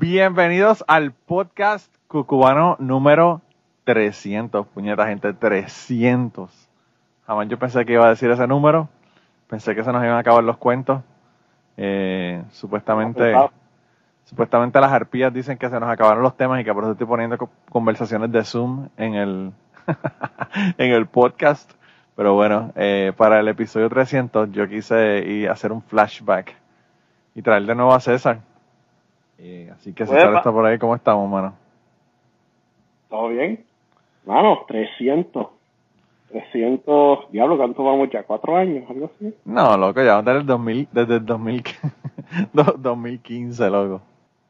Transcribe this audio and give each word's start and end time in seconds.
Bienvenidos 0.00 0.82
al 0.88 1.12
podcast 1.12 1.94
cucubano 2.08 2.74
número 2.78 3.42
300, 3.84 4.66
puñeta 4.68 5.06
gente, 5.06 5.34
300. 5.34 6.50
Jamás 7.26 7.48
yo 7.48 7.58
pensé 7.58 7.84
que 7.84 7.92
iba 7.92 8.06
a 8.06 8.08
decir 8.08 8.30
ese 8.30 8.46
número. 8.46 8.88
Pensé 9.46 9.74
que 9.74 9.84
se 9.84 9.92
nos 9.92 10.02
iban 10.02 10.16
a 10.16 10.20
acabar 10.20 10.42
los 10.42 10.56
cuentos. 10.56 11.02
Eh, 11.76 12.42
supuestamente, 12.50 13.34
supuestamente 14.24 14.80
las 14.80 14.90
arpías 14.90 15.34
dicen 15.34 15.58
que 15.58 15.68
se 15.68 15.78
nos 15.78 15.90
acabaron 15.90 16.22
los 16.22 16.34
temas 16.34 16.62
y 16.62 16.64
que 16.64 16.72
por 16.72 16.84
eso 16.84 16.92
estoy 16.92 17.06
poniendo 17.06 17.36
conversaciones 17.68 18.32
de 18.32 18.42
Zoom 18.42 18.88
en 18.96 19.14
el, 19.16 19.52
en 20.78 20.92
el 20.92 21.04
podcast. 21.08 21.70
Pero 22.16 22.32
bueno, 22.32 22.72
eh, 22.74 23.12
para 23.18 23.38
el 23.40 23.48
episodio 23.48 23.90
300 23.90 24.50
yo 24.50 24.66
quise 24.66 25.18
ir 25.18 25.50
a 25.50 25.52
hacer 25.52 25.72
un 25.72 25.82
flashback 25.82 26.54
y 27.34 27.42
traer 27.42 27.66
de 27.66 27.74
nuevo 27.74 27.92
a 27.92 28.00
César. 28.00 28.40
Eh, 29.42 29.70
así 29.72 29.94
que 29.94 30.06
César 30.06 30.34
está 30.34 30.52
por 30.52 30.66
ahí. 30.66 30.78
¿Cómo 30.78 30.94
estamos, 30.94 31.28
mano? 31.28 31.54
¿Todo 33.08 33.28
bien? 33.28 33.64
Mano, 34.26 34.64
300. 34.68 35.46
300, 36.30 37.32
diablo, 37.32 37.56
¿cuánto 37.56 37.82
vamos 37.82 38.08
ya? 38.10 38.22
¿Cuatro 38.22 38.56
años? 38.56 38.88
¿Algo 38.88 39.06
así? 39.06 39.34
No, 39.44 39.76
loco, 39.76 40.00
ya 40.00 40.12
vamos 40.12 40.26
desde 40.26 40.40
el 40.40 40.46
2000, 40.46 40.88
desde 40.92 41.16
el 41.16 41.26
2000, 41.26 41.64
2015, 42.78 43.70
loco. 43.70 44.02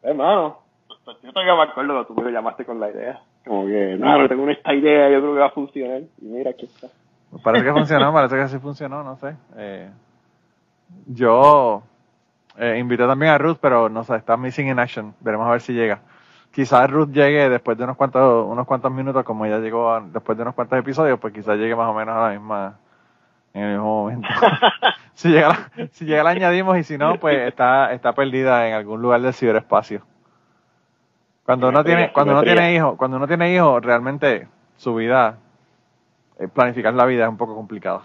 Hermano, 0.03 0.59
pues 1.05 1.17
yo 1.23 1.33
todavía 1.33 1.55
me 1.55 1.63
acuerdo 1.63 1.93
cuando 1.95 2.07
tú 2.07 2.15
me 2.21 2.31
llamaste 2.31 2.65
con 2.67 2.81
la 2.81 2.91
idea. 2.91 3.23
Como 3.47 3.67
que, 3.67 3.97
no, 3.99 4.29
tengo 4.29 4.49
esta 4.51 4.75
idea, 4.75 5.11
yo 5.11 5.21
creo 5.21 5.33
que 5.33 5.41
va 5.41 5.47
a 5.47 5.51
funcionar. 5.53 6.03
Y 6.21 6.25
mira, 6.27 6.51
aquí 6.51 6.67
está. 6.67 6.89
Parece 7.43 7.65
que 7.65 7.73
funcionó, 7.73 8.13
parece 8.13 8.37
que 8.37 8.49
sí 8.49 8.59
funcionó, 8.59 9.03
no 9.03 9.17
sé. 9.17 9.35
Eh, 9.57 9.89
yo 11.07 11.83
eh, 12.59 12.79
invité 12.79 13.07
también 13.07 13.33
a 13.33 13.39
Ruth, 13.39 13.59
pero 13.61 13.89
no 13.89 14.05
sé, 14.05 14.17
está 14.17 14.37
missing 14.37 14.69
in 14.69 14.79
action. 14.79 15.15
Veremos 15.21 15.47
a 15.47 15.53
ver 15.53 15.61
si 15.61 15.73
llega 15.73 16.01
quizás 16.51 16.91
Ruth 16.91 17.11
llegue 17.11 17.49
después 17.49 17.79
de 17.79 17.85
unos 17.85 17.97
cuantos, 17.97 18.47
unos 18.47 18.67
cuantos 18.67 18.91
minutos, 18.93 19.25
como 19.25 19.47
ella 19.47 19.59
llegó 19.59 20.01
después 20.01 20.37
de 20.37 20.43
unos 20.43 20.55
cuantos 20.55 20.79
episodios, 20.79 21.19
pues 21.19 21.33
quizás 21.33 21.57
llegue 21.57 21.77
más 21.77 21.89
o 21.89 21.95
menos 21.95 22.17
a 22.17 22.29
la 22.29 22.31
misma, 22.31 22.79
en 23.55 23.63
el 23.63 23.73
mismo 23.73 24.03
momento. 24.03 24.29
si, 25.15 25.31
llega 25.31 25.49
la, 25.49 25.89
si 25.93 26.05
llega 26.05 26.25
la 26.25 26.31
añadimos 26.31 26.77
y 26.79 26.85
si 26.85 26.99
no, 26.99 27.19
pues 27.19 27.39
está, 27.49 27.93
está 27.93 28.13
perdida 28.13 28.69
en 28.69 28.75
algún 28.75 29.01
lugar 29.01 29.21
del 29.21 29.35
ciberespacio. 29.35 30.03
Cuando 31.45 31.69
uno 31.69 31.83
tiene, 31.83 32.13
cuando 32.13 32.35
uno 32.35 32.43
tiene 32.43 32.75
hijos, 32.75 32.97
cuando 32.97 33.17
uno 33.17 33.27
tiene 33.27 33.55
hijos, 33.55 33.83
realmente 33.85 34.47
su 34.77 34.95
vida, 34.95 35.39
eh, 36.39 36.49
planificar 36.49 36.95
la 36.95 37.07
vida 37.07 37.25
es 37.25 37.29
un 37.29 37.37
poco 37.37 37.55
complicado. 37.55 38.03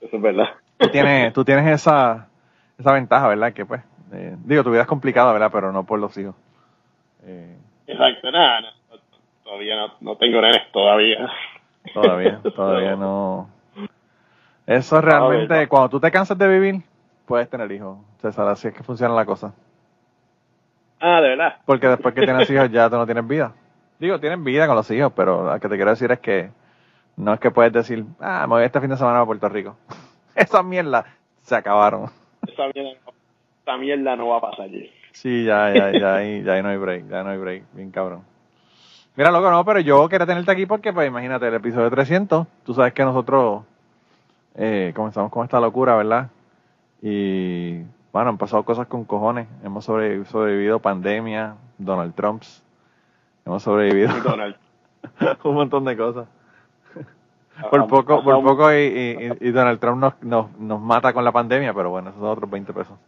Eso 0.00 0.16
es 0.16 0.22
verdad. 0.22 0.48
Tú 0.76 0.88
tienes, 0.88 1.32
tú 1.32 1.44
tienes 1.44 1.66
esa, 1.66 2.28
esa 2.78 2.92
ventaja, 2.92 3.28
¿verdad? 3.28 3.52
Que 3.52 3.66
pues, 3.66 3.82
eh, 4.12 4.36
digo, 4.44 4.64
tu 4.64 4.70
vida 4.70 4.82
es 4.82 4.88
complicada, 4.88 5.32
¿verdad? 5.32 5.50
Pero 5.52 5.72
no 5.72 5.84
por 5.84 5.98
los 5.98 6.16
hijos. 6.16 6.34
Eh, 7.24 7.56
Exacto, 7.86 8.30
nada, 8.30 8.72
todavía 9.42 9.76
no, 9.76 9.94
no 10.00 10.16
tengo 10.16 10.40
nenes, 10.40 10.70
todavía. 10.72 11.30
Todavía, 11.92 12.40
todavía 12.54 12.96
no. 12.96 13.48
Eso 14.66 15.00
realmente, 15.00 15.66
cuando 15.68 15.88
tú 15.88 16.00
te 16.00 16.10
cansas 16.10 16.36
de 16.36 16.46
vivir, 16.46 16.82
puedes 17.26 17.48
tener 17.48 17.70
hijos, 17.72 17.98
César, 18.20 18.46
así 18.48 18.68
es 18.68 18.74
que 18.74 18.82
funciona 18.82 19.14
la 19.14 19.24
cosa. 19.24 19.54
Ah, 21.00 21.20
de 21.20 21.28
verdad. 21.30 21.56
Porque 21.64 21.88
después 21.88 22.14
que 22.14 22.22
tienes 22.22 22.50
hijos 22.50 22.70
ya 22.70 22.90
tú 22.90 22.96
no 22.96 23.06
tienes 23.06 23.26
vida. 23.26 23.52
Digo, 23.98 24.20
tienes 24.20 24.42
vida 24.44 24.66
con 24.66 24.76
los 24.76 24.90
hijos, 24.90 25.12
pero 25.16 25.44
lo 25.50 25.58
que 25.58 25.68
te 25.68 25.76
quiero 25.76 25.90
decir 25.90 26.12
es 26.12 26.20
que 26.20 26.50
no 27.16 27.32
es 27.32 27.40
que 27.40 27.50
puedes 27.50 27.72
decir, 27.72 28.04
ah, 28.20 28.42
me 28.42 28.54
voy 28.54 28.64
este 28.64 28.80
fin 28.80 28.90
de 28.90 28.96
semana 28.96 29.20
a 29.20 29.26
Puerto 29.26 29.48
Rico. 29.48 29.76
Esa 30.34 30.62
mierda 30.62 31.06
se 31.40 31.56
acabaron. 31.56 32.10
Esa 32.58 32.72
mierda, 32.74 32.98
esa 33.62 33.76
mierda 33.76 34.16
no 34.16 34.28
va 34.28 34.38
a 34.38 34.40
pasar. 34.40 34.68
Sí, 35.12 35.44
ya, 35.44 35.72
ya, 35.72 35.92
ya, 35.92 36.14
ahí, 36.16 36.42
ya 36.42 36.60
no 36.60 36.70
hay 36.70 36.76
break, 36.76 37.08
ya 37.08 37.22
no 37.22 37.30
hay 37.30 37.38
break, 37.38 37.64
bien 37.72 37.92
cabrón. 37.92 38.22
Mira, 39.14 39.30
loco, 39.30 39.48
no, 39.48 39.64
pero 39.64 39.78
yo 39.78 40.08
quería 40.08 40.26
tenerte 40.26 40.50
aquí 40.50 40.66
porque, 40.66 40.92
pues, 40.92 41.06
imagínate, 41.06 41.46
el 41.46 41.54
episodio 41.54 41.88
300, 41.88 42.48
tú 42.64 42.74
sabes 42.74 42.92
que 42.92 43.04
nosotros 43.04 43.62
eh, 44.56 44.92
comenzamos 44.94 45.30
con 45.30 45.44
esta 45.44 45.60
locura, 45.60 45.94
¿verdad? 45.94 46.30
Y, 47.00 47.78
bueno, 48.12 48.30
han 48.30 48.38
pasado 48.38 48.64
cosas 48.64 48.88
con 48.88 49.04
cojones. 49.04 49.46
Hemos 49.62 49.84
sobrevivido 49.84 50.80
pandemia, 50.80 51.54
Donald 51.78 52.12
Trumps, 52.16 52.64
hemos 53.46 53.62
sobrevivido 53.62 54.10
un 55.44 55.54
montón 55.54 55.84
de 55.84 55.96
cosas. 55.96 56.26
Por 57.70 57.86
poco, 57.86 58.22
por 58.22 58.42
poco 58.42 58.72
y, 58.72 59.36
y, 59.40 59.50
Donald 59.50 59.80
Trump 59.80 60.00
nos, 60.00 60.22
nos, 60.22 60.58
nos 60.58 60.80
mata 60.80 61.12
con 61.12 61.24
la 61.24 61.32
pandemia, 61.32 61.74
pero 61.74 61.90
bueno, 61.90 62.10
esos 62.10 62.20
son 62.20 62.30
otros 62.30 62.50
20 62.50 62.72
pesos. 62.72 62.98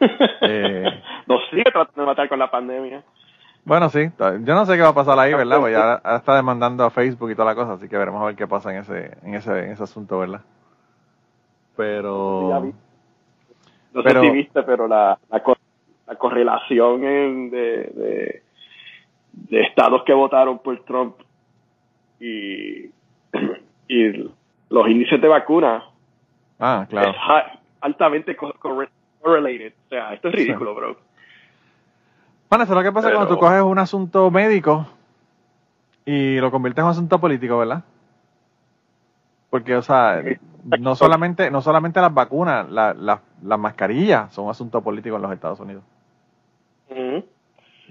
Eh, 0.42 0.84
nos 1.26 1.40
sigue 1.50 1.64
tratando 1.64 2.00
de 2.00 2.06
matar 2.06 2.28
con 2.28 2.38
la 2.38 2.50
pandemia. 2.50 3.04
Bueno, 3.64 3.90
sí, 3.90 4.10
yo 4.18 4.54
no 4.54 4.64
sé 4.64 4.74
qué 4.76 4.82
va 4.82 4.88
a 4.88 4.94
pasar 4.94 5.18
ahí, 5.18 5.34
¿verdad? 5.34 5.58
Porque 5.58 5.72
ya, 5.72 6.00
está 6.16 6.34
demandando 6.34 6.84
a 6.84 6.90
Facebook 6.90 7.30
y 7.30 7.34
toda 7.34 7.50
la 7.50 7.54
cosa, 7.54 7.74
así 7.74 7.88
que 7.88 7.98
veremos 7.98 8.22
a 8.22 8.26
ver 8.26 8.34
qué 8.34 8.46
pasa 8.46 8.72
en 8.72 8.78
ese, 8.78 9.18
en 9.22 9.34
ese, 9.34 9.66
en 9.66 9.72
ese 9.72 9.82
asunto, 9.82 10.18
¿verdad? 10.18 10.40
Pero... 11.76 12.72
No 13.92 14.02
sé 14.02 14.20
si 14.20 14.30
viste, 14.30 14.62
pero 14.62 14.86
la, 14.86 15.18
la, 15.30 16.16
correlación 16.16 17.04
en 17.04 17.50
de, 17.50 18.42
de, 19.50 19.60
estados 19.62 20.04
que 20.04 20.14
votaron 20.14 20.60
por 20.60 20.78
Trump 20.84 21.16
y, 22.20 22.90
y 23.88 24.32
los 24.68 24.88
índices 24.88 25.20
de 25.20 25.28
vacuna 25.28 25.84
ah, 26.60 26.86
claro. 26.88 27.10
es 27.10 27.16
altamente 27.80 28.36
correlated. 28.36 29.72
O 29.86 29.88
sea, 29.88 30.14
esto 30.14 30.28
es 30.28 30.34
ridículo, 30.34 30.74
bro. 30.74 30.96
Bueno, 32.48 32.64
eso 32.64 32.72
es 32.72 32.76
lo 32.76 32.82
que 32.82 32.92
pasa 32.92 33.10
cuando 33.12 33.28
tú 33.28 33.38
coges 33.38 33.62
un 33.62 33.78
asunto 33.78 34.30
médico 34.30 34.86
y 36.04 36.38
lo 36.38 36.50
conviertes 36.50 36.82
en 36.82 36.84
un 36.86 36.90
asunto 36.90 37.20
político, 37.20 37.58
¿verdad? 37.58 37.84
Porque, 39.50 39.76
o 39.76 39.82
sea, 39.82 40.22
no 40.64 40.94
solamente, 40.94 41.50
no 41.50 41.60
solamente 41.62 42.00
las 42.00 42.12
vacunas, 42.12 42.68
las 42.70 42.96
la, 42.96 43.56
mascarillas 43.56 44.32
son 44.32 44.44
un 44.46 44.50
asunto 44.50 44.80
político 44.80 45.16
en 45.16 45.22
los 45.22 45.32
Estados 45.32 45.60
Unidos. 45.60 45.82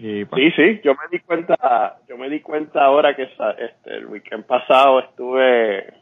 Y, 0.01 0.23
pues, 0.23 0.41
sí, 0.41 0.51
sí, 0.51 0.81
yo 0.81 0.93
me 0.93 1.09
di 1.11 1.19
cuenta, 1.19 1.97
yo 2.07 2.17
me 2.17 2.29
di 2.29 2.39
cuenta 2.39 2.85
ahora 2.85 3.17
que 3.17 3.23
este, 3.23 3.97
el 3.97 4.05
weekend 4.05 4.45
pasado 4.45 5.01
estuve, 5.01 5.93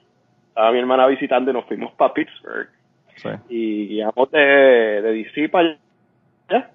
estaba 0.50 0.72
mi 0.72 0.78
hermana 0.78 1.08
visitando 1.08 1.50
y 1.50 1.54
nos 1.56 1.66
fuimos 1.66 1.92
para 1.94 2.14
Pittsburgh. 2.14 2.70
Y 3.50 3.88
guiamos 3.88 4.30
de, 4.30 4.40
de 4.40 5.14
DC 5.14 5.50
para 5.50 5.76
allá. 6.48 6.70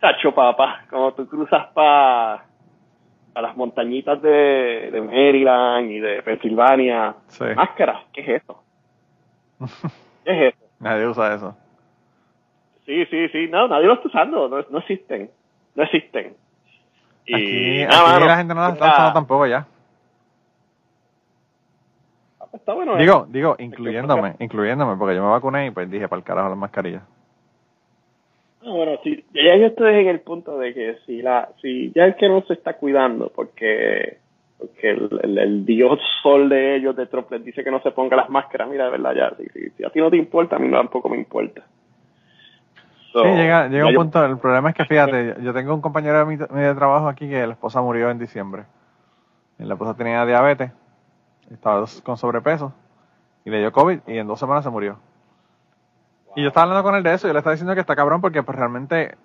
Tacho, 0.00 0.34
papá, 0.34 0.86
como 0.88 1.12
tú 1.12 1.28
cruzas 1.28 1.66
para 1.74 2.46
a 3.34 3.42
las 3.42 3.54
montañitas 3.56 4.22
de, 4.22 4.90
de, 4.90 5.00
Maryland 5.02 5.90
y 5.90 5.98
de 5.98 6.22
Pensilvania. 6.22 7.14
Máscara, 7.56 8.04
¿qué 8.10 8.20
es 8.22 8.42
eso? 8.42 8.62
¿Qué 10.24 10.30
es 10.48 10.54
eso? 10.54 10.64
Nadie 10.80 11.06
usa 11.06 11.34
eso. 11.34 11.56
Sí, 12.86 13.04
sí, 13.06 13.28
sí, 13.28 13.48
no, 13.50 13.68
nadie 13.68 13.86
lo 13.86 13.94
está 13.94 14.08
usando, 14.08 14.48
no, 14.48 14.64
no 14.70 14.78
existen, 14.78 15.30
no 15.74 15.82
existen. 15.82 16.36
Y 17.26 17.34
aquí, 17.34 17.82
aquí 17.82 18.24
la 18.26 18.36
gente 18.36 18.54
no 18.54 18.60
las 18.60 18.74
está 18.74 18.92
usando 18.92 19.12
tampoco 19.12 19.46
ya. 19.46 19.66
Está 22.52 22.72
bueno. 22.72 22.96
Digo, 22.96 23.26
digo, 23.28 23.56
incluyéndome, 23.58 24.36
incluyéndome, 24.38 24.96
porque 24.96 25.16
yo 25.16 25.22
me 25.22 25.30
vacuné 25.30 25.66
y 25.66 25.70
pues 25.70 25.90
dije, 25.90 26.08
para 26.08 26.18
el 26.18 26.24
carajo 26.24 26.48
las 26.48 26.58
mascarillas. 26.58 27.02
Ah, 28.62 28.70
bueno, 28.70 28.98
sí, 29.02 29.24
ya 29.34 29.56
yo 29.56 29.66
estoy 29.66 29.94
en 29.94 30.08
el 30.08 30.20
punto 30.20 30.56
de 30.58 30.72
que 30.72 30.96
si 31.04 31.20
la, 31.20 31.50
si 31.60 31.92
ya 31.94 32.06
es 32.06 32.16
que 32.16 32.28
no 32.28 32.42
se 32.42 32.54
está 32.54 32.74
cuidando, 32.74 33.30
porque, 33.34 34.18
porque 34.56 34.90
el, 34.90 35.38
el, 35.38 35.66
dios 35.66 35.98
sol 36.22 36.48
de 36.48 36.76
ellos 36.76 36.96
de 36.96 37.06
Trump 37.06 37.30
les 37.32 37.44
dice 37.44 37.64
que 37.64 37.70
no 37.70 37.82
se 37.82 37.90
ponga 37.90 38.16
las 38.16 38.30
máscaras, 38.30 38.68
mira, 38.70 38.86
de 38.86 38.92
verdad, 38.92 39.14
ya, 39.14 39.36
si, 39.36 39.70
si, 39.70 39.84
a 39.84 39.90
ti 39.90 39.98
no 40.00 40.10
te 40.10 40.16
importa, 40.16 40.56
a 40.56 40.58
mí 40.58 40.70
tampoco 40.70 41.08
me 41.08 41.18
importa. 41.18 41.62
Sí, 43.22 43.28
llega, 43.28 43.68
llega 43.68 43.86
un 43.86 43.94
punto, 43.94 44.24
el 44.24 44.38
problema 44.38 44.70
es 44.70 44.74
que 44.74 44.84
fíjate, 44.84 45.36
yo 45.40 45.52
tengo 45.52 45.74
un 45.74 45.80
compañero 45.80 46.18
de 46.18 46.24
mi, 46.24 46.36
de 46.36 46.74
trabajo 46.74 47.08
aquí 47.08 47.28
que 47.28 47.46
la 47.46 47.52
esposa 47.52 47.80
murió 47.80 48.10
en 48.10 48.18
diciembre. 48.18 48.64
Y 49.58 49.64
la 49.64 49.74
esposa 49.74 49.94
tenía 49.94 50.26
diabetes 50.26 50.72
estaba 51.50 51.84
con 52.02 52.16
sobrepeso 52.16 52.72
y 53.44 53.50
le 53.50 53.58
dio 53.58 53.72
COVID 53.72 54.00
y 54.06 54.18
en 54.18 54.26
dos 54.26 54.40
semanas 54.40 54.64
se 54.64 54.70
murió. 54.70 54.98
Y 56.36 56.42
yo 56.42 56.48
estaba 56.48 56.64
hablando 56.64 56.82
con 56.82 56.94
él 56.96 57.02
de 57.02 57.14
eso 57.14 57.26
y 57.26 57.28
yo 57.28 57.32
le 57.32 57.38
estaba 57.38 57.52
diciendo 57.52 57.74
que 57.74 57.80
está 57.80 57.94
cabrón 57.94 58.20
porque 58.20 58.42
pues 58.42 58.56
realmente 58.56 59.16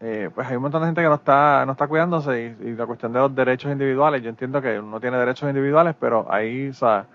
eh, 0.00 0.30
pues 0.34 0.46
hay 0.46 0.56
un 0.56 0.62
montón 0.62 0.82
de 0.82 0.88
gente 0.88 1.02
que 1.02 1.08
no 1.08 1.14
está 1.14 1.64
no 1.66 1.72
está 1.72 1.88
cuidándose 1.88 2.56
y, 2.60 2.74
la 2.74 2.86
cuestión 2.86 3.12
de 3.12 3.20
los 3.20 3.34
derechos 3.34 3.72
individuales, 3.72 4.22
yo 4.22 4.28
entiendo 4.28 4.60
que 4.60 4.78
uno 4.78 5.00
tiene 5.00 5.16
derechos 5.16 5.48
individuales, 5.48 5.96
pero 5.98 6.26
hay, 6.30 6.68
o 6.68 6.74
sea, 6.74 7.06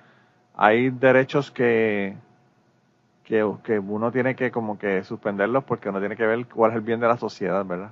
hay 0.55 0.89
derechos 0.89 1.51
que, 1.51 2.15
que, 3.27 3.43
uno 3.43 4.11
tiene 4.11 4.35
que 4.35 4.51
como 4.51 4.79
que 4.79 5.03
suspenderlos 5.03 5.65
porque 5.65 5.89
uno 5.89 5.99
tiene 5.99 6.15
que 6.15 6.25
ver 6.25 6.45
cuál 6.47 6.71
es 6.71 6.77
el 6.77 6.81
bien 6.81 7.01
de 7.01 7.07
la 7.07 7.17
sociedad, 7.17 7.65
¿verdad? 7.65 7.91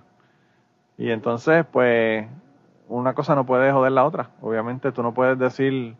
Y 0.97 1.11
entonces, 1.11 1.65
pues, 1.69 2.25
una 2.87 3.13
cosa 3.13 3.35
no 3.35 3.45
puede 3.45 3.69
joder 3.71 3.91
la 3.91 4.05
otra. 4.05 4.29
Obviamente 4.41 4.93
tú 4.93 5.03
no 5.03 5.13
puedes 5.13 5.37
decir, 5.37 5.95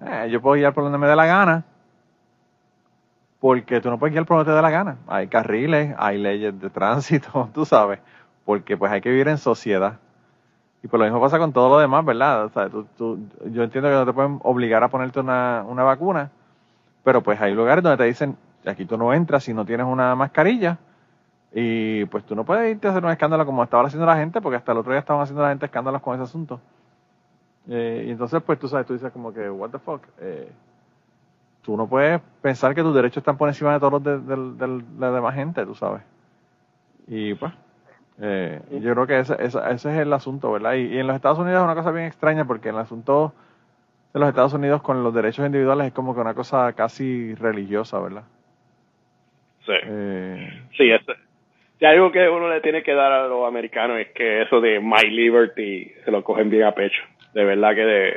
eh, 0.00 0.28
yo 0.30 0.40
puedo 0.40 0.54
guiar 0.54 0.72
por 0.72 0.84
donde 0.84 0.98
me 0.98 1.08
dé 1.08 1.16
la 1.16 1.26
gana, 1.26 1.64
porque 3.40 3.80
tú 3.80 3.90
no 3.90 3.98
puedes 3.98 4.12
guiar 4.12 4.24
por 4.24 4.36
donde 4.36 4.52
te 4.52 4.56
dé 4.56 4.62
la 4.62 4.70
gana. 4.70 4.98
Hay 5.08 5.26
carriles, 5.26 5.92
hay 5.98 6.18
leyes 6.18 6.58
de 6.60 6.70
tránsito, 6.70 7.50
tú 7.54 7.64
sabes, 7.64 7.98
porque 8.44 8.76
pues 8.76 8.92
hay 8.92 9.00
que 9.00 9.10
vivir 9.10 9.26
en 9.26 9.38
sociedad. 9.38 9.98
Y 10.84 10.86
por 10.86 11.00
lo 11.00 11.06
mismo 11.06 11.20
pasa 11.20 11.40
con 11.40 11.52
todo 11.52 11.70
lo 11.70 11.78
demás, 11.78 12.04
¿verdad? 12.04 12.44
O 12.44 12.50
sea, 12.50 12.68
tú, 12.68 13.18
yo 13.46 13.64
entiendo 13.64 13.88
que 13.88 13.96
no 13.96 14.06
te 14.06 14.12
pueden 14.12 14.38
obligar 14.44 14.84
a 14.84 14.88
ponerte 14.88 15.18
una, 15.18 15.64
una 15.66 15.82
vacuna, 15.82 16.30
pero 17.02 17.20
pues 17.22 17.40
hay 17.40 17.52
lugares 17.52 17.82
donde 17.82 17.96
te 17.96 18.04
dicen, 18.04 18.36
aquí 18.70 18.84
tú 18.84 18.96
no 18.96 19.12
entras 19.12 19.44
si 19.44 19.54
no 19.54 19.64
tienes 19.64 19.86
una 19.86 20.14
mascarilla, 20.14 20.78
y 21.52 22.04
pues 22.06 22.24
tú 22.24 22.34
no 22.34 22.44
puedes 22.44 22.70
irte 22.74 22.88
a 22.88 22.90
hacer 22.90 23.04
un 23.04 23.12
escándalo 23.12 23.46
como 23.46 23.62
estaba 23.62 23.86
haciendo 23.86 24.06
la 24.06 24.16
gente, 24.16 24.40
porque 24.40 24.56
hasta 24.56 24.72
el 24.72 24.78
otro 24.78 24.92
día 24.92 24.98
estaban 24.98 25.22
haciendo 25.22 25.42
la 25.42 25.50
gente 25.50 25.66
escándalos 25.66 26.02
con 26.02 26.14
ese 26.14 26.24
asunto. 26.24 26.60
Eh, 27.68 28.04
y 28.08 28.10
entonces, 28.10 28.42
pues 28.42 28.58
tú 28.58 28.68
sabes, 28.68 28.86
tú 28.86 28.92
dices 28.92 29.12
como 29.12 29.32
que, 29.32 29.48
what 29.48 29.70
the 29.70 29.78
fuck. 29.78 30.02
Eh, 30.20 30.50
tú 31.62 31.76
no 31.76 31.86
puedes 31.86 32.20
pensar 32.42 32.74
que 32.74 32.82
tus 32.82 32.94
derechos 32.94 33.18
están 33.18 33.36
por 33.36 33.48
encima 33.48 33.72
de 33.72 33.80
todos 33.80 33.92
los 33.92 34.02
de, 34.58 34.84
la 34.98 35.12
demás 35.12 35.34
gente, 35.34 35.64
tú 35.64 35.74
sabes. 35.74 36.02
Y 37.06 37.34
pues, 37.34 37.52
eh, 38.18 38.60
yo 38.82 38.92
creo 38.92 39.06
que 39.06 39.18
ese, 39.20 39.36
ese, 39.42 39.60
es 39.70 39.84
el 39.86 40.12
asunto, 40.12 40.52
¿verdad? 40.52 40.74
Y, 40.74 40.98
en 40.98 41.06
los 41.06 41.16
Estados 41.16 41.38
Unidos 41.38 41.60
es 41.60 41.64
una 41.64 41.74
cosa 41.74 41.90
bien 41.92 42.06
extraña 42.06 42.44
porque 42.44 42.68
en 42.68 42.74
el 42.74 42.80
asunto 42.80 43.32
de 44.12 44.20
los 44.20 44.28
Estados 44.28 44.52
Unidos 44.54 44.82
con 44.82 45.02
los 45.02 45.14
derechos 45.14 45.46
individuales 45.46 45.88
es 45.88 45.92
como 45.92 46.14
que 46.14 46.20
una 46.20 46.34
cosa 46.34 46.72
casi 46.72 47.34
religiosa, 47.34 47.98
¿verdad? 47.98 48.24
Sí. 49.66 49.72
sí, 50.76 50.90
eso, 50.90 51.12
si 51.78 51.84
algo 51.84 52.12
que 52.12 52.28
uno 52.28 52.48
le 52.48 52.60
tiene 52.60 52.82
que 52.82 52.94
dar 52.94 53.12
a 53.12 53.26
los 53.26 53.46
americanos 53.46 53.98
es 53.98 54.08
que 54.08 54.42
eso 54.42 54.60
de 54.60 54.80
My 54.80 55.08
Liberty 55.10 55.92
se 56.04 56.10
lo 56.10 56.22
cogen 56.22 56.50
bien 56.50 56.64
a 56.64 56.72
pecho. 56.72 57.02
De 57.32 57.44
verdad 57.44 57.74
que 57.74 57.84
de, 57.84 58.08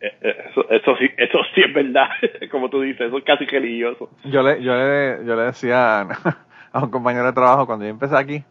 eh, 0.00 0.14
eh, 0.20 0.44
eso, 0.50 0.68
eso, 0.70 0.96
sí, 0.96 1.10
eso 1.16 1.38
sí 1.54 1.60
es 1.60 1.74
verdad, 1.74 2.08
como 2.50 2.70
tú 2.70 2.80
dices, 2.80 3.08
eso 3.08 3.18
es 3.18 3.24
casi 3.24 3.44
religioso. 3.46 4.10
Yo 4.24 4.42
le, 4.42 4.62
yo 4.62 4.74
le, 4.74 5.24
yo 5.24 5.36
le 5.36 5.42
decía 5.42 6.00
a 6.72 6.82
un 6.82 6.90
compañero 6.90 7.26
de 7.26 7.32
trabajo 7.32 7.66
cuando 7.66 7.84
yo 7.84 7.90
empecé 7.90 8.16
aquí, 8.16 8.42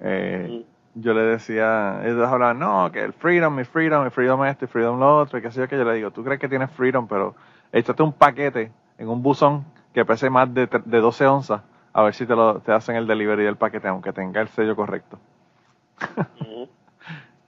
eh, 0.00 0.62
yo 0.94 1.12
le 1.12 1.22
decía, 1.22 2.00
ellos 2.04 2.26
hablaban, 2.26 2.58
no, 2.58 2.90
que 2.92 3.00
el 3.00 3.12
freedom, 3.12 3.56
mi 3.56 3.64
freedom, 3.64 4.04
mi 4.04 4.10
freedom 4.10 4.44
esto, 4.44 4.64
y 4.64 4.68
freedom 4.68 4.98
lo 5.00 5.18
otro, 5.18 5.38
y 5.38 5.42
qué 5.42 5.50
sé 5.50 5.60
yo, 5.60 5.68
que 5.68 5.76
yo 5.76 5.84
le 5.84 5.94
digo, 5.94 6.10
tú 6.10 6.22
crees 6.24 6.40
que 6.40 6.48
tienes 6.48 6.70
freedom, 6.70 7.08
pero 7.08 7.34
échate 7.72 8.02
un 8.02 8.12
paquete 8.12 8.70
en 8.98 9.08
un 9.08 9.22
buzón 9.22 9.64
que 9.96 10.04
pese 10.04 10.28
más 10.28 10.52
de, 10.52 10.68
de 10.84 11.00
12 11.00 11.26
onzas 11.26 11.62
a 11.94 12.02
ver 12.02 12.12
si 12.12 12.26
te, 12.26 12.36
lo, 12.36 12.60
te 12.60 12.70
hacen 12.70 12.96
el 12.96 13.06
delivery 13.06 13.44
del 13.44 13.56
paquete, 13.56 13.88
aunque 13.88 14.12
tenga 14.12 14.42
el 14.42 14.48
sello 14.48 14.76
correcto. 14.76 15.18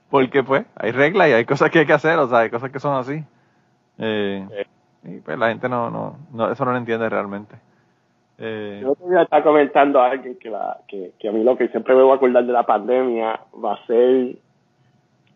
Porque 0.08 0.42
pues 0.42 0.64
hay 0.76 0.92
reglas 0.92 1.28
y 1.28 1.32
hay 1.32 1.44
cosas 1.44 1.68
que 1.70 1.80
hay 1.80 1.86
que 1.86 1.92
hacer, 1.92 2.18
o 2.18 2.26
sea, 2.26 2.38
hay 2.38 2.48
cosas 2.48 2.70
que 2.70 2.80
son 2.80 2.96
así. 2.96 3.22
Eh, 3.98 4.66
y 5.04 5.20
pues 5.20 5.38
la 5.38 5.48
gente 5.48 5.68
no, 5.68 5.90
no, 5.90 6.16
no, 6.32 6.50
eso 6.50 6.64
no 6.64 6.72
lo 6.72 6.78
entiende 6.78 7.06
realmente. 7.10 7.56
Eh, 8.38 8.78
Yo 8.80 8.94
todavía 8.94 9.24
estar 9.24 9.42
comentando 9.42 10.00
a 10.00 10.08
alguien 10.08 10.38
que, 10.38 10.48
la, 10.48 10.78
que, 10.88 11.12
que 11.18 11.28
a 11.28 11.32
mí 11.32 11.44
lo 11.44 11.54
que 11.54 11.68
siempre 11.68 11.94
me 11.94 12.00
voy 12.00 12.12
a 12.12 12.14
acordar 12.14 12.46
de 12.46 12.52
la 12.54 12.64
pandemia 12.64 13.40
va 13.62 13.74
a 13.74 13.86
ser 13.86 14.36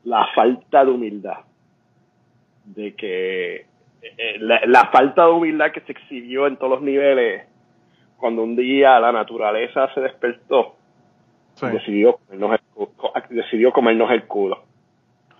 la 0.04 0.26
falta 0.34 0.82
de 0.82 0.90
humildad. 0.90 1.40
De 2.64 2.94
que 2.94 3.66
la, 4.40 4.60
la, 4.66 4.90
falta 4.90 5.26
de 5.26 5.32
humildad 5.32 5.70
que 5.72 5.80
se 5.82 5.92
exhibió 5.92 6.46
en 6.46 6.56
todos 6.56 6.72
los 6.72 6.82
niveles 6.82 7.46
cuando 8.16 8.42
un 8.42 8.56
día 8.56 8.98
la 9.00 9.12
naturaleza 9.12 9.92
se 9.94 10.00
despertó, 10.00 10.76
decidió, 11.60 12.18
comernos 12.18 12.60
el, 12.60 13.36
decidió 13.36 13.72
comernos 13.72 14.10
el 14.10 14.24
culo. 14.24 14.62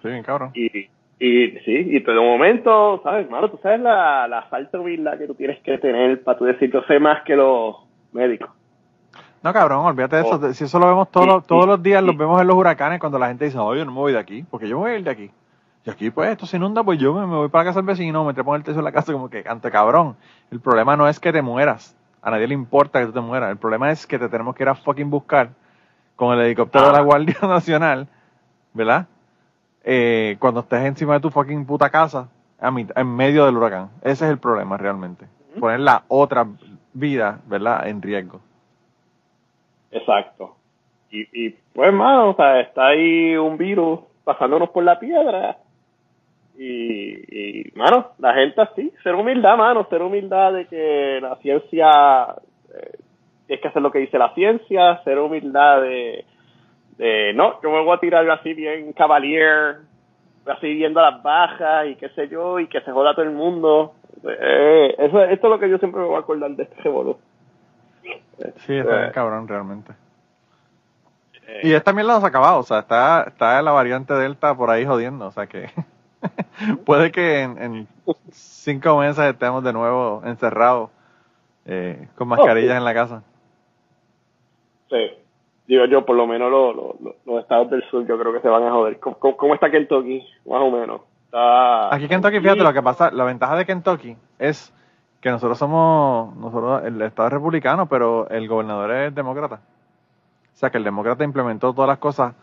Sí, 0.02 0.08
cabrón. 0.24 0.50
Y, 0.54 0.88
y 1.20 1.50
sí, 1.64 1.72
y 1.72 2.00
de 2.00 2.14
momento, 2.14 3.00
¿sabes, 3.04 3.26
hermano? 3.26 3.50
Tú 3.50 3.58
sabes 3.62 3.80
la, 3.80 4.26
la 4.26 4.42
falta 4.42 4.78
de 4.78 4.82
humildad 4.82 5.18
que 5.18 5.26
tú 5.26 5.34
tienes 5.34 5.60
que 5.62 5.78
tener 5.78 6.22
para 6.22 6.38
tú 6.38 6.44
decir, 6.44 6.72
yo 6.72 6.82
sé 6.82 6.98
más 6.98 7.22
que 7.22 7.36
los 7.36 7.76
médicos. 8.12 8.50
No, 9.42 9.52
cabrón, 9.52 9.84
olvídate 9.84 10.16
de 10.16 10.22
eso. 10.22 10.40
Oh. 10.42 10.52
Si 10.52 10.64
eso 10.64 10.78
lo 10.78 10.86
vemos 10.86 11.10
todos, 11.10 11.46
todos 11.46 11.66
los 11.68 11.82
días, 11.82 12.02
lo 12.02 12.14
vemos 12.14 12.40
en 12.40 12.46
los 12.46 12.56
huracanes 12.56 13.00
cuando 13.00 13.18
la 13.18 13.28
gente 13.28 13.44
dice, 13.44 13.58
oye, 13.58 13.84
no 13.84 13.92
me 13.92 13.98
voy 13.98 14.12
de 14.12 14.18
aquí, 14.18 14.44
porque 14.50 14.68
yo 14.68 14.76
me 14.76 14.82
voy 14.82 14.90
a 14.92 14.98
ir 14.98 15.04
de 15.04 15.10
aquí. 15.10 15.30
Y 15.84 15.90
aquí, 15.90 16.11
pues, 16.11 16.31
esto 16.31 16.46
se 16.46 16.56
inunda, 16.56 16.84
pues 16.84 16.99
yo 16.99 17.12
me, 17.12 17.26
voy 17.26 17.49
para 17.49 17.64
casa 17.64 17.81
del 17.81 17.87
vecino, 17.87 18.25
me 18.25 18.34
trepo 18.34 18.55
en 18.55 18.61
el 18.61 18.64
techo 18.64 18.76
de 18.76 18.84
la 18.84 18.93
casa, 18.93 19.12
como 19.12 19.29
que, 19.29 19.44
ante 19.46 19.70
cabrón. 19.70 20.17
El 20.50 20.61
problema 20.61 20.96
no 20.96 21.08
es 21.08 21.19
que 21.19 21.32
te 21.32 21.43
mueras, 21.43 21.96
a 22.20 22.31
nadie 22.31 22.46
le 22.46 22.55
importa 22.55 23.00
que 23.00 23.06
tú 23.06 23.12
te 23.12 23.20
mueras. 23.20 23.50
El 23.50 23.56
problema 23.56 23.90
es 23.90 24.06
que 24.06 24.19
te 24.19 24.29
tenemos 24.29 24.55
que 24.55 24.62
ir 24.62 24.69
a 24.69 24.76
fucking 24.76 25.11
buscar 25.11 25.50
con 26.14 26.38
el 26.38 26.44
helicóptero 26.44 26.87
de 26.87 26.93
la 26.93 26.99
ah. 26.99 27.02
Guardia 27.02 27.37
Nacional, 27.43 28.06
¿verdad? 28.73 29.06
Eh, 29.82 30.37
cuando 30.38 30.61
estés 30.61 30.84
encima 30.84 31.14
de 31.14 31.20
tu 31.20 31.31
fucking 31.31 31.67
puta 31.67 31.90
casa, 31.90 32.29
a 32.61 32.69
en 32.69 33.17
medio 33.17 33.44
del 33.44 33.56
huracán. 33.56 33.90
Ese 34.02 34.25
es 34.25 34.31
el 34.31 34.38
problema 34.38 34.76
realmente. 34.76 35.26
Poner 35.58 35.81
la 35.81 36.05
otra 36.06 36.46
vida, 36.93 37.40
¿verdad?, 37.46 37.88
en 37.88 38.00
riesgo. 38.00 38.40
Exacto. 39.91 40.55
Y, 41.10 41.22
y 41.32 41.51
pues, 41.74 41.89
hermano, 41.89 42.31
o 42.31 42.36
sea, 42.36 42.60
está 42.60 42.86
ahí 42.86 43.36
un 43.36 43.58
virus 43.58 43.98
pasándonos 44.22 44.70
por 44.70 44.84
la 44.84 45.01
piedra 45.01 45.58
y, 46.64 47.60
y, 47.60 47.72
mano, 47.74 48.12
la 48.19 48.34
gente 48.34 48.60
así, 48.60 48.92
ser 49.02 49.16
humildad, 49.16 49.56
mano, 49.56 49.84
ser 49.90 50.00
humildad 50.00 50.52
de 50.52 50.66
que 50.66 51.19
la 51.20 51.34
ciencia, 51.36 52.36
eh, 52.72 52.98
es 53.48 53.60
que 53.60 53.69
hacer 53.69 53.82
lo 53.82 53.90
que 53.90 53.98
dice 53.98 54.16
la 54.16 54.32
ciencia, 54.34 55.02
ser 55.02 55.19
humildad 55.19 55.82
de, 55.82 56.24
de, 56.98 57.32
no, 57.34 57.60
yo 57.62 57.70
me 57.70 57.82
voy 57.82 57.96
a 57.96 58.00
tirar 58.00 58.31
así 58.31 58.54
bien 58.54 58.92
cavalier, 58.92 59.78
así 60.46 60.72
viendo 60.72 61.00
las 61.00 61.20
bajas 61.20 61.88
y 61.88 61.96
qué 61.96 62.10
sé 62.10 62.28
yo, 62.28 62.60
y 62.60 62.69
que 62.69 62.81
se 62.82 62.92
joda 62.92 63.14
todo 63.14 63.24
el 63.24 63.32
mundo. 63.32 63.94
Eh, 64.22 64.94
eso, 64.98 65.20
esto 65.24 65.46
es 65.48 65.50
lo 65.50 65.58
que 65.58 65.69
yo 65.69 65.78
siempre 65.78 66.00
me 66.00 66.06
voy 66.06 66.16
a 66.16 66.20
acordar 66.20 66.52
de 66.52 66.62
este 66.62 66.81
revolú. 66.82 67.19
Sí, 68.58 68.76
está 68.76 69.08
eh, 69.08 69.12
cabrón 69.12 69.48
realmente. 69.48 69.94
Eh, 71.48 71.60
y 71.64 71.72
no 71.72 72.20
se 72.20 72.24
ha 72.24 72.28
acabado, 72.28 72.60
o 72.60 72.62
sea, 72.62 72.78
está, 72.78 73.24
está 73.24 73.60
la 73.62 73.72
variante 73.72 74.14
Delta 74.14 74.54
por 74.54 74.70
ahí 74.70 74.86
jodiendo, 74.86 75.26
o 75.26 75.32
sea 75.32 75.48
que... 75.48 75.69
Puede 76.84 77.10
que 77.10 77.43
en, 77.43 77.86
cinco 78.31 78.98
meses 78.98 79.24
estemos 79.24 79.62
de 79.64 79.72
nuevo 79.72 80.22
encerrados 80.24 80.91
eh, 81.67 82.08
con 82.17 82.29
mascarillas 82.29 82.76
en 82.76 82.84
la 82.84 82.94
casa. 82.94 83.22
Sí. 84.91 85.10
Digo 85.67 85.84
yo, 85.86 86.05
por 86.05 86.17
lo 86.17 86.26
menos 86.26 86.50
los 87.24 87.41
estados 87.41 87.70
del 87.70 87.82
sur 87.88 88.06
yo 88.06 88.19
creo 88.19 88.32
que 88.32 88.41
se 88.41 88.48
van 88.48 88.64
a 88.64 88.72
joder. 88.72 88.98
¿Cómo, 88.98 89.55
está 89.55 89.70
Kentucky? 89.70 90.26
Más 90.46 90.60
o 90.60 90.70
menos. 90.70 91.00
Aquí 91.91 92.08
Kentucky, 92.08 92.41
fíjate 92.41 92.62
lo 92.62 92.72
que 92.72 92.82
pasa, 92.82 93.10
la 93.10 93.24
ventaja 93.24 93.56
de 93.56 93.64
Kentucky 93.64 94.17
es 94.38 94.74
que 95.22 95.31
nosotros 95.31 95.56
somos, 95.56 96.36
nosotros, 96.36 96.82
el 96.84 97.00
estado 97.00 97.29
es 97.29 97.32
republicano, 97.32 97.86
pero 97.86 98.29
el 98.29 98.48
gobernador 98.48 98.91
es 98.91 99.14
demócrata. 99.14 99.60
O 100.52 100.56
sea 100.56 100.70
que 100.70 100.79
el 100.79 100.84
demócrata 100.84 101.24
implementó 101.24 101.72
todas 101.72 101.88
las 101.88 101.98
cosas, 101.98 102.34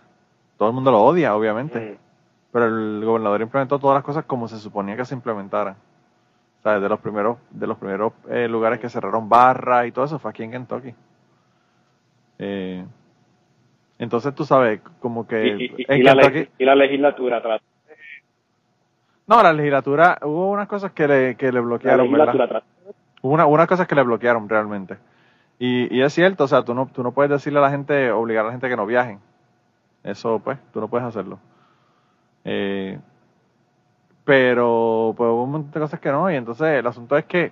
todo 0.57 0.69
el 0.69 0.75
mundo 0.75 0.91
lo 0.91 1.03
odia, 1.03 1.35
obviamente. 1.35 1.79
Mm 1.79 2.08
pero 2.51 2.65
el 2.65 3.03
gobernador 3.05 3.41
implementó 3.41 3.79
todas 3.79 3.95
las 3.95 4.03
cosas 4.03 4.25
como 4.25 4.47
se 4.47 4.57
suponía 4.57 4.95
que 4.95 5.05
se 5.05 5.15
implementaran. 5.15 5.75
O 6.59 6.61
sea, 6.61 6.79
de 6.79 6.89
los 6.89 6.99
primeros, 6.99 7.37
de 7.51 7.67
los 7.67 7.77
primeros 7.77 8.13
eh, 8.29 8.47
lugares 8.47 8.79
que 8.79 8.89
cerraron 8.89 9.29
barras 9.29 9.87
y 9.87 9.91
todo 9.91 10.05
eso 10.05 10.19
fue 10.19 10.31
aquí 10.31 10.43
en 10.43 10.51
Kentucky. 10.51 10.93
Eh, 12.39 12.85
entonces 13.97 14.33
tú 14.33 14.45
sabes, 14.45 14.81
como 14.99 15.27
que... 15.27 15.69
¿Y, 15.77 16.03
la, 16.03 16.75
legislatura 16.75 17.37
atrás? 17.37 17.61
No, 19.27 19.43
la 19.43 19.53
legislatura, 19.53 20.17
hubo 20.23 20.49
unas 20.49 20.67
cosas 20.67 20.91
que 20.91 21.07
le, 21.07 21.35
que 21.35 21.51
le 21.51 21.59
bloquearon, 21.59 22.11
¿verdad? 22.11 22.63
Hubo 23.21 23.33
una, 23.33 23.45
unas 23.45 23.67
cosas 23.67 23.87
que 23.87 23.95
le 23.95 24.03
bloquearon 24.03 24.49
realmente. 24.49 24.97
Y, 25.59 25.93
y 25.95 26.01
es 26.01 26.13
cierto, 26.13 26.45
o 26.45 26.47
sea, 26.47 26.63
tú 26.63 26.73
no, 26.73 26.87
tú 26.87 27.03
no 27.03 27.11
puedes 27.11 27.29
decirle 27.29 27.59
a 27.59 27.63
la 27.63 27.69
gente, 27.69 28.11
obligar 28.11 28.43
a 28.43 28.47
la 28.47 28.51
gente 28.53 28.69
que 28.69 28.77
no 28.77 28.85
viajen. 28.85 29.19
Eso, 30.03 30.39
pues, 30.39 30.57
tú 30.71 30.79
no 30.79 30.87
puedes 30.87 31.05
hacerlo. 31.05 31.39
Eh, 32.43 32.99
pero 34.23 35.13
pues 35.17 35.27
hubo 35.27 35.43
un 35.43 35.51
montón 35.51 35.71
de 35.71 35.79
cosas 35.79 35.99
que 35.99 36.11
no, 36.11 36.29
y 36.31 36.35
entonces 36.35 36.67
el 36.67 36.85
asunto 36.85 37.17
es 37.17 37.25
que 37.25 37.51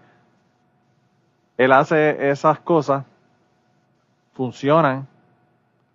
él 1.57 1.71
hace 1.71 2.29
esas 2.29 2.59
cosas, 2.59 3.03
funcionan, 4.33 5.07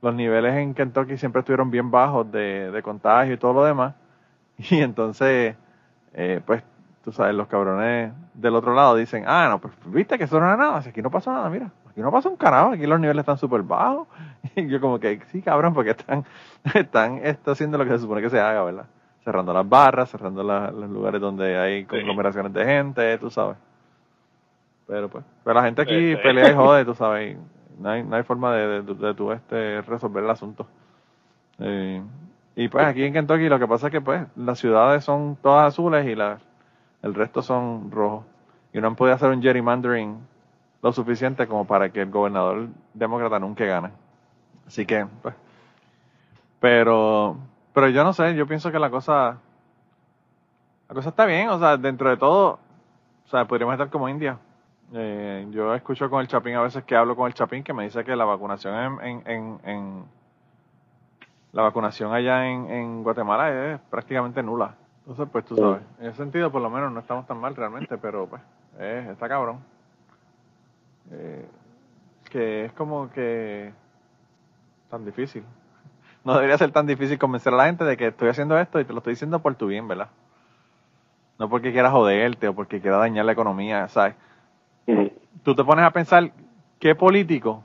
los 0.00 0.12
niveles 0.12 0.54
en 0.56 0.74
Kentucky 0.74 1.16
siempre 1.16 1.40
estuvieron 1.40 1.70
bien 1.70 1.92
bajos 1.92 2.30
de, 2.32 2.80
contagio 2.82 3.34
y 3.34 3.36
todo 3.36 3.52
lo 3.52 3.64
demás, 3.64 3.94
y 4.58 4.80
entonces, 4.80 5.54
eh, 6.14 6.40
pues, 6.44 6.64
tú 7.04 7.12
sabes, 7.12 7.34
los 7.34 7.46
cabrones 7.46 8.12
del 8.34 8.56
otro 8.56 8.74
lado 8.74 8.96
dicen, 8.96 9.24
ah, 9.26 9.46
no, 9.48 9.60
pues 9.60 9.74
viste 9.86 10.18
que 10.18 10.24
eso 10.24 10.40
no 10.40 10.46
era 10.46 10.56
nada, 10.56 10.78
aquí 10.78 11.00
no 11.00 11.10
pasó 11.10 11.32
nada, 11.32 11.48
mira, 11.48 11.70
aquí 11.92 12.00
no 12.00 12.10
pasa 12.10 12.28
un 12.28 12.36
carajo, 12.36 12.72
aquí 12.72 12.86
los 12.86 12.98
niveles 12.98 13.20
están 13.20 13.38
súper 13.38 13.62
bajos. 13.62 14.08
Y 14.56 14.66
yo 14.66 14.80
como 14.80 14.98
que, 14.98 15.20
sí, 15.28 15.40
cabrón, 15.40 15.72
porque 15.72 15.90
están, 15.90 16.24
están 16.74 17.18
esto 17.24 17.52
haciendo 17.52 17.78
lo 17.78 17.84
que 17.84 17.90
se 17.90 18.00
supone 18.00 18.20
que 18.20 18.30
se 18.30 18.40
haga, 18.40 18.64
¿verdad? 18.64 18.86
Cerrando 19.24 19.52
las 19.52 19.68
barras, 19.68 20.10
cerrando 20.10 20.42
los 20.42 20.90
lugares 20.90 21.20
donde 21.20 21.56
hay 21.56 21.84
conglomeraciones 21.84 22.52
de 22.52 22.64
gente, 22.64 23.18
tú 23.18 23.30
sabes. 23.30 23.56
Pero 24.86 25.08
pues, 25.08 25.24
pero 25.44 25.54
la 25.54 25.64
gente 25.64 25.80
aquí 25.80 26.16
pelea 26.16 26.50
y 26.50 26.54
jode, 26.54 26.84
tú 26.84 26.94
sabes. 26.94 27.38
No 27.78 27.88
hay, 27.88 28.02
no 28.02 28.16
hay 28.16 28.22
forma 28.24 28.52
de, 28.54 28.82
de, 28.82 28.94
de, 28.94 29.14
tú 29.14 29.30
este, 29.30 29.80
resolver 29.82 30.24
el 30.24 30.30
asunto. 30.30 30.66
Eh, 31.58 32.02
y 32.56 32.68
pues 32.68 32.84
aquí 32.84 33.04
en 33.04 33.12
Kentucky 33.12 33.48
lo 33.48 33.58
que 33.58 33.66
pasa 33.66 33.86
es 33.86 33.92
que 33.92 34.00
pues 34.00 34.26
las 34.36 34.58
ciudades 34.58 35.04
son 35.04 35.36
todas 35.40 35.68
azules 35.68 36.06
y 36.06 36.14
la, 36.14 36.38
el 37.02 37.14
resto 37.14 37.42
son 37.42 37.90
rojos. 37.90 38.24
Y 38.72 38.80
no 38.80 38.88
han 38.88 38.96
podido 38.96 39.14
hacer 39.14 39.30
un 39.30 39.40
gerrymandering 39.40 40.18
lo 40.82 40.92
suficiente 40.92 41.46
como 41.46 41.64
para 41.64 41.90
que 41.90 42.02
el 42.02 42.10
gobernador 42.10 42.68
demócrata 42.92 43.38
nunca 43.38 43.64
gane. 43.64 43.90
Así 44.66 44.84
que, 44.84 45.06
pues. 45.22 45.34
Pero, 46.60 47.36
pero 47.72 47.88
yo 47.88 48.04
no 48.04 48.12
sé, 48.12 48.34
yo 48.34 48.46
pienso 48.46 48.70
que 48.70 48.78
la 48.78 48.90
cosa, 48.90 49.38
la 50.88 50.94
cosa 50.94 51.08
está 51.08 51.24
bien, 51.24 51.48
o 51.48 51.58
sea, 51.58 51.76
dentro 51.76 52.10
de 52.10 52.16
todo, 52.16 52.58
o 53.24 53.28
sea, 53.28 53.46
podríamos 53.46 53.74
estar 53.74 53.90
como 53.90 54.08
India. 54.08 54.38
Eh, 54.94 55.46
yo 55.50 55.74
escucho 55.74 56.10
con 56.10 56.20
el 56.20 56.28
Chapín 56.28 56.54
a 56.54 56.62
veces 56.62 56.84
que 56.84 56.94
hablo 56.94 57.16
con 57.16 57.26
el 57.26 57.34
Chapín 57.34 57.64
que 57.64 57.72
me 57.72 57.84
dice 57.84 58.04
que 58.04 58.14
la 58.14 58.26
vacunación 58.26 59.00
en, 59.02 59.22
en, 59.26 59.60
en, 59.64 60.04
la 61.52 61.62
vacunación 61.62 62.12
allá 62.12 62.46
en, 62.46 62.70
en 62.70 63.02
Guatemala 63.02 63.72
es 63.72 63.80
prácticamente 63.90 64.42
nula. 64.42 64.74
Entonces, 65.00 65.28
pues 65.32 65.44
tú 65.44 65.56
sabes, 65.56 65.80
en 65.98 66.06
ese 66.06 66.18
sentido 66.18 66.52
por 66.52 66.62
lo 66.62 66.70
menos 66.70 66.92
no 66.92 67.00
estamos 67.00 67.26
tan 67.26 67.38
mal 67.38 67.56
realmente, 67.56 67.98
pero 67.98 68.26
pues 68.26 68.42
eh, 68.78 69.08
está 69.10 69.28
cabrón. 69.28 69.58
Eh, 71.10 71.46
que 72.30 72.64
es 72.66 72.72
como 72.72 73.10
que 73.10 73.72
tan 74.90 75.04
difícil. 75.04 75.44
No 76.24 76.34
debería 76.34 76.56
ser 76.56 76.70
tan 76.70 76.86
difícil 76.86 77.18
convencer 77.18 77.52
a 77.52 77.56
la 77.56 77.64
gente 77.66 77.82
de 77.82 77.96
que 77.96 78.06
estoy 78.06 78.28
haciendo 78.28 78.56
esto 78.56 78.78
y 78.78 78.84
te 78.84 78.92
lo 78.92 78.98
estoy 78.98 79.14
diciendo 79.14 79.40
por 79.40 79.56
tu 79.56 79.66
bien, 79.66 79.88
¿verdad? 79.88 80.06
No 81.36 81.48
porque 81.48 81.72
quieras 81.72 81.90
joderte 81.90 82.46
o 82.46 82.54
porque 82.54 82.80
quieras 82.80 83.00
dañar 83.00 83.24
la 83.24 83.32
economía, 83.32 83.88
¿sabes? 83.88 84.14
Tú 85.42 85.56
te 85.56 85.64
pones 85.64 85.84
a 85.84 85.90
pensar 85.90 86.30
qué 86.78 86.94
político 86.94 87.64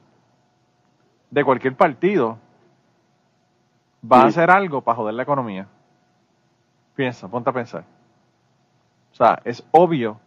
de 1.29 1.44
cualquier 1.44 1.75
partido 1.75 2.39
va 4.03 4.22
a 4.22 4.25
hacer 4.25 4.50
algo 4.50 4.82
para 4.82 4.96
joder 4.96 5.13
la 5.13 5.22
economía. 5.24 5.67
Piensa, 6.96 7.27
ponte 7.27 7.51
a 7.51 7.53
pensar. 7.53 7.84
O 9.12 9.15
sea, 9.15 9.39
es 9.44 9.63
obvio 9.72 10.20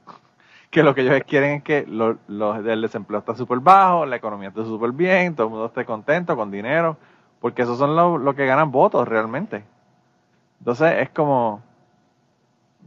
que 0.71 0.85
lo 0.85 0.95
que 0.95 1.01
ellos 1.03 1.21
quieren 1.27 1.57
es 1.57 1.63
que 1.65 1.79
el 1.79 2.83
desempleo 2.83 3.19
está 3.19 3.35
súper 3.35 3.59
bajo, 3.59 4.07
la 4.07 4.17
economía 4.17 4.49
está 4.49 4.65
súper 4.65 4.93
bien, 4.93 5.35
todo 5.35 5.49
el 5.49 5.51
mundo 5.51 5.67
esté 5.67 5.85
contento, 5.85 6.37
con 6.37 6.51
dinero, 6.51 6.97
porque 7.41 7.63
esos 7.63 7.77
son 7.77 7.97
los 7.97 8.21
lo 8.21 8.35
que 8.35 8.47
ganan 8.47 8.71
votos 8.71 9.07
realmente. 9.09 9.65
Entonces 10.61 10.95
es 11.01 11.11
como, 11.11 11.61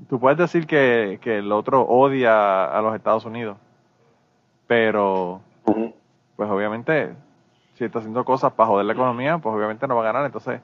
tú 0.07 0.19
puedes 0.19 0.37
decir 0.37 0.65
que, 0.65 1.19
que 1.21 1.39
el 1.39 1.51
otro 1.51 1.81
odia 1.81 2.65
a 2.65 2.81
los 2.81 2.95
Estados 2.95 3.25
Unidos, 3.25 3.57
pero 4.65 5.41
pues 6.37 6.49
obviamente 6.49 7.13
si 7.73 7.83
está 7.83 7.99
haciendo 7.99 8.23
cosas 8.23 8.53
para 8.53 8.67
joder 8.67 8.85
la 8.85 8.93
economía, 8.93 9.37
pues 9.39 9.53
obviamente 9.53 9.87
no 9.87 9.95
va 9.95 10.03
a 10.03 10.05
ganar, 10.05 10.25
entonces 10.25 10.61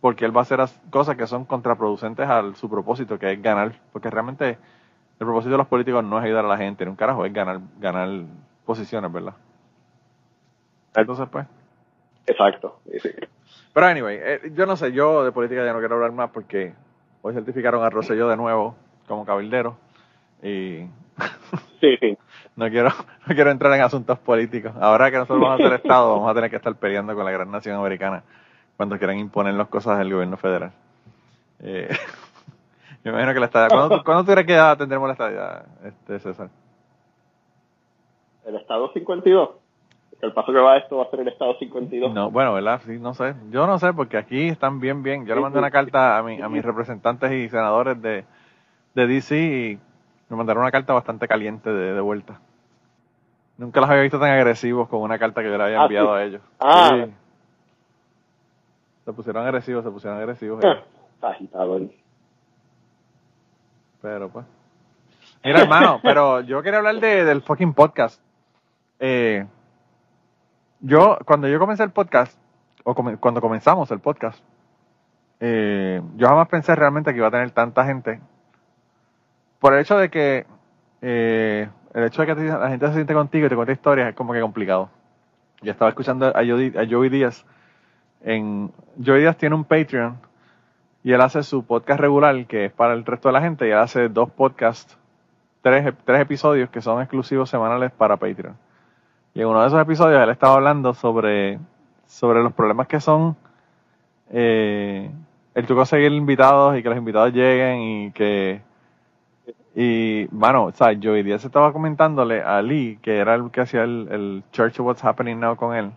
porque 0.00 0.24
él 0.24 0.34
va 0.34 0.40
a 0.40 0.42
hacer 0.42 0.60
cosas 0.90 1.16
que 1.16 1.26
son 1.26 1.44
contraproducentes 1.44 2.28
a 2.28 2.54
su 2.54 2.68
propósito, 2.70 3.18
que 3.18 3.32
es 3.32 3.42
ganar, 3.42 3.74
porque 3.92 4.10
realmente 4.10 4.58
el 5.20 5.26
propósito 5.26 5.52
de 5.52 5.58
los 5.58 5.66
políticos 5.66 6.02
no 6.02 6.18
es 6.18 6.24
ayudar 6.24 6.46
a 6.46 6.48
la 6.48 6.56
gente, 6.56 6.82
en 6.82 6.90
un 6.90 6.96
carajo, 6.96 7.26
es 7.26 7.32
ganar, 7.32 7.60
ganar 7.78 8.08
posiciones, 8.64 9.12
¿verdad? 9.12 9.34
Entonces, 10.94 11.28
pues. 11.30 11.46
Exacto. 12.26 12.80
Pero, 13.74 13.86
anyway, 13.86 14.18
eh, 14.18 14.52
yo 14.54 14.64
no 14.64 14.76
sé, 14.76 14.92
yo 14.92 15.22
de 15.22 15.30
política 15.30 15.64
ya 15.64 15.74
no 15.74 15.78
quiero 15.78 15.96
hablar 15.96 16.12
más 16.12 16.30
porque 16.30 16.72
hoy 17.20 17.34
certificaron 17.34 17.84
a 17.84 17.90
Rosselló 17.90 18.28
de 18.28 18.36
nuevo 18.36 18.74
como 19.06 19.26
cabildero 19.26 19.76
y. 20.42 20.86
sí, 21.80 21.96
sí. 22.00 22.18
No 22.56 22.68
quiero, 22.68 22.90
no 23.26 23.34
quiero 23.34 23.50
entrar 23.50 23.72
en 23.72 23.80
asuntos 23.80 24.18
políticos. 24.18 24.72
Ahora 24.78 25.10
que 25.10 25.16
nosotros 25.16 25.40
vamos 25.40 25.60
a 25.60 25.62
ser 25.62 25.72
Estado, 25.74 26.10
vamos 26.10 26.30
a 26.30 26.34
tener 26.34 26.50
que 26.50 26.56
estar 26.56 26.74
peleando 26.74 27.14
con 27.14 27.24
la 27.24 27.30
gran 27.30 27.50
nación 27.50 27.76
americana 27.76 28.22
cuando 28.76 28.98
quieran 28.98 29.18
imponer 29.18 29.54
las 29.54 29.68
cosas 29.68 29.98
del 29.98 30.12
gobierno 30.12 30.36
federal. 30.36 30.72
Eh, 31.60 31.88
yo 33.04 33.10
imagino 33.10 33.34
que 33.34 33.40
la 33.40 33.46
estadía. 33.46 33.68
¿Cuándo, 33.68 34.02
¿cuándo 34.04 34.24
tú 34.24 34.32
crees 34.32 34.46
que 34.46 34.52
ya 34.52 34.76
tendremos 34.76 35.08
la 35.08 35.12
estadía, 35.12 35.64
este, 35.84 36.18
César? 36.18 36.50
El 38.44 38.56
Estado 38.56 38.92
52. 38.92 39.50
El 40.22 40.32
paso 40.32 40.52
que 40.52 40.58
va 40.58 40.76
esto 40.76 40.98
va 40.98 41.04
a 41.04 41.10
ser 41.10 41.20
el 41.20 41.28
Estado 41.28 41.56
52. 41.58 42.12
No, 42.12 42.30
bueno, 42.30 42.52
¿verdad? 42.52 42.80
Sí, 42.84 42.98
no 42.98 43.14
sé. 43.14 43.34
Yo 43.50 43.66
no 43.66 43.78
sé, 43.78 43.92
porque 43.94 44.18
aquí 44.18 44.48
están 44.48 44.80
bien, 44.80 45.02
bien. 45.02 45.24
Yo 45.24 45.34
le 45.34 45.40
mandé 45.40 45.58
una 45.58 45.70
carta 45.70 46.18
a, 46.18 46.22
mi, 46.22 46.40
a 46.42 46.48
mis 46.48 46.62
representantes 46.62 47.32
y 47.32 47.48
senadores 47.48 48.00
de, 48.02 48.24
de 48.94 49.06
DC 49.06 49.36
y 49.36 49.78
me 50.28 50.36
mandaron 50.36 50.62
una 50.62 50.70
carta 50.70 50.92
bastante 50.92 51.26
caliente 51.26 51.70
de, 51.70 51.94
de 51.94 52.00
vuelta. 52.00 52.40
Nunca 53.56 53.80
los 53.80 53.90
había 53.90 54.02
visto 54.02 54.18
tan 54.18 54.30
agresivos 54.30 54.88
con 54.88 55.00
una 55.00 55.18
carta 55.18 55.42
que 55.42 55.50
yo 55.50 55.58
le 55.58 55.64
había 55.64 55.80
ah, 55.80 55.84
enviado 55.84 56.14
a 56.14 56.24
ellos. 56.24 56.42
Ah, 56.58 57.06
se 59.04 59.12
pusieron 59.12 59.44
agresivos, 59.44 59.84
se 59.84 59.90
pusieron 59.90 60.18
agresivos. 60.18 60.64
Agitador. 61.20 61.82
Pero 64.00 64.28
pues. 64.28 64.46
Mira, 65.44 65.60
hermano, 65.60 66.00
pero 66.02 66.40
yo 66.40 66.62
quería 66.62 66.78
hablar 66.78 66.96
de, 66.96 67.24
del 67.24 67.42
fucking 67.42 67.72
podcast. 67.72 68.20
Eh, 68.98 69.46
yo, 70.80 71.18
cuando 71.24 71.48
yo 71.48 71.58
comencé 71.58 71.82
el 71.82 71.90
podcast, 71.90 72.38
o 72.84 72.94
cuando 72.94 73.40
comenzamos 73.40 73.90
el 73.90 74.00
podcast, 74.00 74.42
eh, 75.40 76.02
yo 76.16 76.28
jamás 76.28 76.48
pensé 76.48 76.74
realmente 76.74 77.12
que 77.12 77.18
iba 77.18 77.28
a 77.28 77.30
tener 77.30 77.50
tanta 77.52 77.84
gente. 77.84 78.20
Por 79.58 79.74
el 79.74 79.80
hecho 79.80 79.98
de 79.98 80.10
que, 80.10 80.46
eh, 81.02 81.68
el 81.94 82.04
hecho 82.04 82.22
de 82.22 82.34
que 82.34 82.42
la 82.42 82.68
gente 82.68 82.86
se 82.88 82.94
siente 82.94 83.14
contigo 83.14 83.46
y 83.46 83.48
te 83.48 83.56
cuenta 83.56 83.72
historias 83.72 84.10
es 84.10 84.14
como 84.14 84.32
que 84.32 84.40
complicado. 84.40 84.90
Yo 85.62 85.72
estaba 85.72 85.90
escuchando 85.90 86.28
a 86.28 86.44
Joey, 86.44 86.74
a 86.76 86.86
Joey 86.88 87.08
Díaz 87.10 87.44
en 88.22 88.70
Joey 89.04 89.20
Díaz 89.20 89.36
tiene 89.36 89.54
un 89.54 89.64
Patreon 89.64 90.18
y 91.02 91.12
él 91.12 91.20
hace 91.20 91.42
su 91.42 91.64
podcast 91.64 92.00
regular 92.00 92.46
que 92.46 92.66
es 92.66 92.72
para 92.72 92.94
el 92.94 93.04
resto 93.04 93.28
de 93.28 93.32
la 93.32 93.40
gente 93.40 93.66
y 93.66 93.70
él 93.70 93.78
hace 93.78 94.08
dos 94.08 94.30
podcasts, 94.30 94.98
tres, 95.62 95.94
tres 96.04 96.20
episodios 96.20 96.70
que 96.70 96.82
son 96.82 97.00
exclusivos 97.00 97.48
semanales 97.48 97.90
para 97.92 98.16
Patreon. 98.16 98.56
Y 99.34 99.40
en 99.40 99.46
uno 99.46 99.60
de 99.60 99.68
esos 99.68 99.80
episodios 99.80 100.22
él 100.22 100.30
estaba 100.30 100.54
hablando 100.54 100.92
sobre, 100.94 101.58
sobre 102.06 102.42
los 102.42 102.52
problemas 102.52 102.86
que 102.86 103.00
son 103.00 103.36
eh, 104.30 105.10
el 105.54 105.66
tú 105.66 105.74
conseguir 105.74 106.12
invitados 106.12 106.76
y 106.76 106.82
que 106.82 106.88
los 106.88 106.98
invitados 106.98 107.32
lleguen 107.32 107.80
y 107.80 108.10
que 108.12 108.62
y 109.74 110.26
bueno, 110.26 110.64
o 110.64 110.72
sea, 110.72 110.88
Joey 111.00 111.22
Díaz 111.22 111.44
estaba 111.44 111.72
comentándole 111.72 112.42
a 112.42 112.60
Lee, 112.60 112.98
que 113.00 113.18
era 113.18 113.36
el 113.36 113.50
que 113.52 113.60
hacía 113.60 113.84
el, 113.84 114.08
el 114.10 114.42
Church 114.50 114.80
of 114.80 114.86
What's 114.86 115.04
Happening 115.04 115.38
Now 115.38 115.56
con 115.56 115.76
él, 115.76 115.92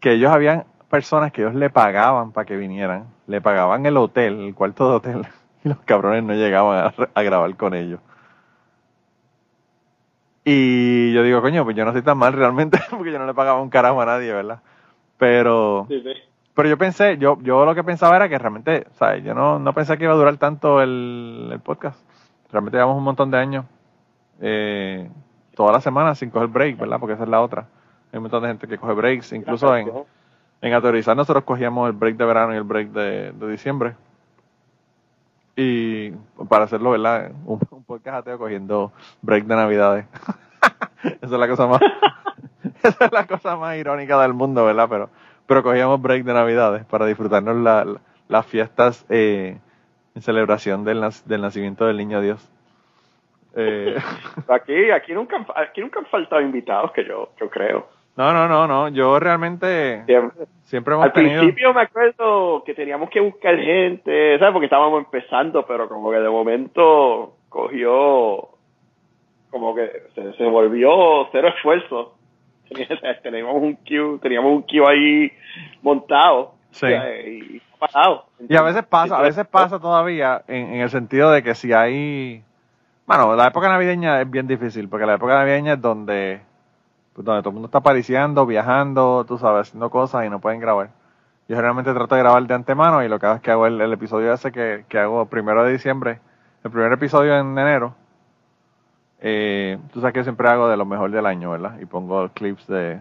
que 0.00 0.12
ellos 0.12 0.32
habían 0.32 0.64
personas 0.88 1.32
que 1.32 1.42
ellos 1.42 1.54
le 1.54 1.70
pagaban 1.70 2.32
para 2.32 2.44
que 2.44 2.56
vinieran, 2.56 3.06
le 3.26 3.40
pagaban 3.40 3.86
el 3.86 3.96
hotel, 3.96 4.40
el 4.40 4.54
cuarto 4.54 4.88
de 4.88 4.96
hotel, 4.96 5.26
y 5.64 5.68
los 5.68 5.78
cabrones 5.80 6.24
no 6.24 6.34
llegaban 6.34 6.92
a, 7.14 7.22
grabar 7.22 7.54
con 7.56 7.74
ellos. 7.74 8.00
Y 10.44 11.12
yo 11.12 11.22
digo, 11.22 11.42
coño, 11.42 11.64
pues 11.64 11.76
yo 11.76 11.84
no 11.84 11.90
estoy 11.90 12.02
tan 12.02 12.16
mal 12.16 12.32
realmente, 12.32 12.78
porque 12.90 13.12
yo 13.12 13.18
no 13.18 13.26
le 13.26 13.34
pagaba 13.34 13.60
un 13.60 13.68
carajo 13.68 14.00
a 14.00 14.06
nadie, 14.06 14.32
¿verdad? 14.32 14.60
Pero, 15.18 15.86
pero 16.54 16.68
yo 16.68 16.78
pensé, 16.78 17.18
yo, 17.18 17.38
yo 17.42 17.64
lo 17.64 17.74
que 17.74 17.84
pensaba 17.84 18.16
era 18.16 18.28
que 18.28 18.38
realmente, 18.38 18.86
¿sabes? 18.92 19.22
Yo 19.24 19.34
no, 19.34 19.58
no 19.58 19.72
pensé 19.74 19.98
que 19.98 20.04
iba 20.04 20.12
a 20.12 20.16
durar 20.16 20.36
tanto 20.38 20.80
el, 20.80 21.50
el 21.52 21.60
podcast. 21.60 22.00
Realmente 22.50 22.78
llevamos 22.78 22.96
un 22.96 23.04
montón 23.04 23.30
de 23.30 23.36
años, 23.36 23.66
eh, 24.40 25.10
toda 25.54 25.72
la 25.72 25.80
semana 25.80 26.14
sin 26.14 26.30
coger 26.30 26.48
break, 26.48 26.78
¿verdad? 26.78 26.98
Porque 27.00 27.14
esa 27.14 27.24
es 27.24 27.28
la 27.28 27.42
otra. 27.42 27.66
Hay 28.12 28.18
un 28.18 28.22
montón 28.22 28.42
de 28.42 28.48
gente 28.48 28.68
que 28.68 28.78
coge 28.78 28.94
breaks, 28.94 29.32
incluso 29.32 29.76
en, 29.76 29.90
en 30.60 30.72
Autorizar 30.72 31.16
nosotros 31.16 31.44
cogíamos 31.44 31.88
el 31.88 31.96
break 31.96 32.16
de 32.16 32.24
verano 32.24 32.54
y 32.54 32.56
el 32.56 32.64
break 32.64 32.88
de, 32.88 33.32
diciembre. 33.48 33.94
Y 35.56 36.10
para 36.48 36.64
hacerlo, 36.64 36.90
¿verdad? 36.90 37.32
Un, 37.46 37.60
un 37.70 37.84
podcast 37.84 38.18
ateo 38.18 38.38
cogiendo 38.38 38.92
break 39.22 39.44
de 39.44 39.56
navidades. 39.56 40.06
esa 41.02 41.18
es 41.22 41.30
la 41.30 41.48
cosa 41.48 41.66
más 41.66 41.80
esa 42.82 43.04
es 43.04 43.12
la 43.12 43.26
cosa 43.26 43.56
más 43.56 43.76
irónica 43.76 44.20
del 44.20 44.34
mundo, 44.34 44.64
¿verdad? 44.64 44.88
Pero, 44.88 45.10
pero 45.46 45.62
cogíamos 45.62 46.00
break 46.00 46.24
de 46.24 46.34
navidades 46.34 46.84
para 46.86 47.06
disfrutarnos 47.06 47.98
las 48.28 48.46
fiestas 48.46 49.04
eh, 49.08 49.58
en 50.14 50.22
celebración 50.22 50.84
del, 50.84 51.04
del 51.24 51.42
nacimiento 51.42 51.86
del 51.86 51.96
niño 51.96 52.20
Dios. 52.20 52.50
Eh. 53.54 53.96
Aquí, 54.48 54.90
aquí 54.90 55.12
nunca, 55.12 55.44
aquí 55.56 55.80
nunca 55.80 56.00
han 56.00 56.06
faltado 56.06 56.40
invitados 56.42 56.92
que 56.92 57.04
yo, 57.04 57.30
yo 57.40 57.48
creo. 57.50 57.88
No, 58.18 58.32
no, 58.32 58.48
no, 58.48 58.66
no. 58.66 58.88
Yo 58.88 59.20
realmente 59.20 60.02
siempre, 60.64 60.94
hemos 60.94 61.06
Al 61.06 61.12
principio 61.12 61.72
me 61.72 61.82
acuerdo 61.82 62.64
que 62.64 62.74
teníamos 62.74 63.10
que 63.10 63.20
buscar 63.20 63.56
gente, 63.56 64.36
¿sabes? 64.40 64.52
Porque 64.52 64.64
estábamos 64.64 65.04
empezando, 65.04 65.64
pero 65.64 65.88
como 65.88 66.10
que 66.10 66.18
de 66.18 66.28
momento 66.28 67.36
cogió, 67.48 68.48
como 69.50 69.72
que 69.72 69.88
se, 70.36 70.44
volvió 70.46 71.28
cero 71.30 71.48
esfuerzo 71.56 72.16
teníamos 73.22 73.62
un 73.62 73.76
queue, 73.76 74.18
teníamos 74.18 74.50
un 74.50 74.62
queue 74.64 74.86
ahí 74.88 75.32
montado. 75.82 76.54
Sí. 76.72 76.88
y 76.88 77.62
parado. 77.78 78.26
Y 78.48 78.56
a 78.56 78.62
veces 78.62 78.84
pasa, 78.84 79.16
a 79.16 79.22
veces 79.22 79.46
pasa 79.46 79.78
todavía 79.78 80.42
en, 80.48 80.74
en 80.74 80.80
el 80.80 80.90
sentido 80.90 81.30
de 81.30 81.44
que 81.44 81.54
si 81.54 81.72
hay, 81.72 82.42
bueno, 83.06 83.36
la 83.36 83.46
época 83.46 83.68
navideña 83.68 84.20
es 84.20 84.28
bien 84.28 84.48
difícil, 84.48 84.88
porque 84.88 85.06
la 85.06 85.14
época 85.14 85.34
navideña 85.34 85.74
es 85.74 85.80
donde, 85.80 86.40
pues, 87.18 87.26
donde 87.26 87.42
todo 87.42 87.50
el 87.50 87.54
mundo 87.54 87.66
está 87.66 87.78
apareciendo, 87.78 88.46
viajando, 88.46 89.24
tú 89.26 89.38
sabes, 89.38 89.66
haciendo 89.66 89.90
cosas 89.90 90.24
y 90.24 90.30
no 90.30 90.38
pueden 90.38 90.60
grabar. 90.60 90.90
Yo 91.48 91.56
generalmente 91.56 91.92
trato 91.92 92.14
de 92.14 92.20
grabar 92.20 92.46
de 92.46 92.54
antemano 92.54 93.02
y 93.02 93.08
lo 93.08 93.18
que 93.18 93.26
hago 93.26 93.34
es 93.34 93.42
que 93.42 93.50
hago 93.50 93.66
el, 93.66 93.80
el 93.80 93.92
episodio 93.92 94.32
ese 94.32 94.52
que, 94.52 94.84
que 94.88 95.00
hago 95.00 95.26
primero 95.26 95.64
de 95.64 95.72
diciembre, 95.72 96.20
el 96.62 96.70
primer 96.70 96.92
episodio 96.92 97.36
en 97.36 97.58
enero, 97.58 97.96
eh, 99.20 99.80
tú 99.92 100.00
sabes 100.00 100.12
que 100.12 100.20
yo 100.20 100.22
siempre 100.22 100.48
hago 100.48 100.68
de 100.68 100.76
lo 100.76 100.84
mejor 100.84 101.10
del 101.10 101.26
año, 101.26 101.50
¿verdad? 101.50 101.80
Y 101.80 101.86
pongo 101.86 102.28
clips 102.28 102.68
de, 102.68 103.00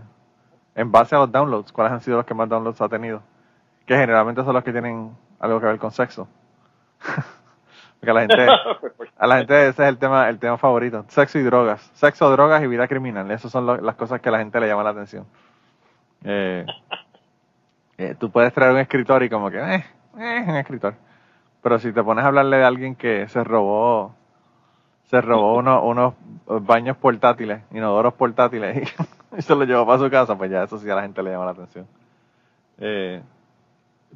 en 0.74 0.92
base 0.92 1.16
a 1.16 1.20
los 1.20 1.32
downloads, 1.32 1.72
cuáles 1.72 1.94
han 1.94 2.02
sido 2.02 2.18
los 2.18 2.26
que 2.26 2.34
más 2.34 2.50
downloads 2.50 2.82
ha 2.82 2.90
tenido, 2.90 3.22
que 3.86 3.96
generalmente 3.96 4.44
son 4.44 4.56
los 4.56 4.64
que 4.64 4.72
tienen 4.72 5.16
algo 5.40 5.60
que 5.60 5.68
ver 5.68 5.78
con 5.78 5.92
sexo. 5.92 6.28
Porque 8.00 8.12
a 8.12 8.14
la 8.14 8.22
gente, 8.22 8.48
a 9.18 9.28
la 9.28 9.38
gente 9.38 9.68
ese 9.70 9.84
es 9.84 9.90
el 9.90 9.98
tema, 9.98 10.30
el 10.30 10.40
tema 10.40 10.58
favorito, 10.58 11.06
sexo 11.10 11.40
y 11.40 11.44
drogas, 11.44 11.82
sexo, 11.94 12.30
drogas 12.30 12.64
y 12.64 12.68
vida 12.68 12.88
criminal, 12.88 13.30
esas 13.32 13.52
son 13.52 13.66
lo- 13.66 13.78
las 13.78 13.96
cosas 13.96 14.22
que 14.22 14.30
a 14.30 14.32
la 14.34 14.40
gente 14.40 14.60
le 14.60 14.68
llama 14.68 14.84
la 14.84 14.92
atención. 14.92 15.26
Eh, 16.24 16.66
eh, 17.98 18.16
tú 18.20 18.30
puedes 18.32 18.54
traer 18.54 18.72
un 18.74 18.80
escritor 18.80 19.24
y 19.24 19.30
como 19.30 19.50
que, 19.50 19.58
eh, 19.58 19.86
eh, 20.20 20.46
un 20.48 20.56
escritor. 20.56 20.94
Pero 21.62 21.80
si 21.80 21.92
te 21.92 22.04
pones 22.04 22.24
a 22.24 22.28
hablarle 22.28 22.58
de 22.58 22.64
alguien 22.64 22.96
que 22.96 23.28
se 23.28 23.44
robó, 23.44 24.14
se 25.06 25.20
robó 25.22 25.58
uno- 25.58 25.84
unos 25.84 26.14
baños 26.46 26.98
portátiles, 26.98 27.62
inodoros 27.72 28.14
portátiles, 28.14 28.94
y, 29.38 29.42
se 29.42 29.56
los 29.56 29.68
llevó 29.68 29.86
para 29.86 30.00
su 30.00 30.10
casa, 30.10 30.38
pues 30.38 30.52
ya 30.52 30.64
eso 30.64 30.78
sí 30.78 30.90
a 30.90 30.96
la 30.96 31.02
gente 31.02 31.24
le 31.24 31.32
llama 31.32 31.46
la 31.46 31.52
atención. 31.52 31.88
Eh, 32.78 33.22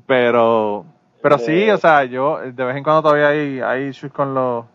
pero, 0.06 0.86
pero 1.22 1.38
sí, 1.38 1.70
o 1.70 1.78
sea, 1.78 2.04
yo 2.06 2.40
de 2.40 2.66
vez 2.66 2.76
en 2.76 2.84
cuando 2.84 3.04
todavía 3.04 3.30
hay, 3.30 3.60
hay 3.62 3.88
issues 3.88 4.12
con 4.12 4.34
los, 4.34 4.66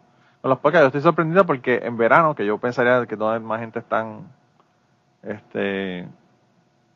con 0.40 0.50
los 0.50 0.58
podcasts. 0.58 0.84
Yo 0.84 0.86
estoy 0.86 1.02
sorprendido 1.02 1.44
porque 1.44 1.80
en 1.82 1.96
verano, 1.96 2.34
que 2.34 2.46
yo 2.46 2.58
pensaría 2.58 3.04
que 3.06 3.16
toda 3.16 3.38
más 3.40 3.60
gente 3.60 3.78
están, 3.80 4.28
este, 5.22 6.06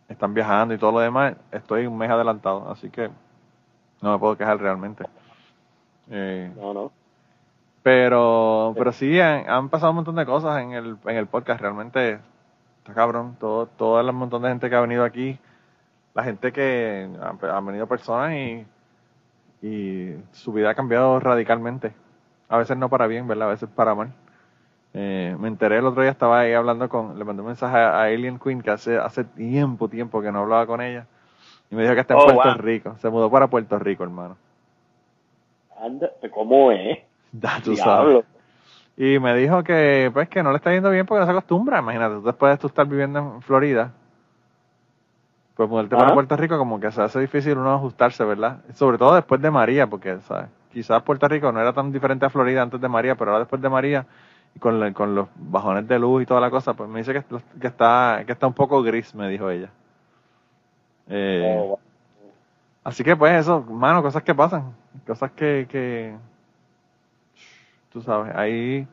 están 0.09 0.35
viajando 0.35 0.75
y 0.75 0.78
todo 0.78 0.92
lo 0.92 1.00
demás, 1.00 1.35
estoy 1.52 1.87
un 1.87 1.99
mes 1.99 2.11
adelantado, 2.11 2.71
así 2.71 2.90
que 2.90 3.11
no 4.02 4.12
me 4.12 4.19
puedo 4.19 4.37
quejar 4.37 4.59
realmente. 4.61 5.04
Eh, 6.11 6.50
No, 6.57 6.75
no. 6.75 6.92
pero, 7.83 8.75
pero 8.76 8.92
sí, 8.92 9.21
han, 9.21 9.49
han 9.49 9.69
pasado 9.69 9.90
un 9.90 9.97
montón 9.97 10.16
de 10.16 10.26
cosas 10.26 10.62
en 10.62 10.73
el, 10.73 10.97
en 11.04 11.16
el 11.16 11.26
podcast. 11.26 11.61
Realmente 11.61 12.19
está 12.78 12.95
cabrón. 12.95 13.37
Todo, 13.38 13.66
todo 13.66 14.00
el 14.00 14.12
montón 14.12 14.42
de 14.42 14.49
gente 14.49 14.69
que 14.69 14.76
ha 14.76 14.80
venido 14.80 15.04
aquí, 15.04 15.38
la 16.14 16.25
gente 16.25 16.52
que 16.52 17.09
han, 17.20 17.38
han 17.51 17.66
venido 17.66 17.87
personas 17.87 18.33
y, 18.33 18.66
y 19.62 20.14
su 20.33 20.53
vida 20.53 20.70
ha 20.70 20.75
cambiado 20.75 21.20
radicalmente. 21.20 21.92
A 22.49 22.59
veces 22.59 22.77
no 22.77 22.88
para 22.88 23.07
bien, 23.07 23.29
¿verdad? 23.29 23.49
A 23.49 23.53
veces 23.53 23.68
para 23.68 23.94
mal. 23.94 24.12
Eh, 24.92 25.37
me 25.38 25.49
enteré 25.49 25.79
el 25.79 25.87
otro 25.87 26.03
día, 26.03 26.11
estaba 26.11 26.40
ahí 26.40 26.53
hablando 26.53 26.88
con, 26.88 27.16
le 27.18 27.25
mandé 27.25 27.42
un 27.42 27.49
mensaje 27.49 27.77
a, 27.77 28.03
Alien 28.03 28.38
Queen 28.38 28.61
que 28.61 28.70
hace, 28.70 28.99
hace 28.99 29.23
tiempo, 29.23 29.88
tiempo 29.88 30.20
que 30.20 30.33
no 30.33 30.40
hablaba 30.40 30.66
con 30.66 30.81
ella. 30.81 31.07
Y 31.70 31.77
me 31.77 31.83
dijo 31.83 31.94
que 31.94 32.01
está 32.01 32.14
en 32.14 32.20
Oh, 32.20 32.25
Puerto 32.25 32.49
wow. 32.49 32.59
Rico. 32.59 32.96
Se 32.99 33.09
mudó 33.09 33.31
para 33.31 33.46
Puerto 33.46 33.79
Rico, 33.79 34.03
hermano. 34.03 34.37
Anda, 35.81 36.11
¿cómo 36.33 36.73
es? 36.73 36.99
Ya 37.33 37.61
tú 37.62 37.77
sabes. 37.77 38.09
Diablo. 38.09 38.25
Y 38.96 39.20
me 39.20 39.37
dijo 39.37 39.62
que 39.62 40.11
pues 40.12 40.29
que 40.29 40.42
no 40.42 40.51
le 40.51 40.57
está 40.57 40.73
yendo 40.73 40.90
bien 40.90 41.07
porque 41.07 41.20
no 41.20 41.27
se 41.27 41.31
acostumbra. 41.31 41.79
Imagínate, 41.79 42.16
tú 42.16 42.23
después 42.23 42.53
de 42.53 42.59
tú 42.59 42.66
estar 42.66 42.87
viviendo 42.88 43.20
en 43.20 43.42
Florida, 43.42 43.92
pues 45.61 45.68
mudarte 45.68 45.94
para 45.94 46.07
Ajá. 46.07 46.14
Puerto 46.14 46.37
Rico 46.38 46.57
como 46.57 46.81
que 46.81 46.90
se 46.90 47.03
hace 47.03 47.20
difícil 47.20 47.59
uno 47.59 47.75
ajustarse, 47.75 48.25
¿verdad? 48.25 48.61
Sobre 48.75 48.96
todo 48.96 49.14
después 49.14 49.42
de 49.42 49.51
María, 49.51 49.87
porque 49.87 50.18
¿sabes? 50.20 50.49
quizás 50.73 51.03
Puerto 51.03 51.29
Rico 51.29 51.53
no 51.53 51.61
era 51.61 51.75
tan 51.75 51.92
diferente 51.92 52.25
a 52.25 52.31
Florida 52.31 52.62
antes 52.62 52.81
de 52.81 52.88
María, 52.88 53.14
pero 53.14 53.33
ahora 53.33 53.40
después 53.40 53.61
de 53.61 53.68
María 53.68 54.07
y 54.57 54.59
con, 54.59 54.81
la- 54.81 54.90
con 54.94 55.14
los 55.14 55.29
bajones 55.37 55.87
de 55.87 55.99
luz 55.99 56.23
y 56.23 56.27
toda 56.27 56.40
la 56.40 56.51
cosa, 56.51 56.73
pues 56.73 56.88
me 56.88 57.01
dice 57.01 57.12
que, 57.12 57.23
que 57.61 57.66
está 57.66 58.23
que 58.27 58.33
está 58.33 58.46
un 58.46 58.55
poco 58.55 58.83
gris, 58.83 59.14
me 59.14 59.29
dijo 59.29 59.51
ella. 59.51 59.68
Eh, 61.09 61.42
Oh, 61.59 61.66
wow. 61.68 61.79
Así 62.85 63.05
que 63.05 63.14
pues 63.16 63.33
eso, 63.35 63.61
mano, 63.62 64.03
cosas 64.03 64.23
que 64.23 64.35
pasan, 64.35 64.75
cosas 65.07 65.31
que, 65.33 65.66
que 65.70 66.16
tú 67.92 68.01
sabes, 68.03 68.35
ahí 68.35 68.87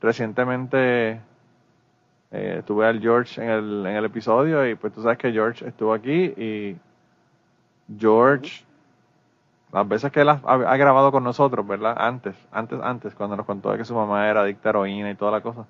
recientemente 0.00 1.20
eh, 2.30 2.62
tuve 2.66 2.86
al 2.86 3.00
George 3.00 3.42
en 3.42 3.50
el, 3.50 3.86
en 3.86 3.96
el 3.96 4.04
episodio 4.04 4.68
y 4.68 4.74
pues 4.74 4.92
tú 4.92 5.02
sabes 5.02 5.18
que 5.18 5.32
George 5.32 5.66
estuvo 5.66 5.94
aquí 5.94 6.34
y 6.36 6.76
George, 7.98 8.64
las 9.72 9.88
veces 9.88 10.12
que 10.12 10.20
él 10.20 10.28
ha, 10.28 10.40
ha 10.44 10.76
grabado 10.76 11.10
con 11.10 11.24
nosotros, 11.24 11.66
¿verdad? 11.66 11.94
Antes, 11.96 12.36
antes, 12.52 12.78
antes, 12.82 13.14
cuando 13.14 13.36
nos 13.36 13.46
contó 13.46 13.72
de 13.72 13.78
que 13.78 13.84
su 13.84 13.94
mamá 13.94 14.28
era 14.28 14.42
adicta 14.42 14.68
a 14.68 14.70
heroína 14.70 15.10
y 15.10 15.14
toda 15.14 15.32
la 15.32 15.40
cosa, 15.40 15.66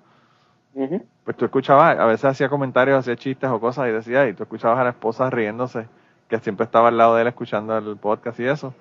pues 1.23 1.35
tú 1.35 1.45
escuchabas, 1.45 1.97
a 1.97 2.05
veces 2.05 2.25
hacía 2.25 2.49
comentarios, 2.49 2.99
hacía 2.99 3.15
chistes 3.15 3.49
o 3.49 3.59
cosas 3.59 3.87
y 3.87 3.91
decía, 3.91 4.27
y 4.27 4.33
tú 4.33 4.43
escuchabas 4.43 4.79
a 4.79 4.83
la 4.83 4.89
esposa 4.91 5.29
riéndose, 5.29 5.87
que 6.27 6.39
siempre 6.39 6.65
estaba 6.65 6.89
al 6.89 6.97
lado 6.97 7.15
de 7.15 7.21
él 7.21 7.27
escuchando 7.27 7.77
el 7.77 7.97
podcast 7.97 8.39
y 8.39 8.45
eso. 8.45 8.73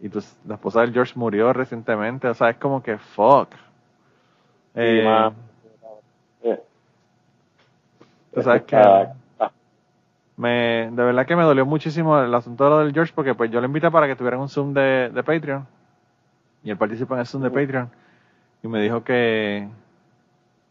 Y 0.00 0.08
tú, 0.08 0.22
la 0.46 0.54
esposa 0.54 0.80
del 0.80 0.92
George 0.92 1.12
murió 1.16 1.52
recientemente, 1.52 2.28
o 2.28 2.34
sea, 2.34 2.50
es 2.50 2.56
como 2.56 2.82
que 2.82 2.98
fuck. 2.98 3.48
Eh. 4.74 5.02
Tú 8.32 8.42
sabes 8.42 8.62
que 8.62 8.76
me, 10.36 10.88
de 10.90 11.02
verdad 11.04 11.26
que 11.26 11.36
me 11.36 11.42
dolió 11.42 11.66
muchísimo 11.66 12.18
el 12.18 12.34
asunto 12.34 12.64
de 12.64 12.70
lo 12.70 12.78
del 12.78 12.92
George 12.94 13.12
porque 13.14 13.34
pues 13.34 13.50
yo 13.50 13.60
lo 13.60 13.66
invité 13.66 13.90
para 13.90 14.06
que 14.06 14.16
tuvieran 14.16 14.40
un 14.40 14.48
Zoom 14.48 14.72
de, 14.72 15.10
de 15.12 15.22
Patreon 15.22 15.66
y 16.62 16.70
él 16.70 16.76
participó 16.78 17.14
en 17.14 17.20
el 17.20 17.26
Zoom 17.26 17.42
de 17.42 17.50
Patreon 17.50 17.90
y 18.62 18.68
me 18.68 18.80
dijo 18.80 19.02
que 19.04 19.68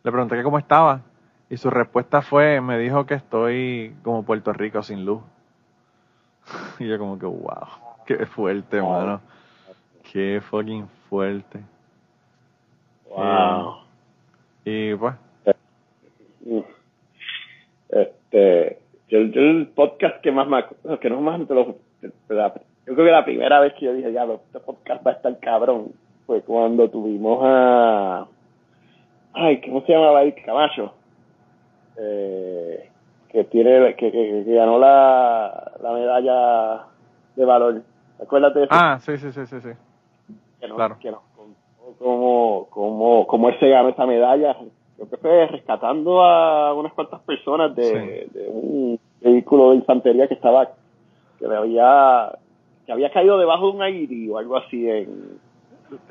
le 0.04 0.12
pregunté 0.12 0.36
que 0.38 0.44
cómo 0.44 0.58
estaba 0.58 1.02
y 1.50 1.58
su 1.58 1.70
respuesta 1.70 2.22
fue, 2.22 2.62
me 2.62 2.78
dijo 2.78 3.06
que 3.06 3.16
estoy 3.16 3.96
como 4.04 4.24
Puerto 4.24 4.54
Rico 4.54 4.82
sin 4.84 5.04
luz. 5.06 5.22
y 6.80 6.88
yo 6.88 6.98
como 6.98 7.18
que 7.20 7.26
wow, 7.26 7.68
qué 8.06 8.26
fuerte, 8.26 8.80
Wow. 8.80 8.92
mano. 8.92 9.22
Qué 10.12 10.42
fucking 10.50 10.88
fuerte. 11.10 11.60
Wow. 13.10 13.78
Y 14.66 14.96
pues. 14.96 15.16
Este, 17.90 18.78
yo, 19.08 19.20
yo 19.20 19.42
el 19.42 19.68
podcast 19.76 20.22
que 20.22 20.32
más 20.32 20.48
me, 20.48 20.58
ac- 20.58 21.00
que 21.00 21.10
no 21.10 21.22
más 21.22 21.46
te 21.48 21.54
lo, 21.54 21.76
la- 22.30 22.54
yo 22.86 22.94
creo 22.96 23.06
que 23.06 23.12
la 23.12 23.26
primera 23.26 23.60
vez 23.60 23.74
que 23.74 23.86
yo 23.86 23.94
dije, 23.94 24.12
ya, 24.12 24.24
este 24.26 24.60
podcast 24.60 25.06
va 25.06 25.12
a 25.12 25.14
estar 25.16 25.40
cabrón, 25.40 25.92
fue 26.26 26.42
cuando 26.42 26.90
tuvimos 26.90 27.40
a, 27.44 28.28
ay, 29.34 29.62
¿cómo 29.62 29.82
se 29.86 29.94
llamaba 29.94 30.22
el 30.24 30.34
Camacho? 30.44 30.94
Eh, 31.98 32.90
que 33.30 33.44
tiene, 33.46 33.96
que, 33.96 34.12
que, 34.12 34.44
que 34.46 34.54
ganó 34.56 34.80
la, 34.80 35.72
la 35.82 35.92
medalla 35.94 36.84
de 37.36 37.46
valor. 37.46 37.82
Acuérdate 38.22 38.60
de 38.60 38.66
eso. 38.66 38.74
ah, 38.74 38.98
sí, 39.02 39.18
sí, 39.18 39.32
sí, 39.32 39.46
sí, 39.46 39.62
sí. 39.62 39.70
que 40.60 40.68
claro. 40.68 40.98
que 41.00 41.12
nos 41.12 41.22
contó 41.36 41.56
cómo, 42.00 42.68
cómo, 42.70 43.28
cómo 43.28 43.50
él 43.50 43.60
se 43.60 43.70
ganó 43.70 43.90
esa 43.90 44.06
medalla. 44.06 44.56
Creo 45.00 45.10
que 45.10 45.18
fue 45.18 45.48
rescatando 45.48 46.22
a 46.24 46.74
unas 46.74 46.92
cuantas 46.94 47.22
personas 47.22 47.74
de, 47.76 48.28
de 48.34 48.48
un 48.50 49.00
vehículo 49.22 49.70
de 49.70 49.78
infantería 49.78 50.28
que 50.28 50.34
estaba, 50.34 50.68
que 51.40 51.48
le 51.48 51.56
había, 51.56 52.38
que 52.86 52.92
había 52.92 53.10
caído 53.10 53.38
debajo 53.38 53.68
de 53.70 53.76
un 53.78 53.82
aire 53.82 54.30
o 54.30 54.38
algo 54.38 54.58
así 54.58 54.90
en, 54.90 55.40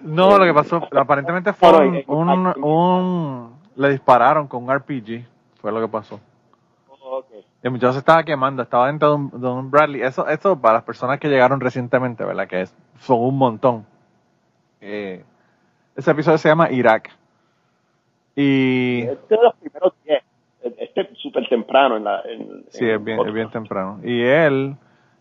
No, 0.01 0.39
lo 0.39 0.45
que 0.47 0.55
pasó, 0.55 0.81
aparentemente 0.97 1.53
fue 1.53 1.69
un, 2.07 2.29
un, 2.31 2.65
un- 2.65 3.53
le 3.77 3.91
dispararon 3.91 4.49
con 4.49 4.65
un 4.65 4.75
RPG, 4.75 5.25
fue 5.61 5.71
lo 5.71 5.81
que 5.83 5.89
pasó. 5.89 6.19
Ok. 7.03 7.27
El 7.63 7.71
muchacho 7.73 7.93
se 7.93 7.99
estaba 7.99 8.25
quemando, 8.25 8.63
estaba 8.63 8.87
dentro 8.87 9.11
de 9.11 9.15
un, 9.17 9.31
de 9.41 9.47
un 9.49 9.71
Bradley. 9.71 10.01
Eso, 10.03 10.27
eso 10.29 10.59
para 10.59 10.75
las 10.75 10.83
personas 10.85 11.19
que 11.21 11.29
llegaron 11.29 11.61
recientemente, 11.61 12.25
¿verdad? 12.25 12.49
Que 12.49 12.63
es- 12.63 12.75
son 13.01 13.21
un 13.21 13.37
montón. 13.37 13.85
Eh, 14.81 15.23
ese 15.97 16.11
episodio 16.11 16.39
se 16.39 16.49
llama 16.49 16.71
Irak. 16.71 17.11
Y 18.41 19.01
Este 19.03 19.35
es 19.35 19.41
de 19.41 19.45
los 19.45 19.55
primeros 19.57 19.93
10. 20.05 20.23
Este 20.79 21.01
es 21.01 21.19
súper 21.19 21.49
temprano 21.49 21.97
en 21.97 22.05
la. 22.05 22.21
En, 22.21 22.65
sí, 22.69 22.85
en 22.85 22.91
es 22.97 23.05
bien, 23.05 23.21
es 23.27 23.33
bien 23.33 23.51
temprano. 23.51 24.01
Y 24.05 24.23
él, 24.23 24.77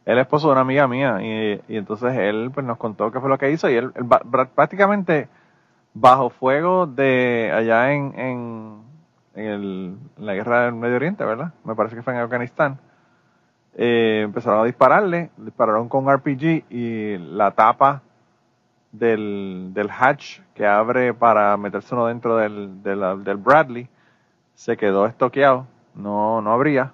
él 0.06 0.18
es 0.18 0.22
esposo 0.22 0.48
de 0.48 0.52
una 0.54 0.62
amiga 0.62 0.88
mía. 0.88 1.18
Y, 1.22 1.62
y 1.74 1.78
entonces 1.78 2.14
él 2.16 2.52
pues, 2.54 2.66
nos 2.66 2.78
contó 2.78 3.12
qué 3.12 3.20
fue 3.20 3.30
lo 3.30 3.38
que 3.38 3.52
hizo. 3.52 3.70
Y 3.70 3.76
él, 3.76 3.92
prácticamente 4.56 5.28
bajo 5.94 6.30
fuego 6.30 6.86
de 6.86 7.52
allá 7.54 7.92
en, 7.94 8.14
en, 8.20 8.82
en, 9.36 9.46
el- 9.46 9.98
en 10.18 10.26
la 10.26 10.34
guerra 10.36 10.66
del 10.66 10.76
Medio 10.76 10.98
Oriente, 10.98 11.26
¿verdad? 11.26 11.54
Me 11.64 11.74
parece 11.76 11.96
que 11.96 12.04
fue 12.04 12.14
en 12.14 12.20
Afganistán. 12.20 12.78
Eh, 13.76 14.22
empezaron 14.26 14.62
a 14.62 14.66
dispararle, 14.66 15.30
dispararon 15.38 15.88
con 15.90 16.08
RPG 16.12 16.66
y 16.70 17.18
la 17.18 17.52
tapa 17.52 18.02
del, 18.92 19.72
del 19.74 19.90
hatch 19.90 20.40
que 20.54 20.66
abre 20.66 21.14
para 21.14 21.56
meterse 21.58 21.94
uno 21.94 22.08
dentro 22.08 22.38
del, 22.38 22.82
del, 22.84 23.24
del 23.24 23.38
Bradley 23.38 23.88
se 24.56 24.76
quedó 24.76 25.06
estoqueado, 25.06 25.68
no, 25.94 26.42
no 26.42 26.52
abría. 26.52 26.92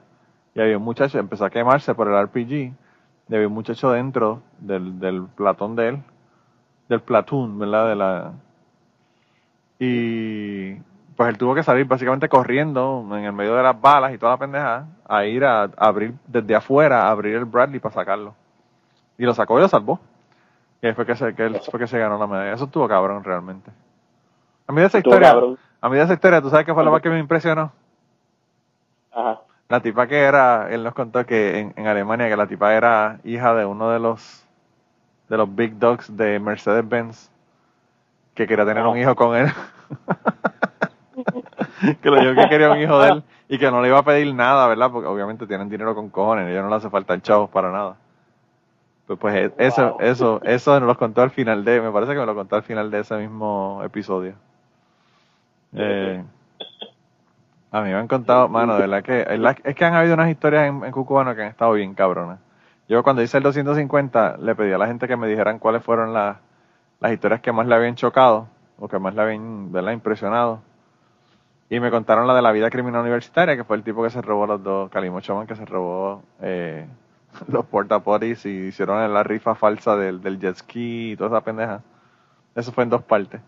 y 0.53 0.61
había 0.61 0.77
un 0.77 0.83
muchacho, 0.83 1.17
empezó 1.17 1.45
a 1.45 1.49
quemarse 1.49 1.95
por 1.95 2.09
el 2.09 2.21
RPG, 2.25 2.51
y 2.51 3.35
había 3.35 3.47
un 3.47 3.53
muchacho 3.53 3.91
dentro 3.91 4.41
del, 4.59 4.99
del 4.99 5.27
platón 5.27 5.75
de 5.75 5.87
él, 5.89 6.03
del 6.89 6.99
platoon, 6.99 7.57
¿verdad? 7.57 7.89
De 7.89 7.95
la... 7.95 8.33
Y 9.79 10.75
pues 11.15 11.29
él 11.29 11.37
tuvo 11.37 11.55
que 11.55 11.63
salir 11.63 11.85
básicamente 11.85 12.27
corriendo 12.27 13.05
en 13.11 13.23
el 13.23 13.33
medio 13.33 13.55
de 13.55 13.63
las 13.63 13.79
balas 13.79 14.13
y 14.13 14.17
toda 14.17 14.33
la 14.33 14.37
pendeja 14.37 14.87
a 15.07 15.25
ir 15.25 15.45
a, 15.45 15.63
abrir 15.77 16.13
desde 16.27 16.55
afuera, 16.55 17.07
a 17.07 17.11
abrir 17.11 17.35
el 17.35 17.45
Bradley 17.45 17.79
para 17.79 17.95
sacarlo. 17.95 18.35
Y 19.17 19.23
lo 19.23 19.33
sacó 19.33 19.57
y 19.57 19.61
lo 19.61 19.67
salvó. 19.67 19.99
Y 20.83 20.91
fue 20.91 21.05
que, 21.05 21.15
se, 21.15 21.33
que 21.33 21.45
él 21.45 21.61
fue 21.71 21.79
que 21.79 21.87
se 21.87 21.97
ganó 21.97 22.17
la 22.17 22.27
medalla. 22.27 22.53
Eso 22.53 22.65
estuvo 22.65 22.89
cabrón 22.89 23.23
realmente. 23.23 23.71
A 24.67 24.73
mí 24.73 24.81
de 24.81 24.87
esa 24.87 24.97
historia, 24.97 25.33
a 25.79 25.89
mí 25.89 25.95
de 25.95 26.03
esa 26.03 26.13
historia, 26.13 26.41
¿tú 26.41 26.49
sabes 26.49 26.65
qué 26.65 26.73
fue 26.73 26.83
lo 26.83 26.91
más 26.91 27.01
que 27.01 27.09
me 27.09 27.19
impresionó? 27.19 27.71
Ajá. 29.13 29.39
La 29.69 29.79
tipa 29.79 30.07
que 30.07 30.19
era, 30.19 30.67
él 30.69 30.83
nos 30.83 30.93
contó 30.93 31.25
que 31.25 31.59
en, 31.59 31.73
en 31.77 31.87
Alemania 31.87 32.27
que 32.27 32.35
la 32.35 32.47
tipa 32.47 32.73
era 32.73 33.19
hija 33.23 33.55
de 33.55 33.63
uno 33.63 33.91
de 33.91 33.99
los 33.99 34.45
de 35.29 35.37
los 35.37 35.55
big 35.55 35.79
dogs 35.79 36.15
de 36.17 36.37
Mercedes 36.39 36.87
Benz 36.87 37.31
que 38.33 38.45
quería 38.45 38.65
tener 38.65 38.85
un 38.85 38.97
hijo 38.97 39.15
con 39.15 39.37
él. 39.37 39.47
que 42.01 42.09
lo 42.09 42.19
dijo 42.19 42.35
que 42.35 42.49
quería 42.49 42.71
un 42.71 42.79
hijo 42.79 42.99
de 42.99 43.09
él 43.09 43.23
y 43.47 43.57
que 43.57 43.71
no 43.71 43.81
le 43.81 43.87
iba 43.87 43.99
a 43.99 44.03
pedir 44.03 44.35
nada, 44.35 44.67
¿verdad? 44.67 44.91
Porque 44.91 45.07
obviamente 45.07 45.47
tienen 45.47 45.69
dinero 45.69 45.95
con 45.95 46.09
cojones, 46.09 46.45
y 46.45 46.49
a 46.49 46.51
ellos 46.51 46.63
no 46.63 46.69
le 46.69 46.75
hace 46.75 46.89
falta 46.89 47.13
el 47.13 47.21
chavo 47.21 47.47
para 47.47 47.71
nada. 47.71 47.95
Pues, 49.17 49.51
pues 49.51 49.51
eh, 49.51 49.53
eso, 49.57 49.97
eso, 49.99 50.41
eso 50.43 50.79
nos 50.79 50.87
lo 50.87 50.97
contó 50.97 51.21
al 51.21 51.31
final 51.31 51.63
de, 51.63 51.81
me 51.81 51.91
parece 51.91 52.13
que 52.13 52.19
me 52.19 52.25
lo 52.25 52.35
contó 52.35 52.55
al 52.55 52.63
final 52.63 52.91
de 52.91 52.99
ese 52.99 53.15
mismo 53.17 53.81
episodio. 53.83 54.35
Eh, 55.75 56.23
a 57.71 57.81
mí 57.81 57.89
me 57.89 57.95
han 57.95 58.07
contado, 58.07 58.47
mano, 58.47 58.75
de 58.75 58.81
verdad 58.81 59.01
que, 59.01 59.25
es 59.63 59.75
que 59.75 59.85
han 59.85 59.95
habido 59.95 60.13
unas 60.13 60.29
historias 60.29 60.67
en, 60.67 60.83
en 60.83 60.91
Cucubano 60.91 61.33
que 61.33 61.41
han 61.41 61.47
estado 61.47 61.73
bien 61.73 61.95
cabronas. 61.95 62.37
Yo 62.87 63.01
cuando 63.01 63.23
hice 63.23 63.37
el 63.37 63.43
250 63.43 64.37
le 64.37 64.53
pedí 64.53 64.71
a 64.71 64.77
la 64.77 64.85
gente 64.85 65.07
que 65.07 65.17
me 65.17 65.27
dijeran 65.27 65.57
cuáles 65.57 65.81
fueron 65.81 66.13
las, 66.13 66.37
las 66.99 67.11
historias 67.11 67.41
que 67.41 67.51
más 67.51 67.65
le 67.65 67.73
habían 67.73 67.95
chocado 67.95 68.47
o 68.77 68.87
que 68.87 68.99
más 68.99 69.15
le 69.15 69.21
habían 69.21 69.71
¿verdad? 69.71 69.93
impresionado. 69.93 70.61
Y 71.69 71.79
me 71.79 71.89
contaron 71.89 72.27
la 72.27 72.35
de 72.35 72.41
la 72.41 72.51
vida 72.51 72.69
criminal 72.69 73.01
universitaria, 73.01 73.55
que 73.55 73.63
fue 73.63 73.77
el 73.77 73.83
tipo 73.83 74.03
que 74.03 74.09
se 74.11 74.21
robó 74.21 74.45
los 74.45 74.61
dos, 74.61 74.91
Calimo 74.91 75.21
Choman, 75.21 75.47
que 75.47 75.55
se 75.55 75.65
robó 75.65 76.21
eh, 76.41 76.85
los 77.47 77.65
portapotis 77.65 78.45
y 78.45 78.67
hicieron 78.67 79.13
la 79.13 79.23
rifa 79.23 79.55
falsa 79.55 79.95
del, 79.95 80.21
del 80.21 80.39
jet 80.39 80.55
ski 80.55 81.11
y 81.11 81.17
toda 81.17 81.29
esa 81.29 81.45
pendeja. 81.45 81.81
Eso 82.55 82.71
fue 82.71 82.83
en 82.83 82.89
dos 82.89 83.03
partes. 83.03 83.41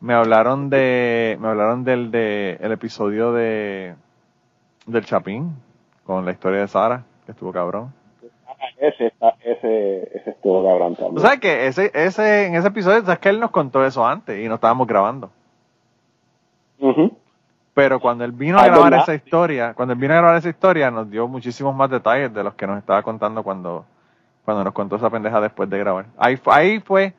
Me 0.00 0.14
hablaron 0.14 0.70
de, 0.70 1.36
me 1.40 1.48
hablaron 1.48 1.82
del 1.82 2.12
de, 2.12 2.56
el 2.60 2.70
episodio 2.70 3.32
de 3.32 3.96
del 4.86 5.04
Chapín, 5.04 5.56
con 6.04 6.24
la 6.24 6.30
historia 6.30 6.60
de 6.60 6.68
Sara, 6.68 7.04
que 7.26 7.32
estuvo 7.32 7.52
cabrón. 7.52 7.92
Ese, 8.78 9.12
ese, 9.44 10.16
ese 10.16 10.30
estuvo 10.30 10.64
cabrón 10.64 10.94
también. 10.94 11.18
O 11.18 11.20
sea 11.20 11.36
que 11.38 11.66
ese, 11.66 11.90
ese, 11.94 12.46
en 12.46 12.54
ese 12.54 12.68
episodio, 12.68 13.02
sabes 13.02 13.18
que 13.18 13.28
él 13.28 13.40
nos 13.40 13.50
contó 13.50 13.84
eso 13.84 14.06
antes 14.06 14.38
y 14.42 14.48
no 14.48 14.54
estábamos 14.54 14.86
grabando. 14.86 15.30
Pero 17.78 18.00
cuando 18.00 18.24
él 18.24 18.32
vino 18.32 18.58
a 18.58 18.62
ah, 18.62 18.66
grabar 18.66 18.92
esa 18.94 19.14
historia, 19.14 19.72
cuando 19.72 19.92
él 19.92 20.00
vino 20.00 20.12
a 20.12 20.16
grabar 20.16 20.36
esa 20.36 20.48
historia, 20.48 20.90
nos 20.90 21.08
dio 21.08 21.28
muchísimos 21.28 21.72
más 21.76 21.88
detalles 21.88 22.34
de 22.34 22.42
los 22.42 22.54
que 22.54 22.66
nos 22.66 22.76
estaba 22.76 23.04
contando 23.04 23.44
cuando, 23.44 23.84
cuando 24.44 24.64
nos 24.64 24.72
contó 24.72 24.96
esa 24.96 25.08
pendeja 25.08 25.40
después 25.40 25.70
de 25.70 25.78
grabar. 25.78 26.06
Ahí, 26.18 26.40
ahí 26.46 26.80
fue, 26.80 27.14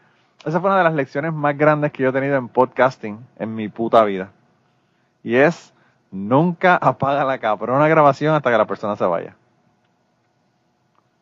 esa 0.45 0.59
fue 0.59 0.69
una 0.69 0.79
de 0.79 0.83
las 0.83 0.95
lecciones 0.95 1.31
más 1.31 1.57
grandes 1.57 1.93
que 1.93 2.03
yo 2.03 2.09
he 2.09 2.11
tenido 2.11 2.35
en 2.35 2.49
podcasting 2.49 3.25
en 3.37 3.55
mi 3.55 3.69
puta 3.69 4.03
vida. 4.03 4.31
Y 5.23 5.37
es, 5.37 5.73
nunca 6.11 6.75
apaga 6.75 7.23
la 7.23 7.37
cabrona 7.37 7.87
grabación 7.87 8.35
hasta 8.35 8.51
que 8.51 8.57
la 8.57 8.67
persona 8.67 8.97
se 8.97 9.05
vaya. 9.05 9.37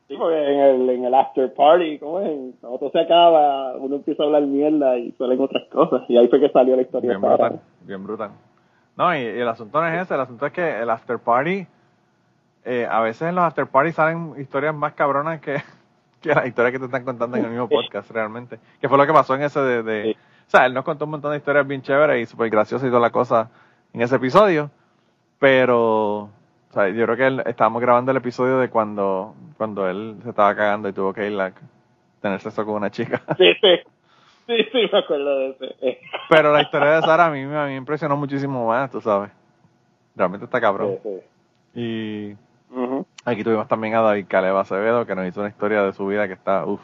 Sí, 0.08 0.16
porque 0.18 0.36
en 0.36 0.60
el, 0.62 0.90
en 0.90 1.06
el 1.06 1.14
after 1.14 1.54
party, 1.54 2.00
como 2.00 2.22
es? 2.22 2.56
Cuando 2.60 2.80
todo 2.80 2.90
se 2.90 3.02
acaba, 3.02 3.76
uno 3.76 3.98
empieza 3.98 4.24
a 4.24 4.26
hablar 4.26 4.48
mierda 4.48 4.98
y 4.98 5.12
suelen 5.12 5.40
otras 5.40 5.68
cosas. 5.70 6.10
Y 6.10 6.18
ahí 6.18 6.28
fue 6.28 6.40
que 6.40 6.50
salió 6.50 6.76
la 6.76 6.82
historia. 6.82 7.12
Bien 7.12 7.22
brutal, 7.22 7.60
bien 7.86 8.04
brutal. 8.04 8.32
No, 8.98 9.16
y, 9.16 9.20
el 9.20 9.48
asunto 9.48 9.80
no 9.80 9.88
es 9.88 10.02
ese, 10.02 10.16
el 10.16 10.22
asunto 10.22 10.46
es 10.48 10.54
que 10.54 10.80
el 10.82 10.90
after 10.90 11.20
party, 11.20 11.68
eh, 12.66 12.88
a 12.90 13.00
veces 13.02 13.30
en 13.30 13.36
los 13.36 13.44
after 13.44 13.68
party 13.68 13.92
salen 13.92 14.34
historias 14.40 14.74
más 14.74 14.94
cabronas 14.94 15.40
que, 15.40 15.62
que 16.22 16.34
las 16.34 16.48
historias 16.48 16.74
que 16.74 16.80
te 16.80 16.86
están 16.86 17.06
contando 17.06 17.38
en 17.38 17.46
el 17.46 17.52
mismo 17.52 17.70
podcast, 17.70 18.10
realmente. 18.12 18.60
Que 18.82 18.90
fue 18.90 18.98
lo 18.98 19.06
que 19.06 19.14
pasó 19.14 19.36
en 19.36 19.44
ese 19.44 19.60
de... 19.60 19.84
de 19.84 20.12
O 20.12 20.50
sea, 20.50 20.66
él 20.66 20.74
nos 20.74 20.84
contó 20.84 21.06
un 21.06 21.12
montón 21.12 21.32
de 21.32 21.38
historias 21.38 21.68
bien 21.68 21.82
chéveres 21.82 22.22
y 22.22 22.26
súper 22.26 22.50
graciosas 22.50 22.88
y 22.88 22.90
toda 22.90 23.02
la 23.02 23.12
cosa 23.12 23.50
en 23.94 24.02
ese 24.02 24.16
episodio, 24.16 24.72
pero 25.40 26.30
o 26.70 26.74
sea, 26.74 26.90
yo 26.90 27.06
creo 27.06 27.18
que 27.18 27.28
él, 27.28 27.44
estábamos 27.46 27.82
grabando 27.82 28.12
el 28.12 28.18
episodio 28.18 28.60
de 28.60 28.70
cuando, 28.70 29.36
cuando 29.58 29.90
él 29.90 30.18
se 30.24 30.30
estaba 30.30 30.56
cagando 30.56 30.90
y 30.90 30.94
tuvo 30.94 31.14
que 31.14 31.30
ir 31.30 31.40
a 31.40 31.54
tener 32.22 32.42
sexo 32.42 32.66
con 32.66 32.76
una 32.76 32.90
chica. 32.90 33.22
Sí, 33.38 33.54
sí. 33.62 33.80
Sí, 34.48 34.56
sí, 34.72 34.90
me 34.92 35.00
acuerdo 35.00 35.40
de 35.40 35.50
ese. 35.50 36.00
Pero 36.30 36.54
la 36.54 36.62
historia 36.62 36.92
de 36.92 37.02
Sara 37.02 37.26
a 37.26 37.30
mí, 37.30 37.46
me 37.46 37.76
impresionó 37.76 38.16
muchísimo 38.16 38.66
más, 38.68 38.90
tú 38.90 39.02
sabes. 39.02 39.30
Realmente 40.16 40.46
está 40.46 40.62
cabrón. 40.62 40.98
Sí, 41.04 41.10
sí. 41.74 41.80
Y 41.80 42.36
aquí 43.26 43.44
tuvimos 43.44 43.68
también 43.68 43.96
a 43.96 44.02
David 44.02 44.26
Caleva 44.28 44.62
Acevedo, 44.62 45.06
que 45.06 45.16
nos 45.16 45.28
hizo 45.28 45.42
una 45.42 45.50
historia 45.50 45.84
de 45.84 45.94
su 45.94 46.08
vida 46.08 46.28
que 46.28 46.34
está, 46.34 46.66
uff, 46.66 46.82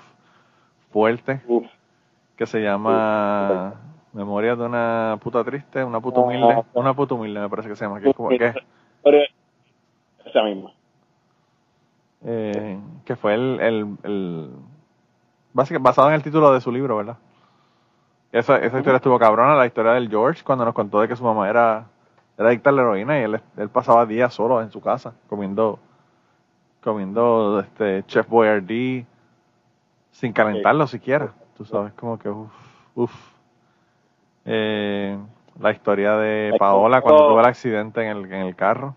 fuerte. 0.92 1.42
Uf. 1.48 1.66
Que 2.36 2.46
se 2.46 2.60
llama 2.60 3.74
Memoria 4.12 4.56
de 4.56 4.64
una 4.64 5.18
puta 5.22 5.44
triste, 5.44 5.84
una 5.84 6.00
puta 6.00 6.20
humilde. 6.20 6.64
Una 6.74 6.94
puta 6.94 7.16
humilde 7.16 7.40
me 7.40 7.50
parece 7.50 7.70
que 7.70 7.76
se 7.76 7.86
llama. 7.86 8.02
Como, 8.16 8.30
que, 8.30 8.54
esa 10.26 10.44
misma. 10.44 10.72
Eh, 12.26 12.80
que 13.06 13.16
fue 13.16 13.34
el, 13.34 13.60
el, 13.60 13.98
el 14.04 14.50
básicamente 15.54 15.88
basado 15.88 16.10
en 16.10 16.16
el 16.16 16.24
título 16.24 16.54
de 16.54 16.62
su 16.62 16.72
libro, 16.72 16.98
¿verdad? 16.98 17.18
Esa, 18.34 18.58
esa 18.58 18.80
historia 18.80 18.98
estuvo 18.98 19.18
cabrona, 19.18 19.56
la 19.56 19.66
historia 19.66 19.94
del 19.94 20.10
George, 20.10 20.44
cuando 20.44 20.66
nos 20.66 20.74
contó 20.74 21.00
de 21.00 21.08
que 21.08 21.16
su 21.16 21.24
mamá 21.24 21.50
era, 21.50 21.86
era 22.38 22.50
adicta 22.50 22.70
a 22.72 22.74
la 22.74 22.82
heroína 22.82 23.20
y 23.20 23.24
él, 23.24 23.40
él 23.56 23.70
pasaba 23.70 24.06
días 24.06 24.34
solo 24.34 24.62
en 24.62 24.72
su 24.72 24.82
casa 24.82 25.14
comiendo 25.30 25.80
comiendo 26.84 27.62
este 27.62 28.04
Chef 28.08 28.28
Boyardee 28.28 29.06
sin 30.12 30.34
calentarlo 30.34 30.86
siquiera. 30.88 31.32
Tú 31.56 31.64
sabes, 31.64 31.94
como 31.94 32.20
que 32.20 32.28
uff, 32.28 32.52
uff. 32.96 33.34
Eh, 34.44 35.18
la 35.62 35.72
historia 35.72 36.18
de 36.18 36.54
Paola 36.60 37.00
cuando 37.02 37.30
tuvo 37.30 37.40
el 37.40 37.46
accidente 37.46 38.02
en 38.02 38.18
el, 38.18 38.26
en 38.26 38.42
el 38.42 38.56
carro. 38.58 38.96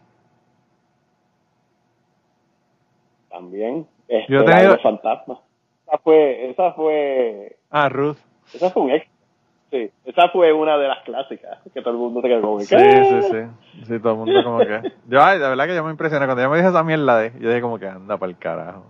también. 3.36 3.86
Este, 4.08 4.32
Yo. 4.32 4.44
Fantasma. 4.82 5.40
Esa 5.86 5.98
fue, 5.98 6.50
esa 6.50 6.72
fue... 6.72 7.56
Ah, 7.70 7.88
Ruth. 7.88 8.16
Esa 8.52 8.70
fue 8.70 8.82
un 8.82 8.90
ex. 8.90 9.06
Sí, 9.76 9.90
esa 10.06 10.30
fue 10.30 10.52
una 10.52 10.78
de 10.78 10.88
las 10.88 11.02
clásicas 11.04 11.58
que 11.74 11.82
todo 11.82 11.90
el 11.90 11.98
mundo 11.98 12.22
se 12.22 12.28
quedó 12.28 12.40
como 12.40 12.60
Sí, 12.60 12.66
sí, 12.66 13.22
sí. 13.22 13.84
Sí, 13.84 13.98
todo 13.98 14.12
el 14.12 14.18
mundo 14.18 14.42
como 14.42 14.58
que... 14.60 14.92
Yo, 15.06 15.22
ay, 15.22 15.38
la 15.38 15.50
verdad 15.50 15.66
que 15.66 15.74
yo 15.74 15.84
me 15.84 15.90
impresioné. 15.90 16.24
Cuando 16.24 16.42
yo 16.42 16.48
me 16.48 16.56
dije 16.56 16.68
esa 16.68 16.82
mierda 16.82 17.18
de... 17.18 17.32
Yo 17.38 17.48
dije 17.48 17.60
como 17.60 17.78
que 17.78 17.86
anda 17.86 18.16
para 18.16 18.30
el 18.30 18.38
carajo. 18.38 18.84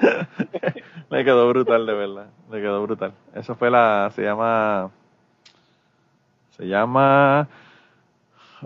me 1.10 1.24
quedó 1.24 1.48
brutal, 1.48 1.84
de 1.84 1.94
verdad. 1.94 2.26
Me 2.48 2.60
quedó 2.60 2.80
brutal. 2.82 3.12
Eso 3.34 3.56
fue 3.56 3.70
la... 3.70 4.10
Se 4.14 4.22
llama... 4.22 4.90
Se 6.50 6.66
llama... 6.66 7.48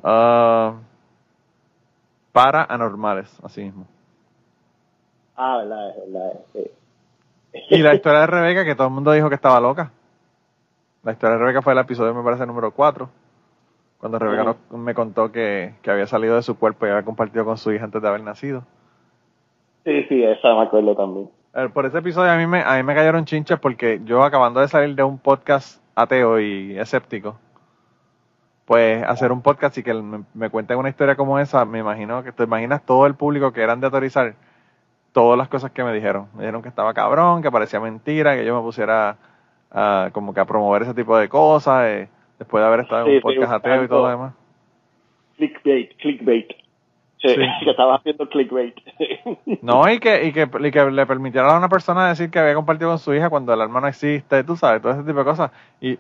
Uh, 0.03 0.75
para 2.33 2.65
anormales, 2.65 3.35
así 3.43 3.63
mismo. 3.63 3.87
Ah, 5.35 5.59
verdad, 5.59 5.95
verdad. 6.07 6.33
Y 7.71 7.79
la 7.79 7.95
historia 7.95 8.21
de 8.21 8.27
Rebeca, 8.27 8.65
que 8.67 8.75
todo 8.75 8.89
el 8.89 8.93
mundo 8.93 9.13
dijo 9.13 9.31
que 9.31 9.35
estaba 9.35 9.59
loca. 9.61 9.93
La 11.07 11.13
historia 11.13 11.37
de 11.37 11.39
Rebeca 11.39 11.63
fue 11.63 11.73
el 11.73 11.79
episodio, 11.79 12.13
me 12.13 12.25
parece, 12.25 12.45
número 12.47 12.73
4. 12.73 13.09
Cuando 13.99 14.19
Rebeca 14.19 14.57
me 14.73 14.93
contó 14.93 15.31
que, 15.31 15.75
había 15.87 16.09
salido 16.09 16.35
de 16.35 16.43
su 16.43 16.59
cuerpo 16.59 16.85
y 16.85 16.91
había 16.91 17.05
compartido 17.05 17.45
con 17.45 17.59
su 17.59 17.71
hija 17.71 17.85
antes 17.85 18.03
de 18.03 18.09
haber 18.09 18.23
nacido. 18.25 18.65
Sí, 19.85 20.03
sí, 20.09 20.25
esa 20.25 20.53
me 20.57 20.63
acuerdo 20.63 20.97
también. 20.97 21.31
Por 21.73 21.87
ese 21.87 21.99
episodio 21.99 22.33
a 22.33 22.37
mí 22.37 22.49
me, 22.49 22.61
a 22.61 22.75
mí 22.75 22.83
me 22.83 22.93
cayeron 22.97 23.25
chinches 23.25 23.57
porque 23.61 24.01
yo 24.05 24.25
acabando 24.25 24.59
de 24.59 24.67
salir 24.67 24.97
de 24.97 25.05
un 25.05 25.17
podcast 25.19 25.81
ateo 25.95 26.41
y 26.41 26.77
escéptico, 26.77 27.39
pues 28.65 29.05
hacer 29.05 29.31
un 29.31 29.43
podcast 29.43 29.79
y 29.79 29.85
que 29.85 29.95
me, 29.95 30.25
me 30.35 30.51
cuenten 30.51 30.77
una 30.77 30.89
historia 30.89 31.15
como 31.15 31.39
esa, 31.39 31.65
me 31.65 31.79
imagino 31.79 32.25
que 32.25 32.33
te 32.33 32.43
imaginas 32.43 32.85
todo 32.85 33.07
el 33.07 33.15
público 33.15 33.53
que 33.53 33.63
eran 33.63 33.79
de 33.79 33.87
autorizar 33.87 34.35
todas 35.13 35.39
las 35.39 35.47
cosas 35.47 35.71
que 35.71 35.85
me 35.85 35.93
dijeron. 35.93 36.27
Me 36.35 36.41
dijeron 36.41 36.63
que 36.63 36.69
estaba 36.69 36.93
cabrón, 36.93 37.43
que 37.43 37.53
parecía 37.53 37.79
mentira, 37.79 38.35
que 38.35 38.45
yo 38.45 38.57
me 38.57 38.63
pusiera 38.63 39.17
a, 39.77 40.09
como 40.11 40.33
que 40.33 40.41
a 40.41 40.47
promover 40.47 40.83
ese 40.83 40.95
tipo 40.95 41.17
de 41.19 41.29
cosas, 41.29 41.85
eh, 41.85 42.09
después 42.39 42.63
de 42.63 42.67
haber 42.67 42.81
estado 42.81 43.07
en 43.07 43.17
un 43.17 43.21
podcast 43.21 43.53
ateo 43.53 43.85
y 43.85 43.89
todo 43.89 44.03
lo 44.05 44.09
demás. 44.09 44.35
Clickbait, 45.37 45.97
clickbait. 45.99 46.49
Sí, 47.19 47.29
que 47.65 47.71
estaba 47.71 47.97
haciendo 47.97 48.27
clickbait. 48.27 48.75
no, 49.61 49.89
y 49.91 50.01
que, 50.01 50.25
y 50.25 50.33
que, 50.33 50.49
y 50.61 50.71
que 50.71 50.91
le 50.91 51.07
permitieron 51.07 51.51
a 51.51 51.59
una 51.59 51.69
persona 51.69 52.09
decir 52.09 52.31
que 52.31 52.39
había 52.39 52.55
compartido 52.55 52.91
con 52.91 52.99
su 52.99 53.13
hija 53.13 53.29
cuando 53.29 53.53
el 53.53 53.61
alma 53.61 53.83
no 53.83 53.89
existe, 53.89 54.43
tú 54.45 54.57
sabes, 54.57 54.81
todo 54.81 54.93
ese 54.93 55.03
tipo 55.03 55.19
de 55.19 55.25
cosas. 55.25 55.51
Y, 55.79 55.99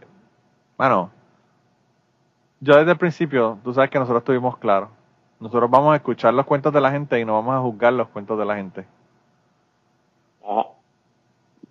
bueno, 0.78 1.10
yo 2.60 2.76
desde 2.76 2.92
el 2.92 2.98
principio, 2.98 3.58
tú 3.62 3.74
sabes 3.74 3.90
que 3.90 3.98
nosotros 3.98 4.22
estuvimos 4.22 4.56
claros. 4.56 4.88
Nosotros 5.38 5.70
vamos 5.70 5.92
a 5.92 5.96
escuchar 5.96 6.32
los 6.32 6.46
cuentos 6.46 6.72
de 6.72 6.80
la 6.80 6.90
gente 6.90 7.20
y 7.20 7.26
no 7.26 7.34
vamos 7.34 7.54
a 7.54 7.60
juzgar 7.60 7.92
los 7.92 8.08
cuentos 8.08 8.38
de 8.38 8.44
la 8.46 8.56
gente. 8.56 8.86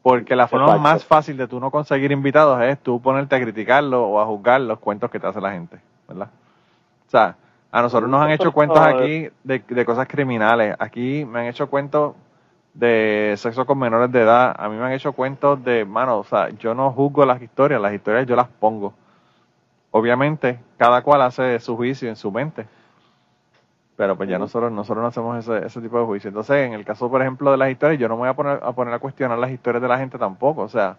Porque 0.05 0.35
la 0.35 0.47
forma 0.47 0.77
más 0.77 1.03
fácil 1.03 1.35
de 1.35 1.47
tú 1.47 1.59
no 1.59 1.71
conseguir 1.71 2.11
invitados 2.11 2.61
es 2.61 2.77
tú 2.77 3.01
ponerte 3.01 3.35
a 3.35 3.41
criticarlo 3.41 4.07
o 4.07 4.21
a 4.21 4.25
juzgar 4.27 4.61
los 4.61 4.77
cuentos 4.77 5.09
que 5.09 5.19
te 5.19 5.25
hace 5.25 5.41
la 5.41 5.53
gente, 5.53 5.79
¿verdad? 6.07 6.27
O 7.07 7.09
sea, 7.09 7.35
a 7.71 7.81
nosotros 7.81 8.07
nos 8.07 8.21
han 8.21 8.29
hecho 8.29 8.51
cuentos 8.51 8.77
aquí 8.77 9.29
de, 9.43 9.63
de 9.67 9.83
cosas 9.83 10.07
criminales. 10.07 10.75
Aquí 10.77 11.25
me 11.25 11.39
han 11.39 11.45
hecho 11.47 11.67
cuentos 11.71 12.13
de 12.75 13.33
sexo 13.35 13.65
con 13.65 13.79
menores 13.79 14.11
de 14.11 14.21
edad. 14.21 14.55
A 14.55 14.69
mí 14.69 14.75
me 14.77 14.85
han 14.85 14.91
hecho 14.91 15.11
cuentos 15.13 15.63
de, 15.65 15.85
mano, 15.85 16.19
o 16.19 16.23
sea, 16.23 16.49
yo 16.49 16.75
no 16.75 16.91
juzgo 16.91 17.25
las 17.25 17.41
historias, 17.41 17.81
las 17.81 17.95
historias 17.95 18.27
yo 18.27 18.35
las 18.35 18.47
pongo. 18.47 18.93
Obviamente, 19.89 20.59
cada 20.77 21.01
cual 21.01 21.23
hace 21.23 21.59
su 21.59 21.75
juicio 21.75 22.09
en 22.09 22.15
su 22.15 22.31
mente. 22.31 22.67
Pero 23.95 24.17
pues 24.17 24.29
ya 24.29 24.37
nosotros, 24.37 24.71
nosotros 24.71 25.01
no 25.01 25.07
hacemos 25.07 25.37
ese, 25.37 25.65
ese 25.65 25.81
tipo 25.81 25.97
de 25.99 26.05
juicio. 26.05 26.27
Entonces, 26.27 26.67
en 26.67 26.73
el 26.73 26.83
caso, 26.83 27.09
por 27.09 27.21
ejemplo, 27.21 27.51
de 27.51 27.57
las 27.57 27.71
historias, 27.71 27.99
yo 27.99 28.09
no 28.09 28.15
me 28.15 28.21
voy 28.21 28.29
a 28.29 28.33
poner, 28.33 28.59
a 28.61 28.71
poner 28.73 28.93
a 28.93 28.99
cuestionar 28.99 29.37
las 29.37 29.51
historias 29.51 29.81
de 29.81 29.87
la 29.87 29.97
gente 29.97 30.17
tampoco. 30.17 30.63
O 30.63 30.67
sea, 30.67 30.97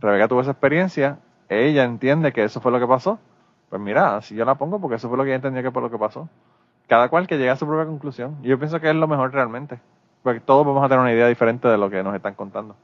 Rebeca 0.00 0.28
tuvo 0.28 0.42
esa 0.42 0.50
experiencia, 0.50 1.18
ella 1.48 1.84
entiende 1.84 2.32
que 2.32 2.44
eso 2.44 2.60
fue 2.60 2.72
lo 2.72 2.78
que 2.78 2.86
pasó. 2.86 3.18
Pues 3.70 3.80
mira, 3.80 4.20
si 4.22 4.34
yo 4.34 4.44
la 4.44 4.56
pongo 4.56 4.80
porque 4.80 4.96
eso 4.96 5.08
fue 5.08 5.16
lo 5.16 5.24
que 5.24 5.30
ella 5.30 5.36
entendía 5.36 5.62
que 5.62 5.70
fue 5.70 5.80
lo 5.80 5.90
que 5.90 5.98
pasó. 5.98 6.28
Cada 6.88 7.08
cual 7.08 7.26
que 7.26 7.38
llegue 7.38 7.50
a 7.50 7.56
su 7.56 7.66
propia 7.66 7.86
conclusión. 7.86 8.36
Y 8.42 8.48
yo 8.48 8.58
pienso 8.58 8.80
que 8.80 8.90
es 8.90 8.96
lo 8.96 9.06
mejor 9.06 9.32
realmente. 9.32 9.78
Porque 10.22 10.40
todos 10.40 10.66
vamos 10.66 10.84
a 10.84 10.88
tener 10.88 11.00
una 11.00 11.12
idea 11.12 11.28
diferente 11.28 11.68
de 11.68 11.78
lo 11.78 11.88
que 11.88 12.02
nos 12.02 12.14
están 12.14 12.34
contando. 12.34 12.74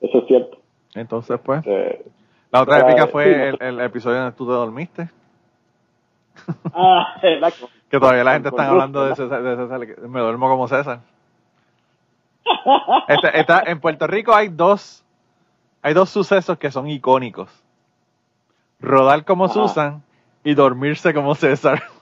Eso 0.00 0.18
es 0.18 0.26
cierto. 0.26 0.58
Entonces, 0.94 1.38
pues, 1.40 1.64
la 2.50 2.62
otra 2.62 2.80
épica 2.80 3.06
fue 3.08 3.48
el, 3.58 3.80
episodio 3.80 4.18
donde 4.18 4.36
tú 4.36 4.46
te 4.46 4.52
dormiste. 4.52 5.10
Ah, 6.72 7.16
exacto. 7.22 7.68
que 7.90 7.98
todavía 7.98 8.22
la 8.22 8.34
gente 8.34 8.50
está 8.50 8.68
hablando 8.68 9.04
de 9.06 9.16
César, 9.16 9.42
de 9.42 9.56
César, 9.56 9.80
me 10.06 10.20
duermo 10.20 10.48
como 10.48 10.68
César. 10.68 11.00
Está, 13.08 13.62
en 13.66 13.80
Puerto 13.80 14.06
Rico 14.06 14.34
hay 14.34 14.48
dos, 14.48 15.04
hay 15.82 15.94
dos 15.94 16.10
sucesos 16.10 16.58
que 16.58 16.70
son 16.70 16.88
icónicos. 16.88 17.50
Rodar 18.80 19.24
como 19.24 19.48
Susan 19.48 20.02
y 20.44 20.54
dormirse 20.54 21.14
como 21.14 21.34
César. 21.34 21.82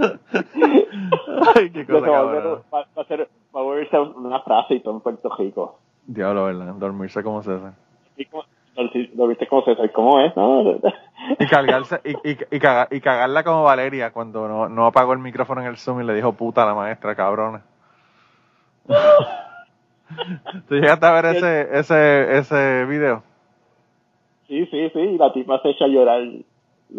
Ay, 1.54 1.70
qué 1.70 1.86
cosa 1.86 2.10
va, 2.10 2.86
a 2.96 3.04
ser, 3.04 3.28
va 3.54 3.60
a 3.60 3.62
volverse 3.62 3.98
una 3.98 4.40
frase 4.40 4.74
y 4.74 4.80
todo 4.80 4.94
en 4.94 5.00
Puerto 5.00 5.34
Rico. 5.36 5.79
Diablo, 6.10 6.44
¿verdad? 6.46 6.74
Dormirse 6.74 7.22
como 7.22 7.40
César. 7.42 7.72
Dormirse 9.14 9.46
como 9.46 9.62
César, 9.62 9.92
¿cómo 9.92 10.20
es? 10.20 10.32
y, 11.38 11.46
cargarse, 11.46 12.00
y, 12.04 12.30
y, 12.30 12.38
y, 12.50 12.58
cagarla 13.00 13.44
como 13.44 13.62
Valeria 13.62 14.10
cuando 14.10 14.48
no, 14.48 14.68
no 14.68 14.86
apagó 14.86 15.12
el 15.12 15.20
micrófono 15.20 15.60
en 15.60 15.68
el 15.68 15.76
Zoom 15.76 16.00
y 16.00 16.04
le 16.04 16.14
dijo 16.14 16.32
puta 16.32 16.64
a 16.64 16.66
la 16.66 16.74
maestra, 16.74 17.14
cabrona. 17.14 17.62
¿Tú 20.68 20.74
llegaste 20.74 21.06
a 21.06 21.12
ver 21.12 21.36
ese, 21.36 21.78
ese, 21.78 22.38
ese 22.38 22.84
video? 22.86 23.22
Sí, 24.48 24.66
sí, 24.66 24.90
sí, 24.92 24.98
y 24.98 25.16
la 25.16 25.32
tipa 25.32 25.60
se 25.62 25.70
echa 25.70 25.84
a 25.84 25.88
llorar, 25.88 26.22
le 26.22 26.44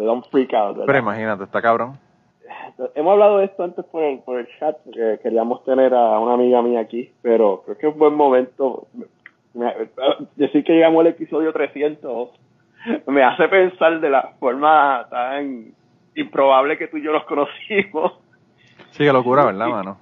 da 0.06 0.12
un 0.14 0.24
freak 0.24 0.54
out. 0.54 0.86
Pero 0.86 1.00
imagínate, 1.00 1.44
está 1.44 1.62
cabrón 1.62 2.00
hemos 2.96 3.12
hablado 3.14 3.38
de 3.40 3.46
esto 3.46 3.64
antes 3.64 3.86
por 3.86 4.04
el, 4.04 4.20
por 4.20 4.40
el 4.40 4.48
chat, 4.60 4.78
porque 4.84 5.20
queríamos 5.22 5.64
tener 5.64 5.94
a 5.94 6.20
una 6.20 6.34
amiga 6.34 6.62
mía 6.62 6.82
aquí, 6.82 7.12
pero 7.22 7.62
creo 7.64 7.78
que 7.78 7.88
es 7.88 7.94
un 7.94 8.00
buen 8.00 8.16
momento. 8.16 8.88
decir 10.36 10.64
que 10.64 10.74
llegamos 10.74 11.02
al 11.02 11.08
episodio 11.08 11.52
300 11.52 12.30
me 13.08 13.24
hace 13.24 13.48
pensar 13.48 14.00
de 14.00 14.10
la 14.10 14.34
forma 14.40 15.06
tan 15.10 15.74
improbable 16.16 16.78
que 16.78 16.88
tú 16.88 16.98
y 16.98 17.04
yo 17.04 17.12
nos 17.12 17.26
conocimos. 17.26 18.14
Sí, 18.92 19.06
qué 19.06 19.14
locura, 19.14 19.46
¿verdad, 19.46 19.68
mano? 19.68 19.98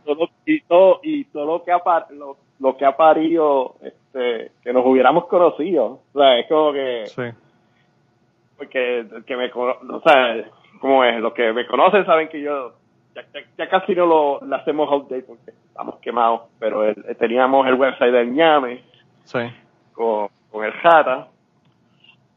Y 0.45 0.61
todo, 0.61 0.99
y 1.03 1.25
todo, 1.25 1.45
lo 1.45 1.63
que 1.63 1.71
ha 1.71 1.81
lo, 2.11 2.37
lo, 2.59 2.77
que 2.77 2.85
ha 2.85 2.97
parido 2.97 3.75
este, 3.81 4.51
que 4.63 4.73
nos 4.73 4.85
hubiéramos 4.85 5.27
conocido. 5.27 5.99
O 6.13 6.19
sea, 6.19 6.39
es 6.39 6.47
como 6.47 6.73
que... 6.73 7.03
Sí. 7.05 7.23
Porque 8.57 9.05
que 9.27 9.37
me... 9.37 9.51
O 9.53 10.01
sea, 10.03 10.43
como 10.79 11.03
es, 11.03 11.19
los 11.19 11.33
que 11.33 11.53
me 11.53 11.67
conocen 11.67 12.05
saben 12.05 12.29
que 12.29 12.41
yo 12.41 12.73
ya, 13.57 13.69
casi 13.69 13.95
no 13.95 14.05
lo, 14.05 14.39
lo, 14.41 14.55
hacemos 14.55 14.89
update 14.91 15.23
porque 15.23 15.51
estamos 15.51 15.97
quemados, 15.99 16.41
pero 16.59 16.93
teníamos 17.17 17.67
el 17.67 17.75
website 17.75 18.13
del 18.13 18.33
ñame 18.33 18.83
sí. 19.23 19.39
con, 19.93 20.29
el 20.63 20.71
Jata 20.73 21.27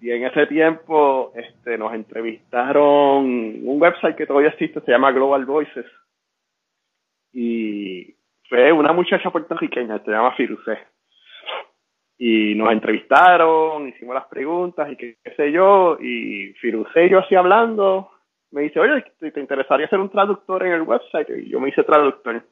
y 0.00 0.10
en 0.10 0.24
ese 0.24 0.46
tiempo 0.46 1.32
este 1.34 1.78
nos 1.78 1.94
entrevistaron 1.94 3.24
un 3.24 3.76
website 3.80 4.16
que 4.16 4.26
todavía 4.26 4.50
existe, 4.50 4.80
se 4.80 4.92
llama 4.92 5.12
Global 5.12 5.44
Voices 5.44 5.86
y 7.32 8.14
fue 8.48 8.72
una 8.72 8.92
muchacha 8.92 9.30
puertorriqueña, 9.30 9.98
se 10.00 10.10
llama 10.10 10.34
Firuse 10.34 10.78
y 12.18 12.54
nos 12.54 12.70
entrevistaron, 12.70 13.88
hicimos 13.88 14.14
las 14.14 14.26
preguntas 14.26 14.90
y 14.92 14.96
qué, 14.96 15.16
qué 15.24 15.34
sé 15.34 15.50
yo, 15.50 15.98
y 16.00 16.52
Firuse 16.60 17.06
y 17.06 17.10
yo 17.10 17.20
así 17.20 17.34
hablando, 17.34 18.10
me 18.52 18.62
dice, 18.62 18.78
oye, 18.78 19.02
¿te 19.18 19.40
interesaría 19.40 19.88
ser 19.88 19.98
un 19.98 20.10
traductor 20.10 20.64
en 20.64 20.72
el 20.72 20.82
website? 20.82 21.28
Y 21.30 21.48
yo 21.48 21.58
me 21.58 21.70
hice 21.70 21.82
traductor. 21.82 22.44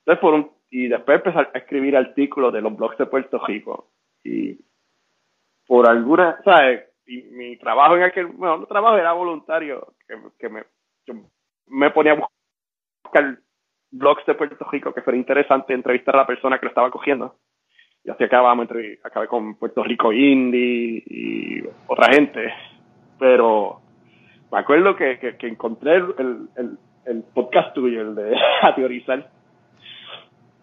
Entonces, 0.00 0.20
por 0.20 0.34
un, 0.34 0.50
y 0.70 0.88
después 0.88 1.16
empecé 1.16 1.38
a 1.38 1.58
escribir 1.58 1.96
artículos 1.96 2.52
de 2.52 2.60
los 2.60 2.76
blogs 2.76 2.98
de 2.98 3.06
Puerto 3.06 3.44
Rico. 3.46 3.90
Y 4.22 4.58
por 5.66 5.88
alguna, 5.88 6.40
¿sabes? 6.44 6.84
Y 7.06 7.22
mi 7.22 7.56
trabajo 7.56 7.96
en 7.96 8.02
aquel, 8.02 8.26
bueno, 8.26 8.58
no 8.58 8.66
trabajo 8.66 8.98
era 8.98 9.12
voluntario, 9.12 9.94
que, 10.06 10.14
que 10.38 10.48
me, 10.50 10.64
me 11.66 11.90
ponía 11.90 12.12
a 12.12 12.28
buscar 13.02 13.38
blogs 13.90 14.26
de 14.26 14.34
Puerto 14.34 14.66
Rico 14.70 14.92
que 14.92 15.02
fuera 15.02 15.18
interesante 15.18 15.72
entrevistar 15.72 16.14
a 16.14 16.18
la 16.18 16.26
persona 16.26 16.58
que 16.58 16.66
lo 16.66 16.70
estaba 16.70 16.90
cogiendo. 16.90 17.36
Y 18.04 18.10
así 18.10 18.24
acabamos, 18.24 18.68
acabé 19.02 19.26
con 19.26 19.56
Puerto 19.56 19.82
Rico 19.82 20.12
Indie 20.12 21.02
y 21.06 21.62
otra 21.86 22.12
gente. 22.12 22.52
Pero 23.18 23.80
me 24.50 24.58
acuerdo 24.58 24.96
que, 24.96 25.18
que, 25.18 25.46
encontré 25.46 25.96
el, 25.96 26.48
el, 26.56 26.78
el, 27.04 27.22
podcast 27.34 27.74
tuyo, 27.74 28.00
el 28.00 28.14
de 28.14 28.36
A 28.62 28.74
Teorizar, 28.74 29.28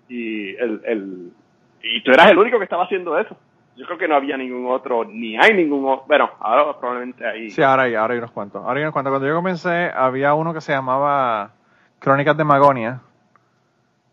y, 0.10 0.56
el, 0.56 0.82
el, 0.86 1.32
y 1.84 2.04
tú 2.04 2.12
eras 2.12 2.32
el 2.32 2.38
único 2.38 2.58
que 2.58 2.64
estaba 2.64 2.84
haciendo 2.84 3.18
eso. 3.18 3.38
Yo 3.76 3.86
creo 3.86 3.98
que 3.98 4.08
no 4.08 4.16
había 4.16 4.38
ningún 4.38 4.72
otro, 4.72 5.04
ni 5.04 5.38
hay 5.38 5.54
ningún 5.54 5.86
otro. 5.86 6.06
Bueno, 6.08 6.30
ahora 6.40 6.78
probablemente 6.80 7.28
hay. 7.28 7.50
Sí, 7.50 7.62
ahora 7.62 7.84
hay, 7.84 7.96
ahora 7.96 8.14
hay 8.14 8.20
unos 8.20 8.32
cuantos. 8.32 8.64
Ahora 8.64 8.78
hay 8.78 8.84
unos 8.84 8.94
cuantos. 8.94 9.12
Cuando 9.12 9.28
yo 9.28 9.36
comencé, 9.36 9.92
había 9.94 10.34
uno 10.34 10.54
que 10.54 10.62
se 10.62 10.72
llamaba 10.72 11.52
Crónicas 12.00 12.38
de 12.38 12.44
Magonia, 12.46 13.02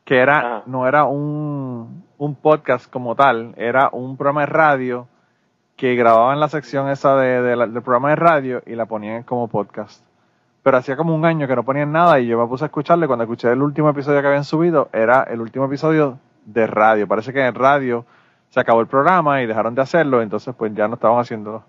que 0.05 0.19
era, 0.19 0.65
no 0.67 0.89
era 0.89 1.05
un, 1.05 2.05
un 2.19 2.35
podcast 2.35 2.91
como 2.91 3.15
tal, 3.15 3.55
era 3.57 3.89
un 3.93 4.17
programa 4.17 4.41
de 4.41 4.47
radio 4.47 5.09
que 5.83 5.97
grababan 5.97 6.39
la 6.39 6.49
sección 6.49 6.89
esa 6.91 7.17
de, 7.17 7.43
del 7.43 7.83
programa 7.83 8.11
de 8.11 8.15
radio 8.15 8.63
y 8.67 8.77
la 8.77 8.87
ponían 8.87 9.25
como 9.25 9.49
podcast. 9.49 10.05
Pero 10.63 10.77
hacía 10.77 10.97
como 10.97 11.13
un 11.13 11.25
año 11.25 11.49
que 11.49 11.57
no 11.57 11.65
ponían 11.65 11.91
nada 11.91 12.21
y 12.21 12.29
yo 12.29 12.39
me 12.39 12.47
puse 12.47 12.65
a 12.65 12.67
escucharle. 12.67 13.09
Cuando 13.09 13.25
escuché 13.25 13.51
el 13.51 13.61
último 13.61 13.89
episodio 13.89 14.21
que 14.21 14.29
habían 14.29 14.45
subido, 14.45 14.91
era 14.93 15.25
el 15.25 15.41
último 15.41 15.65
episodio 15.65 16.21
de 16.47 16.69
radio. 16.69 17.09
Parece 17.09 17.33
que 17.33 17.45
en 17.45 17.53
radio 17.57 18.05
se 18.51 18.61
acabó 18.61 18.81
el 18.81 18.87
programa 18.87 19.43
y 19.43 19.47
dejaron 19.49 19.75
de 19.75 19.83
hacerlo, 19.83 20.23
entonces 20.23 20.55
pues 20.57 20.73
ya 20.73 20.87
no 20.87 20.95
estaban 20.95 21.19
haciéndolo 21.19 21.65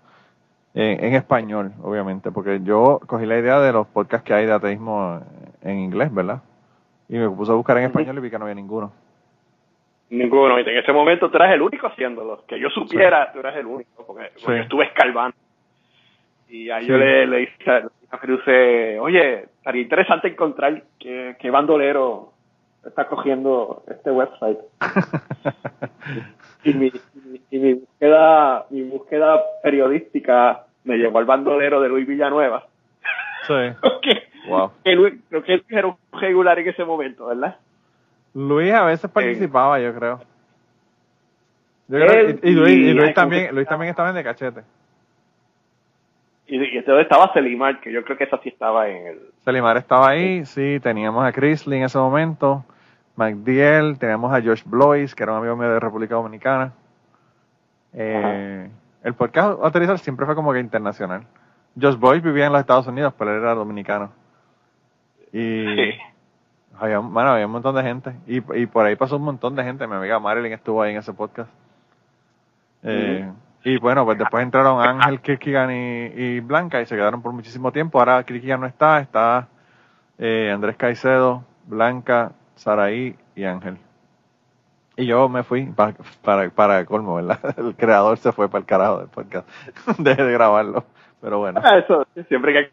en, 0.74 1.06
en 1.06 1.14
español, 1.14 1.72
obviamente, 1.82 2.30
porque 2.30 2.60
yo 2.62 3.00
cogí 3.08 3.26
la 3.26 3.36
idea 3.36 3.58
de 3.58 3.72
los 3.72 3.84
podcasts 3.88 4.24
que 4.24 4.32
hay 4.32 4.46
de 4.46 4.52
ateísmo 4.52 5.22
en 5.60 5.80
inglés, 5.80 6.14
¿verdad? 6.14 6.40
Y 7.08 7.18
me 7.18 7.28
puse 7.30 7.50
a 7.50 7.56
buscar 7.56 7.78
en 7.78 7.86
español 7.86 8.16
y 8.18 8.20
vi 8.20 8.30
que 8.30 8.38
no 8.38 8.44
había 8.44 8.54
ninguno. 8.54 8.92
Ninguno. 10.10 10.58
Y 10.58 10.62
en 10.62 10.78
ese 10.78 10.92
momento 10.92 11.30
tú 11.30 11.36
eras 11.36 11.52
el 11.52 11.62
único 11.62 11.86
haciéndolo. 11.86 12.44
Que 12.46 12.58
yo 12.58 12.68
supiera, 12.70 13.32
tú 13.32 13.40
eras 13.40 13.56
el 13.56 13.66
único, 13.66 14.06
porque, 14.06 14.30
estuve 14.60 14.84
escalvando. 14.84 15.36
Y 16.48 16.70
ahí 16.70 16.86
yo 16.86 16.96
le, 16.96 17.26
le 17.26 17.38
dije 17.38 17.70
a 17.70 18.18
Cruce, 18.18 18.98
oye, 19.00 19.44
estaría 19.58 19.82
interesante 19.82 20.28
encontrar 20.28 20.82
qué, 21.00 21.36
qué 21.40 21.50
bandolero 21.50 22.32
está 22.86 23.06
cogiendo 23.06 23.82
este 23.88 24.10
website. 24.10 24.58
y, 26.64 26.74
mi, 26.74 26.92
y, 27.50 27.58
mi, 27.58 27.74
búsqueda, 27.74 28.66
mi 28.70 28.82
búsqueda 28.82 29.40
periodística 29.62 30.64
me 30.84 30.96
llevó 30.96 31.18
al 31.18 31.24
bandolero 31.24 31.80
de 31.80 31.88
Luis 31.88 32.06
Villanueva. 32.06 32.66
Sí. 33.46 33.54
wow. 34.48 34.70
creo 34.82 35.42
que 35.42 35.54
él 35.54 35.64
era 35.68 35.88
un 35.88 35.96
regular 36.12 36.58
en 36.58 36.68
ese 36.68 36.84
momento, 36.84 37.26
¿verdad? 37.26 37.56
Luis 38.34 38.72
a 38.72 38.84
veces 38.84 39.10
participaba, 39.10 39.78
yo 39.80 39.94
creo. 39.94 40.20
y, 41.88 42.50
Luis, 42.52 43.14
también, 43.14 43.54
Luis 43.54 43.68
también 43.68 43.90
estaba 43.90 44.10
en 44.10 44.16
de 44.16 44.24
cachete. 44.24 44.62
Y, 46.46 46.56
y 46.56 46.76
entonces 46.76 47.04
estaba 47.04 47.32
Selimar, 47.32 47.80
que 47.80 47.92
yo 47.92 48.04
creo 48.04 48.18
que 48.18 48.24
esa 48.24 48.38
sí 48.42 48.50
estaba 48.50 48.88
en 48.88 49.06
el... 49.06 49.20
Selimar 49.44 49.76
estaba 49.76 50.10
ahí, 50.10 50.44
sí, 50.44 50.78
teníamos 50.82 51.24
a 51.24 51.32
Chrisley 51.32 51.78
en 51.78 51.84
ese 51.84 51.96
momento, 51.96 52.64
McDiel, 53.16 53.98
teníamos 53.98 54.32
a 54.32 54.42
Josh 54.42 54.62
Blois, 54.64 55.14
que 55.14 55.22
era 55.22 55.32
un 55.32 55.38
amigo 55.38 55.56
mío 55.56 55.70
de 55.70 55.80
República 55.80 56.16
Dominicana. 56.16 56.72
Eh, 57.94 58.68
el 59.04 59.14
podcast 59.14 59.62
autorizar 59.62 59.98
siempre 60.00 60.26
fue 60.26 60.34
como 60.34 60.52
que 60.52 60.58
internacional. 60.58 61.24
Josh 61.80 61.96
Boyce 61.96 62.26
vivía 62.26 62.46
en 62.46 62.52
los 62.52 62.60
Estados 62.60 62.86
Unidos, 62.88 63.14
pero 63.16 63.32
él 63.32 63.40
era 63.40 63.54
dominicano. 63.54 64.12
Y 65.32 65.94
había, 66.78 66.98
bueno, 66.98 67.30
había 67.30 67.46
un 67.46 67.52
montón 67.52 67.74
de 67.74 67.82
gente. 67.82 68.12
Y, 68.26 68.36
y 68.60 68.66
por 68.66 68.86
ahí 68.86 68.96
pasó 68.96 69.16
un 69.16 69.24
montón 69.24 69.54
de 69.54 69.64
gente. 69.64 69.86
Mi 69.86 69.94
amiga 69.94 70.18
Marilyn 70.18 70.52
estuvo 70.52 70.82
ahí 70.82 70.92
en 70.92 70.98
ese 70.98 71.12
podcast. 71.12 71.50
Eh, 72.82 73.30
y 73.64 73.78
bueno, 73.78 74.04
pues 74.04 74.18
después 74.18 74.42
entraron 74.42 74.80
Ángel, 74.80 75.20
Kirkigan 75.20 75.70
y, 75.72 76.40
Blanca 76.40 76.80
y 76.80 76.86
se 76.86 76.96
quedaron 76.96 77.22
por 77.22 77.32
muchísimo 77.32 77.72
tiempo. 77.72 77.98
Ahora 77.98 78.22
Kirkigan 78.22 78.60
no 78.60 78.66
está, 78.66 79.00
está 79.00 79.48
eh, 80.18 80.50
Andrés 80.52 80.76
Caicedo, 80.76 81.44
Blanca, 81.66 82.32
Saraí 82.56 83.16
y 83.34 83.44
Ángel. 83.44 83.78
Y 84.96 85.06
yo 85.06 85.28
me 85.28 85.42
fui 85.42 85.64
para, 85.66 85.94
para, 86.22 86.50
para 86.50 86.84
colmo, 86.84 87.16
¿verdad? 87.16 87.40
El 87.58 87.74
creador 87.74 88.18
se 88.18 88.32
fue 88.32 88.48
para 88.48 88.60
el 88.60 88.66
carajo 88.66 88.98
del 88.98 89.08
podcast. 89.08 89.48
Dejé 89.98 90.22
de 90.22 90.32
grabarlo. 90.32 90.84
Pero 91.20 91.38
bueno. 91.38 91.60
Ah, 91.64 91.78
eso, 91.78 92.06
siempre 92.28 92.52
que 92.52 92.70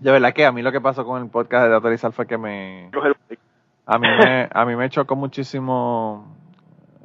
De 0.00 0.10
verdad 0.10 0.32
que 0.32 0.46
a 0.46 0.52
mí 0.52 0.62
lo 0.62 0.72
que 0.72 0.80
pasó 0.80 1.04
con 1.04 1.22
el 1.22 1.28
podcast 1.28 1.68
de 1.68 1.74
Autorizar 1.74 2.12
fue 2.12 2.26
que 2.26 2.38
me... 2.38 2.90
A 3.86 3.98
mí 3.98 4.08
me, 4.08 4.48
a 4.50 4.64
mí 4.64 4.76
me 4.76 4.88
chocó 4.88 5.14
muchísimo... 5.14 6.36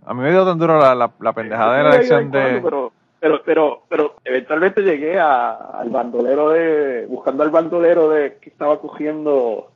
A 0.06 0.14
mí 0.14 0.22
me 0.22 0.32
dio 0.32 0.46
tan 0.46 0.58
duro 0.58 0.80
la, 0.80 0.96
la, 0.96 1.34
pendejada 1.34 1.78
de 1.78 1.84
la 1.84 1.96
elección 1.96 2.32
de... 2.32 2.62
Pero, 2.64 2.94
pero, 3.20 3.42
pero, 3.44 3.82
pero 3.90 4.16
eventualmente 4.24 4.82
llegué 4.82 5.20
a, 5.20 5.52
al 5.52 5.90
bandolero 5.90 6.52
de... 6.52 7.06
Buscando 7.08 7.44
al 7.44 7.50
bandolero 7.50 8.10
de 8.10 8.38
que 8.38 8.50
estaba 8.50 8.80
cogiendo... 8.80 9.72